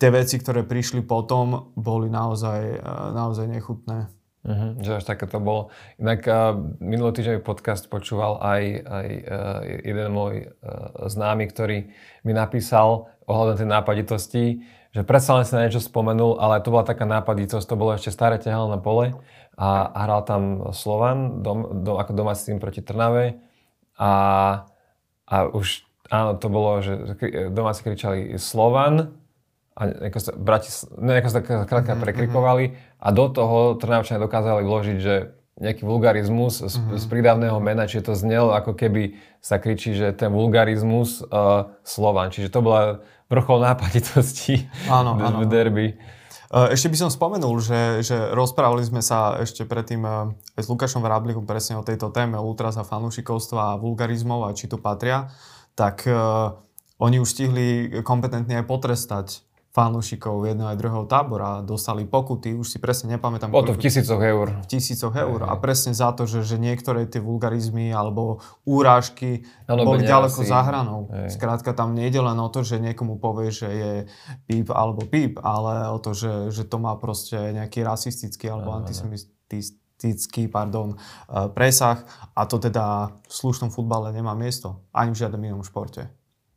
tie 0.00 0.08
veci, 0.08 0.40
ktoré 0.40 0.64
prišli 0.64 1.04
potom, 1.04 1.68
boli 1.76 2.08
naozaj, 2.08 2.80
naozaj 3.12 3.44
nechutné. 3.44 4.08
Uh-huh, 4.42 4.74
že 4.82 4.98
až 4.98 5.06
také 5.06 5.30
to 5.30 5.38
bolo. 5.38 5.70
Inak 6.02 6.26
uh, 6.26 6.50
minulý 6.82 7.14
týždeň 7.14 7.46
podcast 7.46 7.86
počúval 7.86 8.42
aj, 8.42 8.62
aj 8.82 9.08
uh, 9.22 9.60
jeden 9.86 10.10
môj 10.10 10.50
uh, 10.50 11.06
známy, 11.06 11.46
ktorý 11.46 11.86
mi 12.26 12.32
napísal 12.34 13.06
ohľadom 13.30 13.62
tej 13.62 13.68
nápaditosti, 13.70 14.44
že 14.92 15.06
predsa 15.06 15.38
len 15.38 15.46
si 15.46 15.54
na 15.54 15.64
niečo 15.64 15.80
spomenul, 15.80 16.42
ale 16.42 16.60
to 16.60 16.74
bola 16.74 16.84
taká 16.84 17.06
nápaditosť, 17.06 17.64
to 17.64 17.78
bolo 17.78 17.94
ešte 17.94 18.12
staré 18.12 18.36
tehelné 18.36 18.76
pole 18.82 19.16
a, 19.56 19.88
hral 20.04 20.20
tam 20.28 20.74
Slovan 20.76 21.40
dom, 21.40 21.80
dom, 21.80 21.96
ako 21.96 22.12
domáci 22.12 22.52
tým 22.52 22.60
proti 22.60 22.84
Trnave 22.84 23.40
a, 23.96 24.12
a 25.24 25.36
už 25.48 25.88
áno, 26.12 26.36
to 26.36 26.52
bolo, 26.52 26.84
že 26.84 26.92
domáci 27.48 27.80
kričali 27.88 28.36
Slovan 28.36 29.16
a 29.72 29.80
nejako 29.88 30.20
sa, 30.20 30.32
Bratis, 30.36 30.84
nejako 30.94 31.28
sa 31.32 31.36
tak 31.40 31.46
krátka 31.48 31.96
mm-hmm. 31.96 32.04
prekrikovali 32.04 32.64
a 33.00 33.08
do 33.08 33.26
toho 33.32 33.80
Trnavčania 33.80 34.20
dokázali 34.20 34.62
vložiť, 34.64 34.98
že 35.00 35.14
nejaký 35.60 35.84
vulgarizmus 35.84 36.60
z, 36.60 36.76
mm-hmm. 36.76 36.98
z 37.00 37.04
prídavného 37.08 37.58
mena, 37.60 37.88
čiže 37.88 38.12
to 38.12 38.14
znelo 38.16 38.52
ako 38.56 38.76
keby 38.76 39.16
sa 39.40 39.60
kričí, 39.60 39.92
že 39.96 40.12
ten 40.16 40.32
vulgarizmus 40.32 41.24
uh, 41.24 41.72
Slovan. 41.84 42.32
Čiže 42.32 42.52
to 42.52 42.60
bola 42.64 43.04
vrchol 43.32 43.64
nápaditosti 43.64 44.68
áno, 44.88 45.16
v, 45.16 45.20
áno. 45.24 45.38
v 45.40 45.44
derby. 45.48 45.86
Ešte 46.52 46.92
by 46.92 46.96
som 47.00 47.08
spomenul, 47.08 47.64
že, 47.64 48.04
že 48.04 48.16
rozprávali 48.36 48.84
sme 48.84 49.00
sa 49.00 49.40
ešte 49.40 49.64
predtým 49.64 50.04
aj 50.04 50.60
s 50.60 50.68
Lukášom 50.68 51.00
Vráblikom 51.00 51.48
presne 51.48 51.80
o 51.80 51.86
tejto 51.86 52.12
téme 52.12 52.36
ultras 52.36 52.76
a 52.76 52.84
fanúšikovstva 52.84 53.72
a 53.72 53.78
vulgarizmov 53.80 54.44
a 54.44 54.52
či 54.52 54.68
tu 54.68 54.76
patria. 54.76 55.32
Tak 55.72 56.04
oni 57.00 57.16
už 57.24 57.28
stihli 57.32 57.68
kompetentne 58.04 58.60
aj 58.60 58.68
potrestať 58.68 59.40
fanúšikov 59.72 60.44
jedného 60.44 60.68
aj 60.68 60.76
druhého 60.76 61.08
tábora 61.08 61.64
dostali 61.64 62.04
pokuty, 62.04 62.52
už 62.52 62.76
si 62.76 62.78
presne 62.78 63.16
nepamätám. 63.16 63.48
Bolo 63.48 63.72
to 63.72 63.76
v 63.80 63.88
tisícoch 63.88 64.20
eur. 64.20 64.52
V 64.60 64.68
tisícoch 64.68 65.16
eur 65.16 65.48
a 65.48 65.56
presne 65.56 65.96
za 65.96 66.12
to, 66.12 66.28
že, 66.28 66.44
že 66.44 66.60
niektoré 66.60 67.08
tie 67.08 67.24
vulgarizmy 67.24 67.88
alebo 67.88 68.44
úrážky 68.68 69.48
ano, 69.64 69.88
boli 69.88 70.04
ďaleko 70.04 70.44
asi... 70.44 70.52
za 70.52 70.60
hranou. 70.60 71.08
Hej. 71.08 71.40
Skrátka 71.40 71.72
tam 71.72 71.96
nejde 71.96 72.20
len 72.20 72.36
o 72.36 72.52
to, 72.52 72.60
že 72.60 72.76
niekomu 72.84 73.16
povie, 73.16 73.48
že 73.48 73.68
je 73.72 73.92
píp 74.44 74.68
alebo 74.68 75.08
píp, 75.08 75.40
ale 75.40 75.88
o 75.88 75.96
to, 75.96 76.12
že, 76.12 76.52
že 76.52 76.68
to 76.68 76.76
má 76.76 76.92
proste 77.00 77.40
nejaký 77.56 77.80
rasistický 77.80 78.52
alebo 78.52 78.76
ano, 78.76 78.84
antisemitický 78.84 80.52
pardon, 80.52 80.92
e, 80.92 81.48
presah 81.48 82.04
a 82.36 82.44
to 82.44 82.60
teda 82.60 83.08
v 83.24 83.32
slušnom 83.32 83.72
futbale 83.72 84.12
nemá 84.12 84.36
miesto. 84.36 84.84
Ani 84.92 85.16
v 85.16 85.24
žiadnom 85.24 85.40
inom 85.40 85.64
športe. 85.64 86.12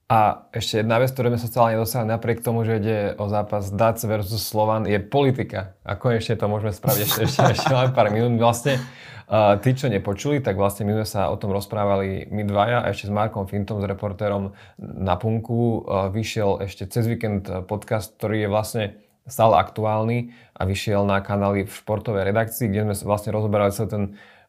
A 0.05 0.45
ešte 0.53 0.85
jedna 0.85 1.01
vec, 1.01 1.09
ktorú 1.09 1.33
sme 1.33 1.41
sa 1.41 1.49
stále 1.49 1.73
nedosiahli, 1.73 2.13
napriek 2.13 2.45
tomu, 2.45 2.61
že 2.61 2.77
ide 2.77 2.97
o 3.17 3.25
zápas 3.25 3.73
Dac 3.73 3.97
versus 4.05 4.45
Slovan, 4.45 4.85
je 4.85 5.01
politika. 5.01 5.73
A 5.81 5.97
konečne 5.97 6.37
to 6.37 6.45
môžeme 6.45 6.69
spraviť 6.69 7.01
ešte, 7.01 7.21
ešte, 7.25 7.41
ešte 7.57 7.73
len 7.73 7.89
pár 7.89 8.13
minút. 8.13 8.37
Vlastne 8.37 8.77
uh, 8.77 9.57
tí, 9.57 9.73
čo 9.73 9.89
nepočuli, 9.89 10.45
tak 10.45 10.61
vlastne 10.61 10.85
my 10.85 11.01
sme 11.01 11.07
sa 11.09 11.33
o 11.33 11.35
tom 11.41 11.49
rozprávali 11.49 12.29
my 12.29 12.45
dvaja 12.45 12.85
ešte 12.93 13.09
s 13.09 13.15
Markom 13.17 13.49
Fintom, 13.49 13.81
s 13.81 13.89
reportérom 13.89 14.53
na 14.77 15.17
Punku. 15.17 15.81
Uh, 15.81 16.13
vyšiel 16.13 16.61
ešte 16.61 16.85
cez 16.85 17.09
víkend 17.09 17.49
podcast, 17.65 18.13
ktorý 18.21 18.45
je 18.45 18.49
vlastne 18.53 18.83
stále 19.25 19.57
aktuálny 19.57 20.37
a 20.53 20.69
vyšiel 20.69 21.01
na 21.01 21.17
kanály 21.17 21.65
v 21.65 21.73
športovej 21.73 22.29
redakcii, 22.29 22.69
kde 22.69 22.93
sme 22.93 23.09
vlastne 23.09 23.33
rozoberali 23.33 23.73
celý 23.73 23.89
ten 23.89 24.03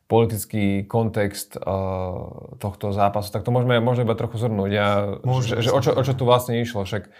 politický 0.06 0.86
kontext 0.86 1.58
uh, 1.58 2.54
tohto 2.62 2.94
zápasu, 2.94 3.34
tak 3.34 3.42
to 3.42 3.50
môžeme, 3.50 3.82
môžeme 3.82 4.06
iba 4.06 4.14
trochu 4.14 4.38
zhrnúť. 4.38 4.70
Ja, 4.70 5.18
že, 5.42 5.58
že 5.66 5.70
o, 5.74 5.80
čo, 5.82 5.90
o 5.98 6.02
čo 6.06 6.14
tu 6.14 6.22
vlastne 6.22 6.62
išlo, 6.62 6.86
však 6.86 7.10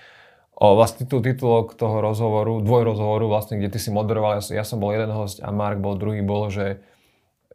o, 0.54 0.66
vlastne 0.78 1.02
titul, 1.02 1.18
titulok 1.18 1.74
toho 1.74 1.98
rozhovoru, 1.98 2.62
dvojrozhovoru, 2.62 3.26
vlastne, 3.26 3.58
kde 3.58 3.74
ty 3.74 3.78
si 3.82 3.90
moderoval, 3.90 4.38
ja, 4.38 4.62
ja 4.62 4.64
som 4.64 4.78
bol 4.78 4.94
jeden 4.94 5.10
host 5.10 5.42
a 5.42 5.50
Mark 5.50 5.82
bol 5.82 5.98
druhý, 5.98 6.22
bol, 6.22 6.46
že, 6.46 6.78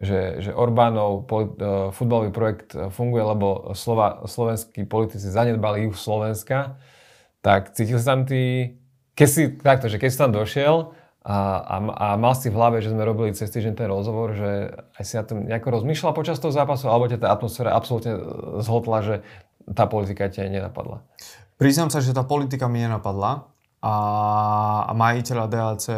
že, 0.04 0.44
že 0.44 0.52
Orbánov 0.52 1.32
polit, 1.32 1.56
uh, 1.64 1.96
futbalový 1.96 2.36
projekt 2.36 2.76
funguje, 2.92 3.24
lebo 3.24 3.72
Slova, 3.72 4.28
slovenskí 4.28 4.84
politici 4.84 5.32
zanedbali 5.32 5.88
juh 5.88 5.96
Slovenska, 5.96 6.76
tak 7.40 7.72
cítil 7.72 8.04
si 8.04 8.06
tam 8.06 8.28
ty, 8.28 8.76
keď 9.16 9.28
si, 9.32 9.42
takto, 9.56 9.88
že 9.88 9.96
keď 9.96 10.10
si 10.12 10.20
tam 10.20 10.36
došiel, 10.36 10.92
a, 11.22 11.38
a, 11.62 11.76
a 11.78 12.06
mal 12.18 12.34
si 12.34 12.50
v 12.50 12.58
hlave, 12.58 12.82
že 12.82 12.90
sme 12.90 13.06
robili 13.06 13.38
cez 13.38 13.54
týždeň 13.54 13.78
ten 13.78 13.86
rozhovor, 13.86 14.34
že 14.34 14.74
aj 14.98 15.04
si 15.06 15.14
na 15.14 15.24
tom 15.24 15.46
nejako 15.46 15.70
rozmýšľal 15.78 16.18
počas 16.18 16.42
toho 16.42 16.50
zápasu, 16.50 16.90
alebo 16.90 17.06
ťa 17.06 17.22
tá 17.22 17.30
atmosféra 17.30 17.78
absolútne 17.78 18.18
zhotla, 18.66 19.06
že 19.06 19.16
tá 19.70 19.86
politika 19.86 20.26
ťa 20.26 20.50
nenapadla? 20.50 21.06
Priznám 21.62 21.94
sa, 21.94 22.02
že 22.02 22.18
tá 22.18 22.26
politika 22.26 22.66
mi 22.66 22.82
nenapadla 22.82 23.46
a, 23.86 23.96
a 24.90 24.92
majiteľa 24.98 25.46
DAC 25.46 25.84
e, 25.90 25.98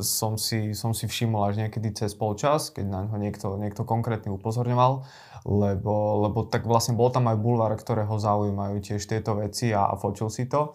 som 0.00 0.40
si, 0.40 0.72
som 0.72 0.96
si 0.96 1.04
všimol 1.04 1.48
až 1.48 1.60
niekedy 1.60 1.92
cez 1.92 2.16
polčas, 2.16 2.72
keď 2.72 2.84
na 2.88 3.00
ňo 3.04 3.16
niekto, 3.20 3.60
niekto 3.60 3.84
konkrétny 3.84 4.32
upozorňoval, 4.32 5.04
lebo, 5.48 5.94
lebo 6.28 6.48
tak 6.48 6.68
vlastne 6.68 6.96
bol 6.96 7.12
tam 7.12 7.28
aj 7.28 7.36
bulvár, 7.40 7.76
ktorého 7.76 8.16
zaujímajú 8.16 8.80
tiež 8.80 9.04
tieto 9.04 9.36
veci 9.36 9.72
a, 9.72 9.92
a 9.92 10.00
fotil 10.00 10.32
si 10.32 10.48
to. 10.48 10.72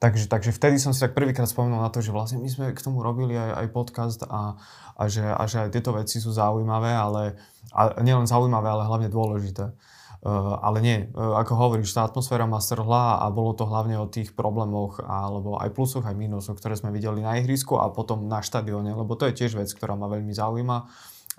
Takže, 0.00 0.32
takže 0.32 0.56
vtedy 0.56 0.80
som 0.80 0.96
si 0.96 1.04
tak 1.04 1.12
prvýkrát 1.12 1.44
spomenul 1.44 1.84
na 1.84 1.92
to, 1.92 2.00
že 2.00 2.08
vlastne 2.08 2.40
my 2.40 2.48
sme 2.48 2.72
k 2.72 2.80
tomu 2.80 3.04
robili 3.04 3.36
aj, 3.36 3.50
aj 3.52 3.66
podcast 3.68 4.20
a, 4.24 4.56
a, 4.96 5.04
že, 5.12 5.20
a 5.20 5.44
že 5.44 5.68
aj 5.68 5.76
tieto 5.76 5.92
veci 5.92 6.24
sú 6.24 6.32
zaujímavé, 6.32 6.88
ale 6.96 7.36
a 7.76 8.00
nielen 8.00 8.24
zaujímavé, 8.24 8.64
ale 8.64 8.88
hlavne 8.88 9.12
dôležité. 9.12 9.76
Uh, 10.20 10.56
ale 10.60 10.80
nie, 10.80 10.98
uh, 11.12 11.36
ako 11.40 11.52
hovoríš, 11.52 11.92
tá 11.92 12.08
atmosféra 12.08 12.48
ma 12.48 12.64
strhla 12.64 13.20
a 13.20 13.28
bolo 13.28 13.52
to 13.52 13.68
hlavne 13.68 13.96
o 14.00 14.08
tých 14.08 14.32
problémoch 14.32 15.04
alebo 15.04 15.60
aj 15.60 15.72
plusoch, 15.72 16.04
aj 16.04 16.16
mínusoch, 16.16 16.56
ktoré 16.56 16.76
sme 16.76 16.92
videli 16.92 17.20
na 17.20 17.36
ihrisku 17.40 17.76
a 17.76 17.88
potom 17.92 18.24
na 18.24 18.40
štadióne, 18.40 18.96
lebo 18.96 19.16
to 19.20 19.28
je 19.28 19.36
tiež 19.36 19.56
vec, 19.56 19.68
ktorá 19.72 19.96
ma 19.96 20.12
veľmi 20.12 20.32
zaujíma 20.32 20.76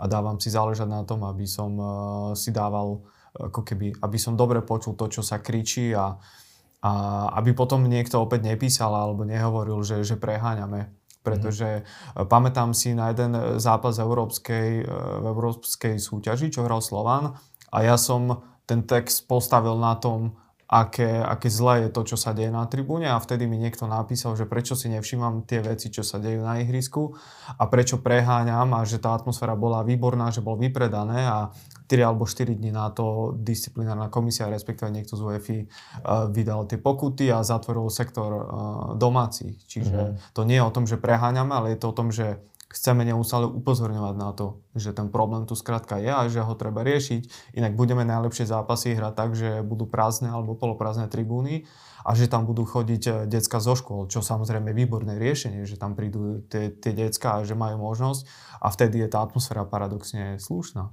a 0.01 0.03
dávam 0.05 0.37
si 0.41 0.49
záležať 0.49 0.89
na 0.89 1.01
tom, 1.05 1.25
aby 1.25 1.45
som 1.45 1.71
uh, 1.77 1.89
si 2.33 2.49
dával, 2.53 3.05
ako 3.37 3.61
keby, 3.65 4.01
aby 4.01 4.17
som 4.21 4.37
dobre 4.37 4.61
počul 4.65 4.97
to, 4.97 5.09
čo 5.09 5.21
sa 5.21 5.41
kričí 5.41 5.93
a, 5.93 6.17
a 6.81 6.91
aby 7.37 7.53
potom 7.53 7.85
niekto 7.85 8.17
opäť 8.17 8.49
nepísal 8.49 8.89
alebo 8.89 9.21
nehovoril, 9.21 9.85
že, 9.85 10.01
že 10.01 10.17
preháňame. 10.17 10.89
Pretože 11.21 11.85
mm. 11.85 12.25
pamätám 12.25 12.73
si 12.73 12.97
na 12.97 13.13
jeden 13.13 13.61
zápas 13.61 14.01
európskej, 14.01 14.69
e, 14.81 14.85
v 15.21 15.25
európskej 15.29 16.01
súťaži, 16.01 16.49
čo 16.49 16.65
hral 16.65 16.81
Slovan 16.81 17.37
a 17.69 17.77
ja 17.85 17.95
som 18.01 18.41
ten 18.65 18.81
text 18.89 19.29
postavil 19.29 19.77
na 19.77 19.93
tom, 20.01 20.33
aké, 20.71 21.19
aké 21.19 21.51
zlé 21.51 21.87
je 21.87 21.89
to, 21.91 22.01
čo 22.07 22.15
sa 22.15 22.31
deje 22.31 22.47
na 22.47 22.63
tribúne 22.63 23.03
a 23.11 23.19
vtedy 23.19 23.43
mi 23.43 23.59
niekto 23.59 23.91
napísal, 23.91 24.39
že 24.39 24.47
prečo 24.47 24.71
si 24.71 24.87
nevšímam 24.87 25.43
tie 25.43 25.59
veci, 25.59 25.91
čo 25.91 25.99
sa 25.99 26.15
dejú 26.15 26.47
na 26.47 26.63
ihrisku 26.63 27.11
a 27.59 27.67
prečo 27.67 27.99
preháňam 27.99 28.71
a 28.71 28.87
že 28.87 29.03
tá 29.03 29.11
atmosféra 29.11 29.59
bola 29.59 29.83
výborná, 29.83 30.31
že 30.31 30.39
bol 30.39 30.55
vypredané 30.55 31.27
a 31.27 31.51
3 31.91 32.07
alebo 32.07 32.23
4 32.23 32.55
dní 32.55 32.71
na 32.71 32.87
to 32.87 33.35
disciplinárna 33.35 34.07
komisia, 34.07 34.47
respektíve 34.47 34.87
niekto 34.95 35.19
z 35.19 35.21
UEFI 35.27 35.59
uh, 35.59 36.31
vydal 36.31 36.63
tie 36.63 36.79
pokuty 36.79 37.27
a 37.27 37.43
zatvoril 37.43 37.91
sektor 37.91 38.31
uh, 38.31 38.45
domácich. 38.95 39.59
Čiže 39.67 39.99
mm-hmm. 39.99 40.31
to 40.31 40.41
nie 40.47 40.55
je 40.55 40.63
o 40.63 40.71
tom, 40.71 40.87
že 40.87 40.95
preháňame, 40.95 41.51
ale 41.51 41.75
je 41.75 41.79
to 41.83 41.91
o 41.91 41.97
tom, 41.99 42.15
že 42.15 42.39
chceme 42.71 43.03
neustále 43.03 43.51
upozorňovať 43.51 44.15
na 44.15 44.31
to, 44.31 44.63
že 44.73 44.95
ten 44.95 45.11
problém 45.11 45.43
tu 45.43 45.59
skrátka 45.59 45.99
je 45.99 46.07
a 46.07 46.23
že 46.31 46.39
ho 46.39 46.55
treba 46.55 46.87
riešiť. 46.87 47.53
Inak 47.59 47.75
budeme 47.75 48.07
najlepšie 48.07 48.47
zápasy 48.47 48.95
hrať 48.95 49.13
tak, 49.13 49.29
že 49.35 49.59
budú 49.61 49.85
prázdne 49.85 50.31
alebo 50.31 50.55
poloprázdne 50.55 51.11
tribúny 51.11 51.67
a 52.07 52.15
že 52.15 52.31
tam 52.31 52.47
budú 52.47 52.63
chodiť 52.63 53.03
eh, 53.07 53.13
decka 53.27 53.59
zo 53.59 53.75
škôl, 53.75 54.07
čo 54.07 54.23
samozrejme 54.23 54.71
je 54.71 54.79
výborné 54.79 55.19
riešenie, 55.19 55.67
že 55.67 55.75
tam 55.75 55.93
prídu 55.93 56.41
tie, 56.47 56.71
tie 56.71 56.95
decka 56.95 57.43
a 57.43 57.45
že 57.45 57.53
majú 57.53 57.91
možnosť 57.91 58.25
a 58.63 58.67
vtedy 58.71 59.03
je 59.03 59.07
tá 59.11 59.21
atmosféra 59.21 59.67
paradoxne 59.67 60.39
slušná. 60.39 60.89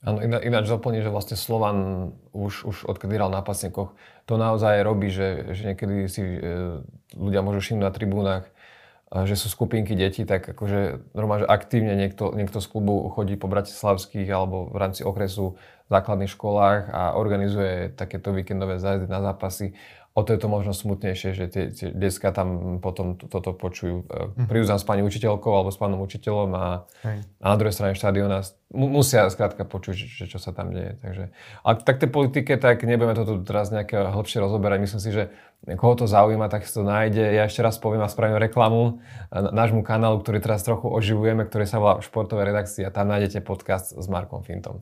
Áno, 0.00 0.16
ináč 0.24 0.64
doplní, 0.64 1.04
že 1.04 1.12
vlastne 1.12 1.36
Slovan 1.36 2.08
už, 2.32 2.64
už 2.64 2.76
odkedy 2.88 3.20
hral 3.20 3.28
na 3.28 3.44
pasníkoch, 3.44 3.92
to 4.24 4.40
naozaj 4.40 4.80
robí, 4.80 5.12
že, 5.12 5.52
že 5.52 5.68
niekedy 5.68 6.08
si 6.08 6.24
e, 6.24 6.40
ľudia 7.20 7.44
môžu 7.44 7.60
všimnúť 7.60 7.84
na 7.84 7.92
tribúnach, 7.92 8.44
že 9.10 9.34
sú 9.34 9.50
skupinky 9.50 9.98
detí, 9.98 10.22
tak 10.22 10.46
akože 10.46 11.10
normálne, 11.18 11.42
že 11.42 11.50
aktívne 11.50 11.98
niekto, 11.98 12.30
niekto 12.30 12.62
z 12.62 12.66
klubu 12.70 13.10
chodí 13.10 13.34
po 13.34 13.50
bratislavských 13.50 14.30
alebo 14.30 14.70
v 14.70 14.76
rámci 14.78 15.02
okresu 15.02 15.58
v 15.58 15.90
základných 15.90 16.30
školách 16.30 16.94
a 16.94 17.18
organizuje 17.18 17.90
takéto 17.90 18.30
víkendové 18.30 18.78
zájazdy 18.78 19.10
na 19.10 19.18
zápasy 19.18 19.74
o 20.14 20.22
to 20.26 20.34
je 20.34 20.40
to 20.42 20.48
možno 20.50 20.74
smutnejšie, 20.74 21.30
že 21.38 21.44
tie, 21.46 21.64
tie 21.70 21.88
detská 21.94 22.34
tam 22.34 22.78
potom 22.82 23.14
toto 23.14 23.54
počujú. 23.54 24.04
Mm-hmm. 24.04 24.46
Prídu 24.50 24.66
tam 24.66 24.78
s 24.82 24.86
pani 24.86 25.06
učiteľkou 25.06 25.52
alebo 25.54 25.70
s 25.70 25.78
pánom 25.78 26.02
učiteľom 26.02 26.50
a, 26.58 26.66
a 27.38 27.44
na 27.46 27.56
druhej 27.56 27.74
strane 27.74 27.94
štadióna 27.94 28.42
musia 28.74 29.30
skrátka 29.30 29.62
počuť, 29.62 29.94
že 29.94 30.24
čo 30.26 30.42
sa 30.42 30.50
tam 30.50 30.74
deje. 30.74 30.98
Takže, 30.98 31.24
ale 31.62 31.74
tak 31.86 32.02
tej 32.02 32.10
politike, 32.10 32.58
tak 32.58 32.82
nebudeme 32.82 33.14
to 33.14 33.22
tu 33.22 33.34
teraz 33.46 33.70
nejaké 33.70 34.10
hĺbšie 34.10 34.42
rozoberať. 34.42 34.78
Myslím 34.82 35.02
si, 35.02 35.10
že 35.14 35.24
koho 35.66 35.94
to 35.94 36.06
zaujíma, 36.08 36.48
tak 36.48 36.64
si 36.64 36.72
to 36.72 36.80
nájde. 36.80 37.36
Ja 37.36 37.44
ešte 37.44 37.60
raz 37.60 37.76
poviem 37.76 38.00
a 38.00 38.08
spravím 38.08 38.40
reklamu 38.40 39.04
nášmu 39.30 39.84
kanálu, 39.84 40.24
ktorý 40.24 40.40
teraz 40.40 40.64
trochu 40.64 40.88
oživujeme, 40.88 41.44
ktorý 41.44 41.68
sa 41.68 41.76
volá 41.76 42.00
Športové 42.00 42.48
redakcie 42.48 42.82
a 42.82 42.94
tam 42.94 43.12
nájdete 43.12 43.44
podcast 43.44 43.92
s 43.92 44.06
Markom 44.08 44.40
Fintom. 44.40 44.80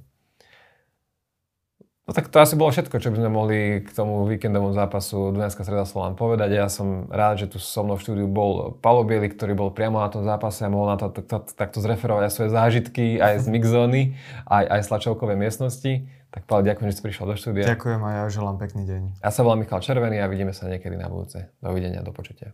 No 2.09 2.17
tak 2.17 2.33
to 2.33 2.41
asi 2.41 2.57
bolo 2.57 2.73
všetko, 2.73 3.05
čo 3.05 3.13
by 3.13 3.21
sme 3.21 3.29
mohli 3.29 3.59
k 3.85 3.93
tomu 3.93 4.25
víkendovom 4.25 4.73
zápasu 4.73 5.29
Dunajská 5.29 5.61
streda 5.61 5.85
Slován 5.85 6.17
povedať. 6.17 6.57
Ja 6.57 6.73
som 6.73 7.05
rád, 7.13 7.45
že 7.45 7.53
tu 7.53 7.61
so 7.61 7.85
mnou 7.85 8.01
v 8.01 8.05
štúdiu 8.09 8.25
bol 8.25 8.81
Palo 8.81 9.05
Bieli, 9.05 9.29
ktorý 9.29 9.53
bol 9.53 9.77
priamo 9.77 10.01
na 10.01 10.09
tom 10.09 10.25
zápase 10.25 10.65
a 10.65 10.73
mohol 10.73 10.89
na 10.89 10.97
to 10.97 11.13
takto 11.53 11.85
zreferovať 11.85 12.23
aj 12.25 12.33
svoje 12.33 12.51
zážitky, 12.57 13.21
aj 13.21 13.45
z 13.45 13.47
mixzóny, 13.53 14.03
aj, 14.49 14.65
aj 14.73 14.81
z 14.81 14.89
tlačovkovej 14.89 15.37
miestnosti. 15.37 15.93
Tak 16.29 16.45
Palo, 16.45 16.61
ďakujem, 16.61 16.93
že 16.93 17.01
si 17.01 17.03
prišiel 17.03 17.25
do 17.25 17.37
štúdia. 17.41 17.65
Ďakujem 17.65 18.01
a 18.05 18.11
ja 18.21 18.25
želám 18.29 18.61
pekný 18.61 18.85
deň. 18.85 19.03
Ja 19.25 19.33
sa 19.33 19.41
volám 19.41 19.65
Michal 19.65 19.81
Červený 19.81 20.21
a 20.21 20.29
vidíme 20.29 20.53
sa 20.53 20.69
niekedy 20.69 20.93
na 21.01 21.09
budúce. 21.09 21.49
Dovidenia, 21.65 22.05
do 22.05 22.13
počutia. 22.13 22.53